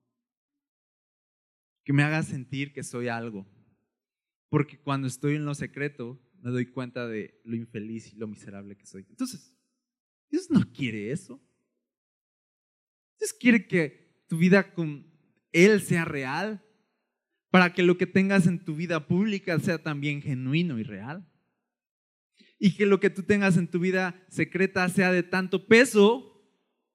Que 1.85 1.93
me 1.93 2.03
haga 2.03 2.23
sentir 2.23 2.73
que 2.73 2.83
soy 2.83 3.09
algo. 3.09 3.47
Porque 4.49 4.79
cuando 4.79 5.09
estoy 5.09 5.37
en 5.37 5.45
lo 5.45 5.55
secreto, 5.55 6.21
me 6.41 6.51
doy 6.51 6.67
cuenta 6.67 7.09
de 7.09 7.41
lo 7.45 7.57
infeliz 7.57 8.13
y 8.13 8.17
lo 8.17 8.29
miserable 8.29 8.77
que 8.77 8.87
soy. 8.87 9.07
Entonces, 9.09 9.57
Dios 10.31 10.51
no 10.51 10.61
quiere 10.73 11.11
eso. 11.11 11.43
Dios 13.19 13.33
quiere 13.33 13.67
que 13.67 14.25
tu 14.29 14.37
vida 14.37 14.75
con 14.75 15.11
Él 15.53 15.81
sea 15.81 16.05
real, 16.05 16.64
para 17.55 17.73
que 17.73 17.85
lo 17.85 17.97
que 17.97 18.09
tengas 18.09 18.49
en 18.49 18.59
tu 18.59 18.75
vida 18.75 19.07
pública 19.07 19.61
sea 19.61 19.81
también 19.81 20.21
genuino 20.21 20.81
y 20.81 20.83
real 20.83 21.25
y 22.59 22.75
que 22.75 22.85
lo 22.85 22.99
que 22.99 23.11
tú 23.11 23.23
tengas 23.23 23.57
en 23.57 23.69
tu 23.69 23.79
vida 23.79 24.21
secreta 24.29 24.89
sea 24.89 25.13
de 25.13 25.23
tanto 25.23 25.69
peso 25.69 26.45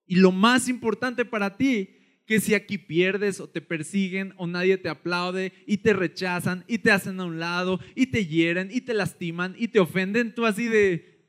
y 0.06 0.16
lo 0.16 0.34
más 0.34 0.68
importante 0.68 1.24
para 1.24 1.56
ti, 1.56 1.96
que 2.26 2.42
si 2.42 2.56
aquí 2.56 2.78
pierdes 2.78 3.40
o 3.40 3.48
te 3.48 3.62
persiguen 3.62 4.34
o 4.36 4.48
nadie 4.48 4.78
te 4.78 4.90
aplaude 4.90 5.54
y 5.66 5.78
te 5.78 5.94
rechazan 5.94 6.66
y 6.68 6.80
te 6.80 6.92
hacen 6.92 7.22
a 7.22 7.26
un 7.26 7.40
lado 7.40 7.80
y 7.96 8.08
te 8.08 8.26
hieren 8.26 8.68
y 8.70 8.82
te 8.82 8.94
lastiman 8.94 9.56
y 9.58 9.70
te 9.70 9.80
ofenden, 9.80 10.36
tú 10.36 10.46
así 10.46 10.66
de, 10.66 11.24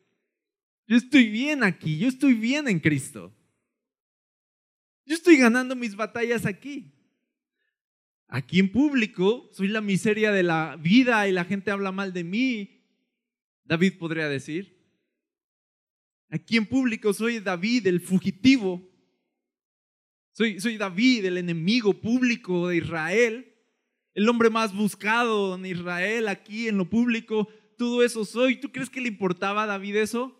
yo 0.88 0.96
estoy 0.96 1.28
bien 1.28 1.62
aquí, 1.62 1.98
yo 1.98 2.08
estoy 2.08 2.34
bien 2.34 2.66
en 2.66 2.80
Cristo. 2.80 3.32
Yo 5.06 5.14
estoy 5.14 5.36
ganando 5.36 5.76
mis 5.76 5.94
batallas 5.94 6.46
aquí. 6.46 6.96
Aquí 8.32 8.60
en 8.60 8.70
público 8.70 9.50
soy 9.52 9.68
la 9.68 9.80
miseria 9.80 10.30
de 10.30 10.44
la 10.44 10.76
vida 10.76 11.28
y 11.28 11.32
la 11.32 11.44
gente 11.44 11.70
habla 11.70 11.90
mal 11.90 12.12
de 12.12 12.24
mí 12.24 12.80
David 13.70 13.98
podría 13.98 14.28
decir. 14.28 14.76
Aquí 16.28 16.56
en 16.56 16.66
público 16.66 17.12
soy 17.12 17.38
David, 17.38 17.86
el 17.86 18.00
fugitivo. 18.00 18.82
Soy, 20.32 20.58
soy 20.58 20.76
David, 20.76 21.26
el 21.26 21.38
enemigo 21.38 21.94
público 21.94 22.66
de 22.66 22.78
Israel. 22.78 23.54
El 24.12 24.28
hombre 24.28 24.50
más 24.50 24.74
buscado 24.74 25.54
en 25.54 25.66
Israel, 25.66 26.26
aquí 26.26 26.66
en 26.66 26.78
lo 26.78 26.90
público. 26.90 27.48
Todo 27.78 28.02
eso 28.02 28.24
soy. 28.24 28.56
¿Tú 28.56 28.72
crees 28.72 28.90
que 28.90 29.00
le 29.00 29.06
importaba 29.06 29.62
a 29.62 29.66
David 29.66 29.96
eso? 29.96 30.36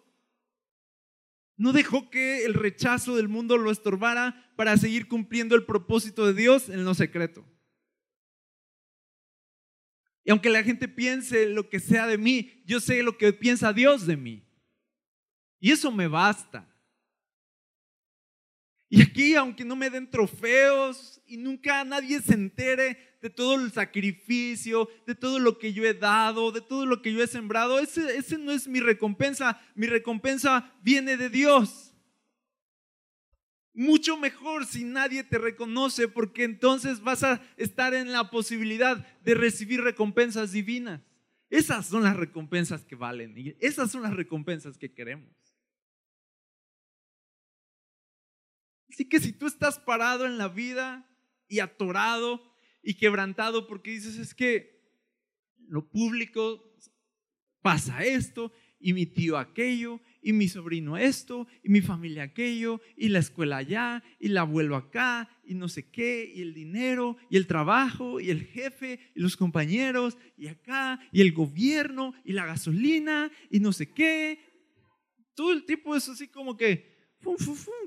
No 1.56 1.72
dejó 1.72 2.10
que 2.10 2.44
el 2.44 2.54
rechazo 2.54 3.14
del 3.14 3.28
mundo 3.28 3.58
lo 3.58 3.70
estorbara 3.70 4.52
para 4.56 4.76
seguir 4.76 5.06
cumpliendo 5.06 5.54
el 5.54 5.66
propósito 5.66 6.26
de 6.26 6.34
Dios 6.34 6.68
en 6.68 6.84
lo 6.84 6.94
secreto. 6.94 7.44
Y 10.30 10.32
aunque 10.32 10.48
la 10.48 10.62
gente 10.62 10.86
piense 10.86 11.48
lo 11.48 11.68
que 11.68 11.80
sea 11.80 12.06
de 12.06 12.16
mí, 12.16 12.62
yo 12.64 12.78
sé 12.78 13.02
lo 13.02 13.18
que 13.18 13.32
piensa 13.32 13.72
Dios 13.72 14.06
de 14.06 14.16
mí. 14.16 14.44
Y 15.58 15.72
eso 15.72 15.90
me 15.90 16.06
basta. 16.06 16.72
Y 18.88 19.02
aquí, 19.02 19.34
aunque 19.34 19.64
no 19.64 19.74
me 19.74 19.90
den 19.90 20.08
trofeos 20.08 21.20
y 21.26 21.36
nunca 21.36 21.82
nadie 21.82 22.20
se 22.20 22.34
entere 22.34 23.16
de 23.20 23.28
todo 23.28 23.56
el 23.56 23.72
sacrificio, 23.72 24.88
de 25.04 25.16
todo 25.16 25.40
lo 25.40 25.58
que 25.58 25.72
yo 25.72 25.84
he 25.84 25.94
dado, 25.94 26.52
de 26.52 26.60
todo 26.60 26.86
lo 26.86 27.02
que 27.02 27.12
yo 27.12 27.20
he 27.24 27.26
sembrado, 27.26 27.80
ese, 27.80 28.16
ese 28.16 28.38
no 28.38 28.52
es 28.52 28.68
mi 28.68 28.78
recompensa. 28.78 29.60
Mi 29.74 29.88
recompensa 29.88 30.72
viene 30.80 31.16
de 31.16 31.28
Dios. 31.28 31.89
Mucho 33.72 34.16
mejor 34.16 34.66
si 34.66 34.84
nadie 34.84 35.22
te 35.22 35.38
reconoce 35.38 36.08
porque 36.08 36.44
entonces 36.44 37.00
vas 37.00 37.22
a 37.22 37.40
estar 37.56 37.94
en 37.94 38.12
la 38.12 38.30
posibilidad 38.30 38.96
de 39.20 39.34
recibir 39.34 39.82
recompensas 39.82 40.52
divinas. 40.52 41.00
Esas 41.50 41.86
son 41.86 42.02
las 42.02 42.16
recompensas 42.16 42.84
que 42.84 42.96
valen 42.96 43.36
y 43.36 43.56
esas 43.60 43.90
son 43.90 44.02
las 44.02 44.14
recompensas 44.14 44.76
que 44.76 44.92
queremos. 44.92 45.30
Así 48.88 49.08
que 49.08 49.20
si 49.20 49.32
tú 49.32 49.46
estás 49.46 49.78
parado 49.78 50.26
en 50.26 50.36
la 50.36 50.48
vida 50.48 51.08
y 51.48 51.60
atorado 51.60 52.54
y 52.82 52.94
quebrantado 52.94 53.66
porque 53.66 53.92
dices 53.92 54.16
es 54.16 54.34
que 54.34 54.80
lo 55.68 55.88
público 55.88 56.62
pasa 57.62 58.04
esto 58.04 58.52
y 58.80 58.92
mi 58.92 59.06
tío 59.06 59.38
aquello 59.38 60.00
y 60.22 60.32
mi 60.32 60.48
sobrino 60.48 60.96
esto, 60.96 61.46
y 61.62 61.68
mi 61.68 61.80
familia 61.80 62.24
aquello, 62.24 62.80
y 62.96 63.08
la 63.08 63.20
escuela 63.20 63.58
allá, 63.58 64.02
y 64.18 64.26
el 64.26 64.36
abuelo 64.36 64.76
acá, 64.76 65.28
y 65.44 65.54
no 65.54 65.68
sé 65.68 65.90
qué, 65.90 66.30
y 66.34 66.42
el 66.42 66.54
dinero, 66.54 67.16
y 67.30 67.36
el 67.36 67.46
trabajo, 67.46 68.20
y 68.20 68.30
el 68.30 68.44
jefe, 68.44 69.00
y 69.14 69.20
los 69.20 69.36
compañeros, 69.36 70.18
y 70.36 70.48
acá, 70.48 71.00
y 71.12 71.20
el 71.20 71.32
gobierno, 71.32 72.14
y 72.24 72.32
la 72.32 72.46
gasolina, 72.46 73.30
y 73.50 73.60
no 73.60 73.72
sé 73.72 73.92
qué. 73.92 74.40
Todo 75.34 75.52
el 75.52 75.64
tiempo 75.64 75.96
es 75.96 76.08
así 76.08 76.28
como 76.28 76.56
que, 76.56 77.14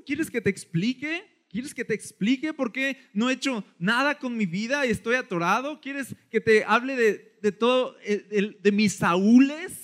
¿quieres 0.04 0.30
que 0.30 0.40
te 0.40 0.50
explique? 0.50 1.22
¿Quieres 1.48 1.72
que 1.72 1.84
te 1.84 1.94
explique 1.94 2.52
por 2.52 2.72
qué 2.72 2.96
no 3.12 3.30
he 3.30 3.34
hecho 3.34 3.64
nada 3.78 4.18
con 4.18 4.36
mi 4.36 4.44
vida 4.44 4.84
y 4.86 4.90
estoy 4.90 5.14
atorado? 5.14 5.80
¿Quieres 5.80 6.16
que 6.28 6.40
te 6.40 6.64
hable 6.64 6.96
de, 6.96 7.38
de 7.40 7.52
todo, 7.52 7.96
de, 8.04 8.56
de 8.60 8.72
mis 8.72 8.94
saúles? 8.94 9.83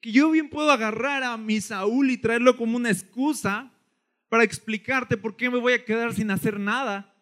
Que 0.00 0.12
yo 0.12 0.30
bien 0.30 0.48
puedo 0.48 0.70
agarrar 0.70 1.22
a 1.22 1.36
mi 1.36 1.60
Saúl 1.60 2.10
y 2.10 2.18
traerlo 2.18 2.56
como 2.56 2.76
una 2.76 2.90
excusa 2.90 3.70
para 4.28 4.44
explicarte 4.44 5.16
por 5.16 5.36
qué 5.36 5.50
me 5.50 5.58
voy 5.58 5.74
a 5.74 5.84
quedar 5.84 6.14
sin 6.14 6.30
hacer 6.30 6.58
nada. 6.58 7.14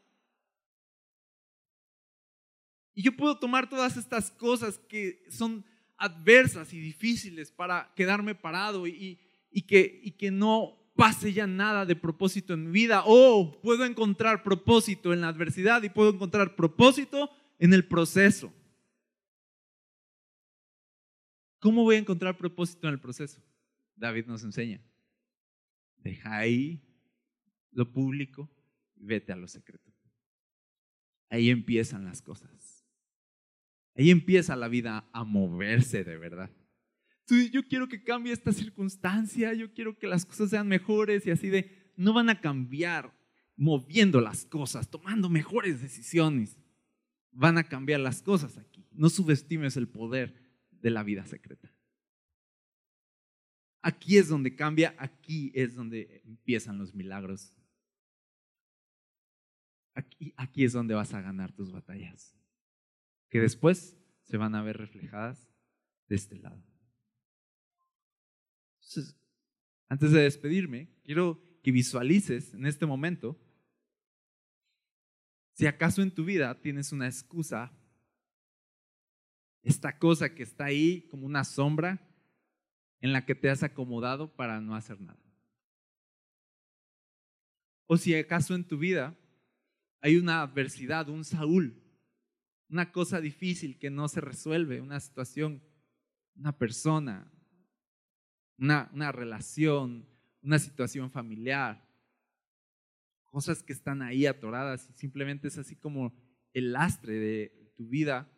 Y 2.95 3.03
yo 3.03 3.17
puedo 3.17 3.39
tomar 3.39 3.69
todas 3.69 3.97
estas 3.97 4.31
cosas 4.31 4.79
que 4.89 5.25
son 5.31 5.65
adversas 5.97 6.73
y 6.73 6.79
difíciles 6.79 7.51
para 7.51 7.93
quedarme 7.95 8.35
parado 8.35 8.87
y, 8.87 9.19
que 9.67 10.31
no 10.33 10.79
pase 10.95 11.33
ya 11.33 11.47
nada 11.47 11.87
de 11.87 11.97
propósito 11.97 12.55
en 12.55 12.67
mi 12.67 12.73
vida. 12.73 13.03
O 13.07 13.61
puedo 13.61 13.85
encontrar 13.85 14.43
propósito 14.43 15.13
en 15.13 15.21
la 15.21 15.29
adversidad 15.29 15.83
y 15.83 15.89
puedo 15.89 16.11
encontrar 16.11 16.57
propósito 16.57 17.31
en 17.59 17.73
el 17.73 17.87
proceso. 17.87 18.53
¿Cómo 21.59 21.83
voy 21.83 21.97
a 21.97 21.99
encontrar 21.99 22.37
propósito 22.37 22.87
en 22.87 22.95
el 22.95 23.01
proceso? 23.01 23.43
David 23.97 24.27
nos 24.27 24.45
enseña. 24.45 24.81
Deja 25.99 26.37
ahí 26.37 26.81
lo 27.73 27.93
público 27.93 28.49
y 28.97 29.05
vete 29.05 29.33
a 29.33 29.37
lo 29.37 29.49
secreto. 29.49 29.93
Ahí 31.29 31.51
empiezan 31.51 32.05
las 32.05 32.23
cosas. 32.23 32.87
Ahí 33.95 34.11
empieza 34.11 34.55
la 34.57 34.69
vida 34.69 35.09
a 35.13 35.25
moverse 35.25 36.05
de 36.05 36.17
verdad. 36.17 36.51
yo 37.51 37.67
quiero 37.69 37.89
que 37.89 38.05
cambie 38.05 38.33
esta 38.33 38.53
circunstancia, 38.53 39.53
yo 39.53 39.75
quiero 39.75 39.99
que 39.99 40.07
las 40.07 40.25
cosas 40.25 40.51
sean 40.51 40.69
mejores 40.69 41.27
y 41.27 41.33
así 41.33 41.49
de, 41.49 41.93
no 41.97 42.13
van 42.13 42.31
a 42.31 42.41
cambiar 42.41 43.13
moviendo 43.57 44.21
las 44.21 44.47
cosas, 44.47 44.89
tomando 44.89 45.29
mejores 45.29 45.83
decisiones. 45.83 46.57
Van 47.33 47.59
a 47.59 47.65
cambiar 47.65 48.01
las 48.01 48.23
cosas 48.23 48.57
aquí. 48.57 48.87
No 48.93 49.11
subestimes 49.11 49.77
el 49.77 49.89
poder 49.89 50.48
de 50.81 50.91
la 50.91 51.03
vida 51.03 51.27
secreta. 51.27 51.73
Aquí 53.83 54.19
es 54.19 54.29
donde 54.29 54.55
cambia, 54.55 54.95
aquí 54.99 55.53
es 55.55 55.75
donde 55.75 56.23
empiezan 56.25 56.79
los 56.79 56.95
milagros. 56.95 57.55
Aquí, 59.95 60.33
aquí 60.37 60.65
es 60.65 60.73
donde 60.73 60.95
vas 60.95 61.15
a 61.15 61.21
ganar 61.21 61.53
tus 61.53 61.73
batallas, 61.73 62.35
que 63.31 63.41
después 63.41 63.97
se 64.23 64.37
van 64.37 64.55
a 64.55 64.63
ver 64.63 64.77
reflejadas 64.77 65.51
de 66.09 66.17
este 66.17 66.39
lado. 66.39 66.63
Entonces, 68.81 69.17
antes 69.89 70.13
de 70.13 70.23
despedirme, 70.23 70.91
quiero 71.03 71.43
que 71.63 71.73
visualices 71.73 72.55
en 72.55 72.67
este 72.67 72.87
momento 72.87 73.41
si 75.59 75.67
acaso 75.67 76.03
en 76.03 76.13
tu 76.13 76.25
vida 76.25 76.61
tienes 76.61 76.93
una 76.93 77.07
excusa 77.09 77.77
esta 79.69 79.99
cosa 79.99 80.35
que 80.35 80.43
está 80.43 80.65
ahí 80.65 81.03
como 81.11 81.27
una 81.27 81.45
sombra 81.45 82.01
en 83.01 83.13
la 83.13 83.27
que 83.27 83.35
te 83.35 83.51
has 83.51 83.63
acomodado 83.63 84.35
para 84.35 84.63
no 84.63 84.75
hacer 84.75 84.99
nada. 84.99 85.23
O 87.87 87.99
si 87.99 88.15
acaso 88.15 88.55
en 88.55 88.65
tu 88.65 88.79
vida 88.79 89.15
hay 90.01 90.17
una 90.17 90.41
adversidad, 90.41 91.11
un 91.11 91.23
Saúl, 91.23 91.83
una 92.71 92.91
cosa 92.93 93.21
difícil 93.21 93.79
que 93.79 93.91
no 93.91 94.09
se 94.09 94.23
resuelve, 94.23 94.81
una 94.81 95.01
situación, 95.01 95.63
una 96.35 96.57
persona, 96.57 97.31
una, 98.57 98.91
una 98.95 99.13
relación, 99.13 100.09
una 100.41 100.59
situación 100.59 101.11
familiar, 101.11 101.87
cosas 103.27 103.63
que 103.63 103.75
están 103.75 104.01
ahí 104.01 104.25
atoradas 104.25 104.89
y 104.89 104.95
simplemente 104.95 105.49
es 105.49 105.59
así 105.59 105.77
como 105.77 106.15
el 106.55 106.73
lastre 106.73 107.13
de 107.13 107.75
tu 107.77 107.87
vida 107.87 108.33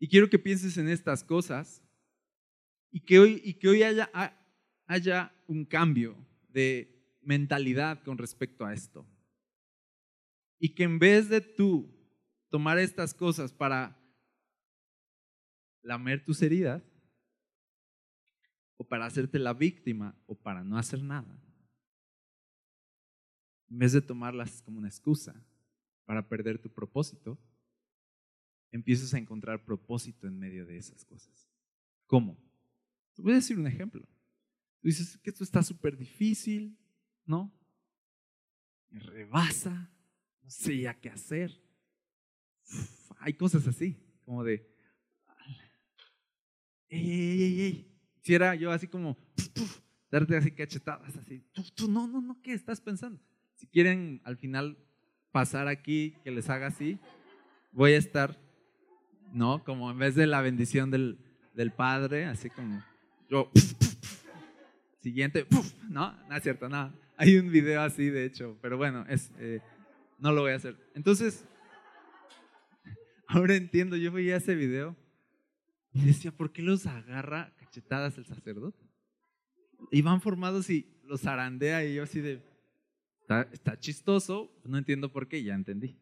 y 0.00 0.08
quiero 0.08 0.30
que 0.30 0.38
pienses 0.38 0.78
en 0.78 0.88
estas 0.88 1.22
cosas 1.22 1.82
y 2.90 3.00
que 3.00 3.20
hoy, 3.20 3.40
y 3.44 3.54
que 3.54 3.68
hoy 3.68 3.82
haya, 3.82 4.10
haya 4.86 5.32
un 5.46 5.66
cambio 5.66 6.16
de 6.48 7.18
mentalidad 7.20 8.02
con 8.02 8.16
respecto 8.16 8.64
a 8.64 8.72
esto. 8.72 9.06
Y 10.58 10.74
que 10.74 10.84
en 10.84 10.98
vez 10.98 11.28
de 11.28 11.42
tú 11.42 11.94
tomar 12.48 12.78
estas 12.78 13.12
cosas 13.12 13.52
para 13.52 13.96
lamer 15.82 16.24
tus 16.24 16.40
heridas, 16.40 16.82
o 18.78 18.88
para 18.88 19.04
hacerte 19.04 19.38
la 19.38 19.52
víctima, 19.52 20.16
o 20.26 20.34
para 20.34 20.64
no 20.64 20.78
hacer 20.78 21.02
nada, 21.02 21.38
en 23.68 23.78
vez 23.78 23.92
de 23.92 24.00
tomarlas 24.00 24.62
como 24.62 24.78
una 24.78 24.88
excusa 24.88 25.34
para 26.06 26.26
perder 26.26 26.58
tu 26.58 26.70
propósito, 26.70 27.38
empiezas 28.70 29.14
a 29.14 29.18
encontrar 29.18 29.64
propósito 29.64 30.26
en 30.26 30.38
medio 30.38 30.66
de 30.66 30.78
esas 30.78 31.04
cosas. 31.04 31.48
¿Cómo? 32.06 32.36
Te 33.14 33.22
voy 33.22 33.32
a 33.32 33.36
decir 33.36 33.58
un 33.58 33.66
ejemplo. 33.66 34.02
Tú 34.80 34.88
dices 34.88 35.18
que 35.18 35.30
esto 35.30 35.44
está 35.44 35.62
súper 35.62 35.96
difícil, 35.96 36.78
¿no? 37.24 37.52
Me 38.88 39.00
rebasa, 39.00 39.92
no 40.42 40.50
sé 40.50 40.80
ya 40.80 40.98
qué 40.98 41.10
hacer. 41.10 41.60
hay 43.18 43.34
cosas 43.34 43.66
así, 43.66 43.96
como 44.24 44.42
de, 44.42 44.66
ey, 46.88 47.10
ey, 47.10 47.42
ey, 47.42 47.60
ey. 47.60 47.86
Quisiera 48.16 48.54
yo 48.54 48.70
así 48.70 48.86
como, 48.86 49.16
darte 50.10 50.36
así 50.36 50.50
cachetadas, 50.50 51.16
así, 51.16 51.42
tú, 51.74 51.88
no, 51.88 52.06
no, 52.06 52.20
no, 52.20 52.40
¿qué 52.42 52.52
estás 52.52 52.80
pensando? 52.80 53.20
Si 53.54 53.66
quieren 53.66 54.20
al 54.24 54.36
final 54.36 54.76
pasar 55.30 55.68
aquí, 55.68 56.16
que 56.24 56.30
les 56.30 56.48
haga 56.50 56.66
así, 56.66 56.98
voy 57.72 57.92
a 57.92 57.98
estar 57.98 58.38
¿no? 59.32 59.62
Como 59.64 59.90
en 59.90 59.98
vez 59.98 60.14
de 60.14 60.26
la 60.26 60.40
bendición 60.40 60.90
del, 60.90 61.18
del 61.54 61.72
Padre, 61.72 62.26
así 62.26 62.50
como 62.50 62.82
yo, 63.28 63.50
siguiente, 65.00 65.46
no, 65.88 66.12
no 66.28 66.36
es 66.36 66.42
cierto, 66.42 66.68
no. 66.68 66.92
Hay 67.16 67.36
un 67.36 67.50
video 67.50 67.82
así, 67.82 68.08
de 68.10 68.24
hecho, 68.24 68.58
pero 68.60 68.76
bueno, 68.76 69.04
es, 69.08 69.30
eh, 69.38 69.60
no 70.18 70.32
lo 70.32 70.42
voy 70.42 70.52
a 70.52 70.56
hacer. 70.56 70.76
Entonces, 70.94 71.44
ahora 73.26 73.54
entiendo, 73.54 73.96
yo 73.96 74.10
veía 74.10 74.36
ese 74.36 74.54
video 74.54 74.96
y 75.92 76.04
decía, 76.04 76.32
¿por 76.32 76.52
qué 76.52 76.62
los 76.62 76.86
agarra 76.86 77.54
cachetadas 77.58 78.18
el 78.18 78.24
sacerdote? 78.24 78.84
Y 79.90 80.02
van 80.02 80.20
formados 80.20 80.70
y 80.70 80.86
los 81.04 81.22
zarandea 81.22 81.84
y 81.84 81.94
yo 81.94 82.02
así 82.02 82.20
de, 82.20 82.42
está, 83.20 83.42
está 83.52 83.78
chistoso, 83.78 84.52
no 84.64 84.78
entiendo 84.78 85.12
por 85.12 85.28
qué, 85.28 85.42
ya 85.42 85.54
entendí. 85.54 85.98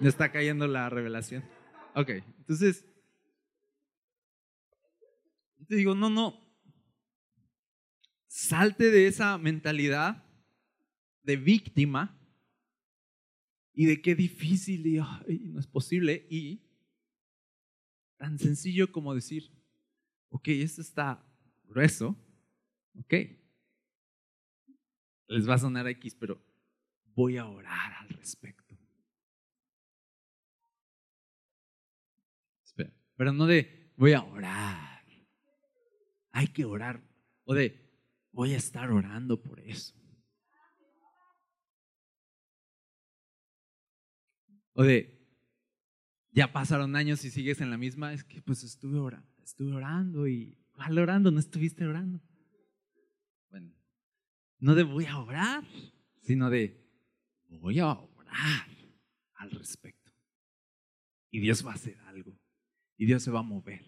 Me 0.00 0.08
está 0.08 0.32
cayendo 0.32 0.66
la 0.66 0.88
revelación. 0.88 1.44
Ok, 1.94 2.10
entonces, 2.38 2.84
te 5.66 5.76
digo, 5.76 5.94
no, 5.94 6.08
no, 6.08 6.40
salte 8.26 8.90
de 8.90 9.06
esa 9.06 9.38
mentalidad 9.38 10.24
de 11.22 11.36
víctima 11.36 12.16
y 13.72 13.86
de 13.86 14.00
qué 14.00 14.14
difícil 14.14 14.86
y 14.86 15.48
no 15.48 15.58
es 15.58 15.66
posible 15.66 16.26
y 16.30 16.62
tan 18.16 18.38
sencillo 18.38 18.92
como 18.92 19.14
decir, 19.14 19.50
ok, 20.28 20.48
esto 20.48 20.82
está 20.82 21.24
grueso, 21.64 22.16
ok, 22.98 23.14
les 25.28 25.48
va 25.48 25.54
a 25.54 25.58
sonar 25.58 25.86
X, 25.88 26.14
pero 26.14 26.40
voy 27.14 27.36
a 27.36 27.46
orar 27.46 27.92
al 28.00 28.08
respecto. 28.10 28.69
Pero 33.20 33.34
no 33.34 33.46
de 33.46 33.92
voy 33.98 34.14
a 34.14 34.22
orar. 34.22 35.04
Hay 36.30 36.46
que 36.46 36.64
orar. 36.64 37.06
O 37.44 37.52
de 37.52 37.78
voy 38.32 38.54
a 38.54 38.56
estar 38.56 38.90
orando 38.90 39.42
por 39.42 39.60
eso. 39.60 39.94
O 44.72 44.84
de 44.84 45.22
ya 46.30 46.50
pasaron 46.50 46.96
años 46.96 47.22
y 47.26 47.30
sigues 47.30 47.60
en 47.60 47.68
la 47.68 47.76
misma, 47.76 48.14
es 48.14 48.24
que 48.24 48.40
pues 48.40 48.64
estuve 48.64 48.98
orando, 48.98 49.42
estuve 49.42 49.74
orando 49.74 50.26
y 50.26 50.56
¿cuál 50.72 50.98
orando? 50.98 51.30
¿No 51.30 51.40
estuviste 51.40 51.84
orando? 51.84 52.22
Bueno, 53.50 53.70
no 54.60 54.74
de 54.74 54.84
voy 54.84 55.04
a 55.04 55.18
orar, 55.18 55.62
sino 56.22 56.48
de 56.48 56.90
voy 57.48 57.80
a 57.80 57.92
orar 57.92 58.66
al 59.34 59.50
respecto. 59.50 60.10
Y 61.30 61.40
Dios 61.40 61.66
va 61.66 61.72
a 61.72 61.74
hacer 61.74 61.98
algo 62.06 62.39
y 63.00 63.06
Dios 63.06 63.22
se 63.22 63.30
va 63.30 63.40
a 63.40 63.42
mover. 63.42 63.82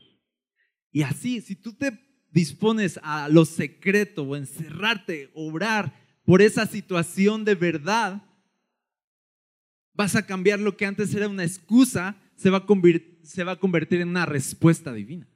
Y 0.90 1.02
así, 1.02 1.42
si 1.42 1.54
tú 1.54 1.74
te 1.74 2.00
dispones 2.30 2.98
a 3.02 3.28
lo 3.28 3.44
secreto 3.44 4.22
o 4.22 4.36
encerrarte, 4.36 5.30
orar 5.34 5.94
por 6.24 6.40
esa 6.40 6.64
situación 6.66 7.44
de 7.44 7.54
verdad, 7.54 8.22
vas 9.92 10.16
a 10.16 10.24
cambiar 10.24 10.60
lo 10.60 10.78
que 10.78 10.86
antes 10.86 11.14
era 11.14 11.28
una 11.28 11.44
excusa, 11.44 12.16
se 12.36 12.48
va 12.48 12.64
a, 12.66 12.66
se 13.22 13.44
va 13.44 13.52
a 13.52 13.58
convertir 13.60 14.00
en 14.00 14.08
una 14.08 14.24
respuesta 14.24 14.94
divina. 14.94 15.28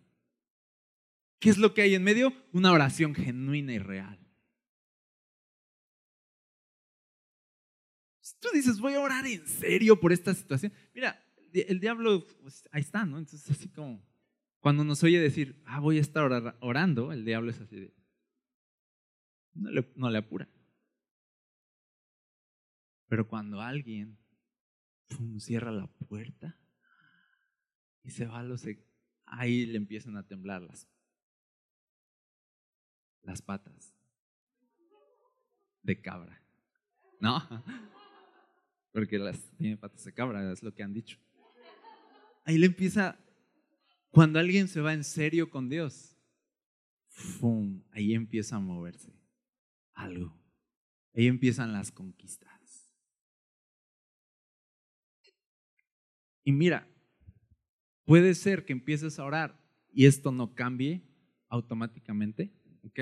¿Qué 1.38 1.50
es 1.50 1.58
lo 1.58 1.74
que 1.74 1.82
hay 1.82 1.94
en 1.94 2.02
medio? 2.02 2.32
Una 2.52 2.72
oración 2.72 3.14
genuina 3.14 3.74
y 3.74 3.78
real. 3.78 4.18
tú 8.40 8.48
dices, 8.54 8.80
voy 8.80 8.94
a 8.94 9.00
orar 9.00 9.26
en 9.26 9.46
serio 9.46 9.98
por 9.98 10.12
esta 10.12 10.34
situación. 10.34 10.72
Mira, 10.94 11.22
el 11.52 11.80
diablo, 11.80 12.26
pues, 12.42 12.68
ahí 12.72 12.80
está, 12.80 13.04
¿no? 13.04 13.18
Entonces, 13.18 13.50
así 13.50 13.68
como, 13.68 14.02
cuando 14.60 14.84
nos 14.84 15.02
oye 15.02 15.20
decir, 15.20 15.62
ah, 15.64 15.80
voy 15.80 15.98
a 15.98 16.00
estar 16.00 16.24
orando, 16.60 17.12
el 17.12 17.24
diablo 17.24 17.50
es 17.50 17.60
así 17.60 17.76
de, 17.76 17.94
no 19.54 19.70
le, 19.70 19.92
no 19.96 20.10
le 20.10 20.18
apura. 20.18 20.48
Pero 23.08 23.28
cuando 23.28 23.60
alguien 23.60 24.18
cierra 25.38 25.70
la 25.70 25.86
puerta 25.86 26.58
y 28.02 28.10
se 28.10 28.26
va 28.26 28.40
a 28.40 28.42
los... 28.42 28.64
Ahí 29.24 29.66
le 29.66 29.76
empiezan 29.76 30.16
a 30.16 30.26
temblar 30.26 30.62
las, 30.62 30.88
las 33.22 33.42
patas 33.42 33.94
de 35.82 36.00
cabra. 36.00 36.40
¿No? 37.20 37.40
Porque 38.92 39.18
las 39.18 39.40
tiene 39.56 39.76
patas 39.76 40.04
de 40.04 40.12
cabra, 40.12 40.52
es 40.52 40.62
lo 40.62 40.72
que 40.74 40.82
han 40.82 40.92
dicho. 40.92 41.18
Ahí 42.46 42.58
le 42.58 42.66
empieza, 42.66 43.18
cuando 44.10 44.38
alguien 44.38 44.68
se 44.68 44.80
va 44.80 44.94
en 44.94 45.02
serio 45.02 45.50
con 45.50 45.68
Dios, 45.68 46.16
ahí 47.90 48.14
empieza 48.14 48.54
a 48.54 48.60
moverse 48.60 49.12
algo. 49.94 50.32
Ahí 51.12 51.26
empiezan 51.26 51.72
las 51.72 51.90
conquistas. 51.90 52.94
Y 56.44 56.52
mira, 56.52 56.88
puede 58.04 58.32
ser 58.36 58.64
que 58.64 58.72
empieces 58.72 59.18
a 59.18 59.24
orar 59.24 59.60
y 59.92 60.06
esto 60.06 60.30
no 60.30 60.54
cambie 60.54 61.02
automáticamente, 61.48 62.54
¿ok? 62.84 63.00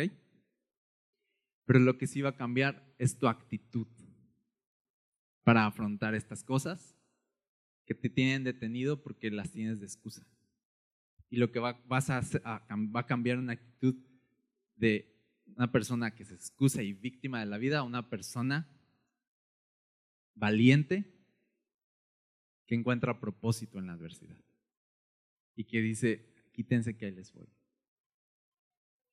Pero 1.66 1.80
lo 1.80 1.99
que 1.99 2.07
sí 2.07 2.22
va 2.22 2.30
a 2.30 2.36
cambiar 2.36 2.95
es 2.97 3.18
tu 3.18 3.28
actitud 3.28 3.88
para 5.42 5.66
afrontar 5.66 6.14
estas 6.14 6.42
cosas 6.42 6.97
que 7.87 7.95
te 7.95 8.09
tienen 8.09 8.45
detenido 8.45 9.03
porque 9.03 9.30
las 9.30 9.51
tienes 9.51 9.80
de 9.80 9.87
excusa. 9.87 10.26
Y 11.30 11.37
lo 11.37 11.51
que 11.51 11.59
va, 11.59 11.80
vas 11.87 12.11
a, 12.11 12.20
va 12.20 13.01
a 13.01 13.07
cambiar 13.07 13.39
una 13.39 13.53
actitud 13.53 13.97
de 14.76 15.14
una 15.57 15.70
persona 15.70 16.14
que 16.14 16.24
se 16.24 16.35
excusa 16.35 16.82
y 16.82 16.93
víctima 16.93 17.41
de 17.41 17.47
la 17.47 17.59
vida 17.59 17.78
a 17.78 17.82
una 17.82 18.09
persona 18.09 18.68
valiente 20.35 21.12
que 22.66 22.74
encuentra 22.74 23.20
propósito 23.20 23.78
en 23.78 23.87
la 23.87 23.93
adversidad 23.93 24.39
y 25.55 25.64
que 25.64 25.80
dice, 25.80 26.35
quítense 26.53 26.97
que 26.97 27.07
ahí 27.07 27.12
les 27.12 27.32
voy. 27.32 27.49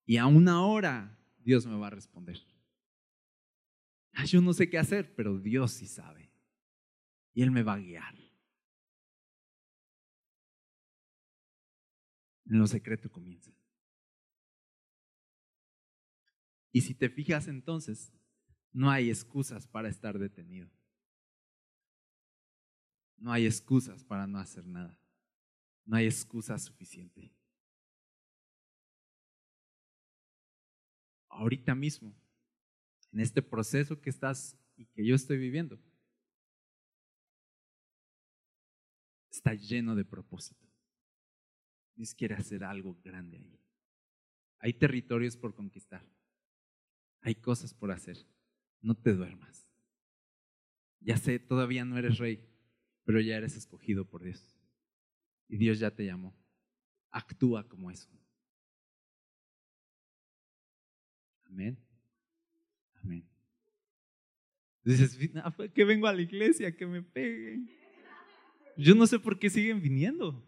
Y 0.05 0.17
aún 0.17 0.47
ahora 0.47 1.17
Dios 1.39 1.65
me 1.65 1.78
va 1.78 1.88
a 1.88 1.91
responder. 1.91 2.39
Ah, 4.13 4.26
yo 4.26 4.41
no 4.41 4.53
sé 4.53 4.69
qué 4.69 4.78
hacer, 4.78 5.13
pero 5.15 5.39
Dios 5.39 5.72
sí 5.72 5.88
sabe. 5.88 6.30
Y 7.34 7.43
Él 7.43 7.51
me 7.51 7.63
va 7.63 7.74
a 7.74 7.80
guiar. 7.80 8.20
En 12.52 12.60
lo 12.60 12.68
secreto 12.68 13.10
comienza. 13.10 13.49
Y 16.74 16.82
si 16.82 16.93
te 16.93 17.10
fijas 17.10 17.47
entonces, 17.47 18.12
no 18.74 18.91
hay 18.91 19.10
excusas 19.10 19.68
para 19.68 19.88
estar 19.88 20.20
detenido. 20.20 20.70
No 23.16 23.32
hay 23.32 23.45
excusas 23.45 24.04
para 24.04 24.28
no 24.28 24.38
hacer 24.38 24.68
nada. 24.68 24.99
No 25.86 25.95
hay 25.95 26.08
excusa 26.08 26.60
suficiente. 26.60 27.34
Ahorita 31.30 31.74
mismo, 31.74 32.14
en 33.14 33.22
este 33.22 33.41
proceso 33.41 34.02
que 34.02 34.10
estás 34.10 34.58
y 34.76 34.88
que 34.88 35.06
yo 35.06 35.16
estoy 35.16 35.38
viviendo, 35.38 35.80
está 39.30 39.54
lleno 39.54 39.95
de 39.95 40.04
propósito. 40.04 40.70
Dios 41.96 42.14
quiere 42.14 42.36
hacer 42.36 42.64
algo 42.64 42.98
grande 43.04 43.38
ahí. 43.38 43.60
Hay 44.60 44.74
territorios 44.74 45.36
por 45.36 45.54
conquistar. 45.54 46.06
Hay 47.22 47.36
cosas 47.36 47.74
por 47.74 47.92
hacer. 47.92 48.18
No 48.82 48.96
te 48.96 49.14
duermas. 49.14 49.68
Ya 51.00 51.18
sé, 51.18 51.39
todavía 51.39 51.84
no 51.84 51.98
eres 51.98 52.18
rey, 52.18 52.48
pero 53.04 53.20
ya 53.20 53.38
eres 53.38 53.56
escogido 53.56 54.06
por 54.06 54.24
Dios. 54.24 54.56
Y 55.48 55.58
Dios 55.58 55.80
ya 55.80 55.92
te 55.92 56.06
llamó. 56.06 56.36
Actúa 57.10 57.68
como 57.68 57.89
eso. 57.92 58.10
Amén. 61.46 61.78
Amén. 63.04 63.28
Dices, 64.84 65.18
que 65.74 65.84
vengo 65.86 66.08
a 66.08 66.14
la 66.14 66.22
iglesia, 66.22 66.76
que 66.76 66.86
me 66.86 67.02
peguen. 67.02 67.70
Yo 68.78 68.96
no 68.96 69.06
sé 69.06 69.20
por 69.20 69.38
qué 69.38 69.50
siguen 69.50 69.82
viniendo. 69.82 70.48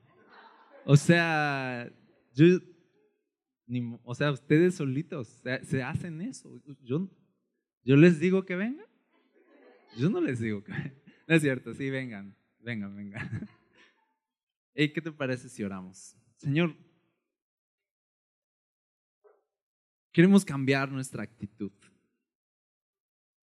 O 0.86 0.98
sea, 0.98 1.92
yo, 2.34 2.60
o 4.04 4.16
sea, 4.16 4.32
ustedes 4.32 4.76
solitos 4.76 5.42
se, 5.64 5.84
hacen 5.84 6.22
eso. 6.22 6.62
Yo, 6.82 7.10
yo 7.84 7.96
les 7.96 8.20
digo 8.20 8.46
que 8.46 8.56
vengan. 8.56 8.88
Yo 9.98 10.10
no 10.10 10.20
les 10.20 10.40
digo 10.40 10.64
que 10.64 10.72
vengan. 10.72 10.94
No 11.26 11.36
es 11.36 11.42
cierto, 11.42 11.74
sí, 11.74 11.90
vengan. 11.90 12.36
Venga, 12.60 12.90
venga. 12.90 13.30
¿qué 14.76 15.02
te 15.02 15.10
parece 15.10 15.48
si 15.48 15.64
oramos? 15.64 16.18
Señor, 16.36 16.76
queremos 20.12 20.44
cambiar 20.44 20.92
nuestra 20.92 21.24
actitud. 21.24 21.72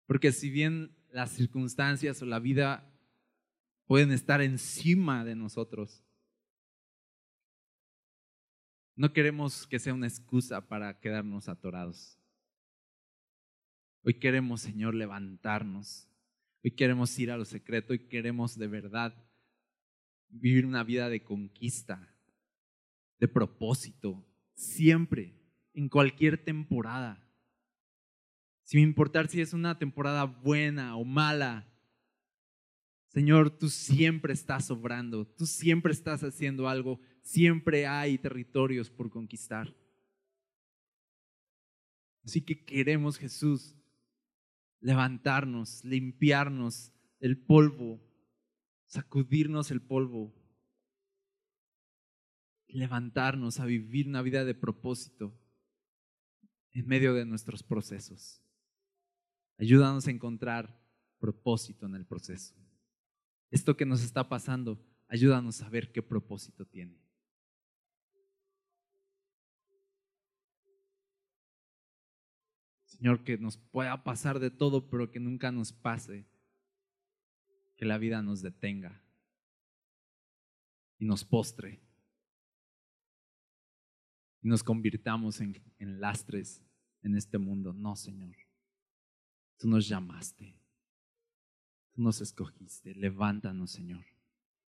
Porque 0.07 0.31
si 0.31 0.51
bien 0.51 0.95
las 1.11 1.31
circunstancias 1.31 2.21
o 2.21 2.27
la 2.27 2.39
vida 2.39 2.93
pueden 3.87 4.13
estar 4.13 4.43
encima 4.43 5.25
de 5.25 5.37
nosotros, 5.37 6.05
no 9.01 9.15
queremos 9.15 9.67
que 9.67 9.79
sea 9.79 9.95
una 9.95 10.07
excusa 10.07 10.69
para 10.69 11.01
quedarnos 11.01 11.49
atorados. 11.49 12.19
Hoy 14.03 14.21
queremos, 14.21 14.61
Señor, 14.61 14.95
levantarnos 14.95 16.07
Hoy 16.63 16.73
queremos 16.73 17.19
ir 17.19 17.31
a 17.31 17.39
lo 17.39 17.47
secreto 17.47 17.95
y 17.95 18.07
queremos 18.09 18.59
de 18.59 18.67
verdad 18.67 19.15
vivir 20.29 20.67
una 20.67 20.85
vida 20.85 21.09
de 21.09 21.25
conquista, 21.25 22.15
de 23.19 23.29
propósito, 23.29 24.23
siempre, 24.53 25.35
en 25.73 25.89
cualquier 25.89 26.45
temporada. 26.45 27.27
Sin 28.63 28.81
importar 28.81 29.29
si 29.29 29.41
es 29.41 29.55
una 29.55 29.79
temporada 29.79 30.25
buena 30.25 30.97
o 30.97 31.05
mala, 31.07 31.67
Señor, 33.09 33.51
tú 33.51 33.71
siempre 33.71 34.35
estás 34.35 34.71
obrando, 34.71 35.27
tú 35.27 35.47
siempre 35.47 35.93
estás 35.93 36.23
haciendo 36.23 36.69
algo, 36.69 37.01
siempre 37.31 37.87
hay 37.87 38.19
territorios 38.19 38.91
por 38.91 39.09
conquistar. 39.09 39.73
Así 42.25 42.43
que 42.43 42.65
queremos, 42.65 43.19
Jesús, 43.19 43.77
levantarnos, 44.81 45.85
limpiarnos 45.85 46.93
el 47.21 47.39
polvo, 47.39 48.01
sacudirnos 48.87 49.71
el 49.71 49.81
polvo, 49.81 50.35
levantarnos 52.67 53.61
a 53.61 53.65
vivir 53.65 54.09
una 54.09 54.23
vida 54.23 54.45
de 54.45 54.55
propósito 54.55 55.33
en 56.73 56.87
medio 56.89 57.15
de 57.15 57.27
nuestros 57.27 57.63
procesos. 57.63 58.43
Ayúdanos 59.57 60.09
a 60.09 60.11
encontrar 60.11 60.83
propósito 61.21 61.87
en 61.87 61.95
el 61.95 62.07
proceso. 62.07 62.57
Esto 63.51 63.77
que 63.77 63.87
nos 63.87 64.03
está 64.03 64.29
pasando, 64.29 64.85
ayúdanos 65.07 65.63
a 65.63 65.69
ver 65.69 65.93
qué 65.93 66.03
propósito 66.03 66.67
tiene. 66.67 67.00
Señor, 73.01 73.25
que 73.25 73.39
nos 73.39 73.57
pueda 73.57 74.05
pasar 74.05 74.41
de 74.41 74.51
todo, 74.51 74.91
pero 74.91 75.11
que 75.11 75.21
nunca 75.21 75.51
nos 75.51 75.73
pase 75.73 76.27
que 77.79 77.87
la 77.87 77.97
vida 77.97 78.21
nos 78.21 78.43
detenga 78.43 79.03
y 80.99 81.07
nos 81.07 81.25
postre 81.25 81.81
y 84.43 84.49
nos 84.49 84.63
convirtamos 84.63 85.41
en, 85.41 85.63
en 85.79 85.99
lastres 85.99 86.63
en 87.01 87.17
este 87.17 87.39
mundo. 87.39 87.73
No, 87.73 87.97
Señor. 87.97 88.37
Tú 89.57 89.67
nos 89.67 89.89
llamaste. 89.89 90.61
Tú 91.93 92.03
nos 92.03 92.21
escogiste. 92.21 92.95
Levántanos, 92.95 93.71
Señor. 93.71 94.05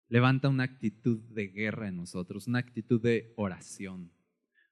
Levanta 0.09 0.49
una 0.49 0.64
actitud 0.64 1.20
de 1.35 1.49
guerra 1.49 1.89
en 1.89 1.97
nosotros, 1.97 2.47
una 2.47 2.61
actitud 2.61 2.99
de 3.03 3.35
oración, 3.37 4.11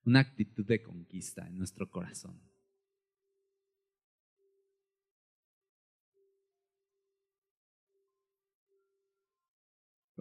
una 0.06 0.20
actitud 0.20 0.64
de 0.64 0.80
conquista 0.80 1.46
en 1.46 1.58
nuestro 1.58 1.90
corazón. 1.90 2.40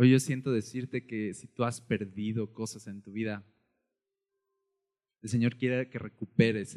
Hoy 0.02 0.12
yo 0.12 0.20
siento 0.22 0.54
decirte 0.54 1.06
que 1.06 1.34
si 1.34 1.50
tú 1.50 1.66
has 1.66 1.82
perdido 1.82 2.54
cosas 2.54 2.88
en 2.88 3.02
tu 3.02 3.12
vida, 3.12 3.45
el 5.22 5.28
Señor 5.28 5.58
quiere 5.58 5.89
que 5.89 6.00
recuperes 6.00 6.74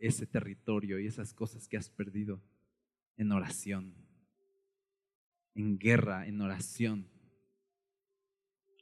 ese 0.00 0.26
territorio 0.26 0.98
y 0.98 1.06
esas 1.06 1.32
cosas 1.32 1.68
que 1.68 1.76
has 1.76 1.88
perdido 1.88 2.42
en 3.16 3.30
oración, 3.30 3.94
en 5.54 5.78
guerra, 5.78 6.26
en 6.26 6.40
oración, 6.40 7.08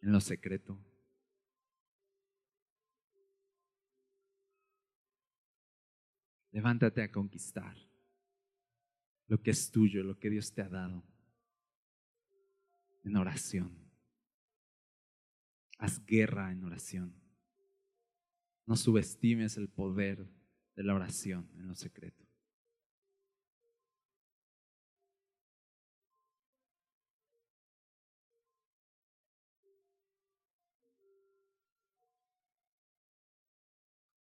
en 0.00 0.12
lo 0.12 0.20
secreto. 0.22 0.82
Levántate 6.52 7.02
a 7.02 7.12
conquistar 7.12 7.76
lo 9.26 9.42
que 9.42 9.50
es 9.50 9.70
tuyo, 9.70 10.02
lo 10.02 10.18
que 10.18 10.30
Dios 10.30 10.54
te 10.54 10.62
ha 10.62 10.70
dado 10.70 11.04
en 13.04 13.16
oración. 13.16 13.78
Haz 15.78 16.04
guerra 16.04 16.50
en 16.50 16.64
oración. 16.64 17.14
No 18.66 18.76
subestimes 18.76 19.56
el 19.56 19.68
poder 19.68 20.26
de 20.74 20.82
la 20.82 20.94
oración 20.94 21.50
en 21.56 21.68
lo 21.68 21.74
secreto. 21.74 22.24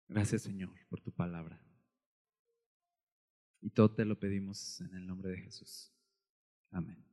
Gracias 0.08 0.44
Señor 0.44 0.70
por 0.90 1.02
tu 1.02 1.12
palabra. 1.12 1.60
Y 3.62 3.70
todo 3.70 3.96
te 3.96 4.06
lo 4.06 4.20
pedimos 4.20 4.82
en 4.82 4.94
el 4.94 5.08
nombre 5.08 5.32
de 5.32 5.38
Jesús. 5.38 5.92
Amén. 6.70 7.13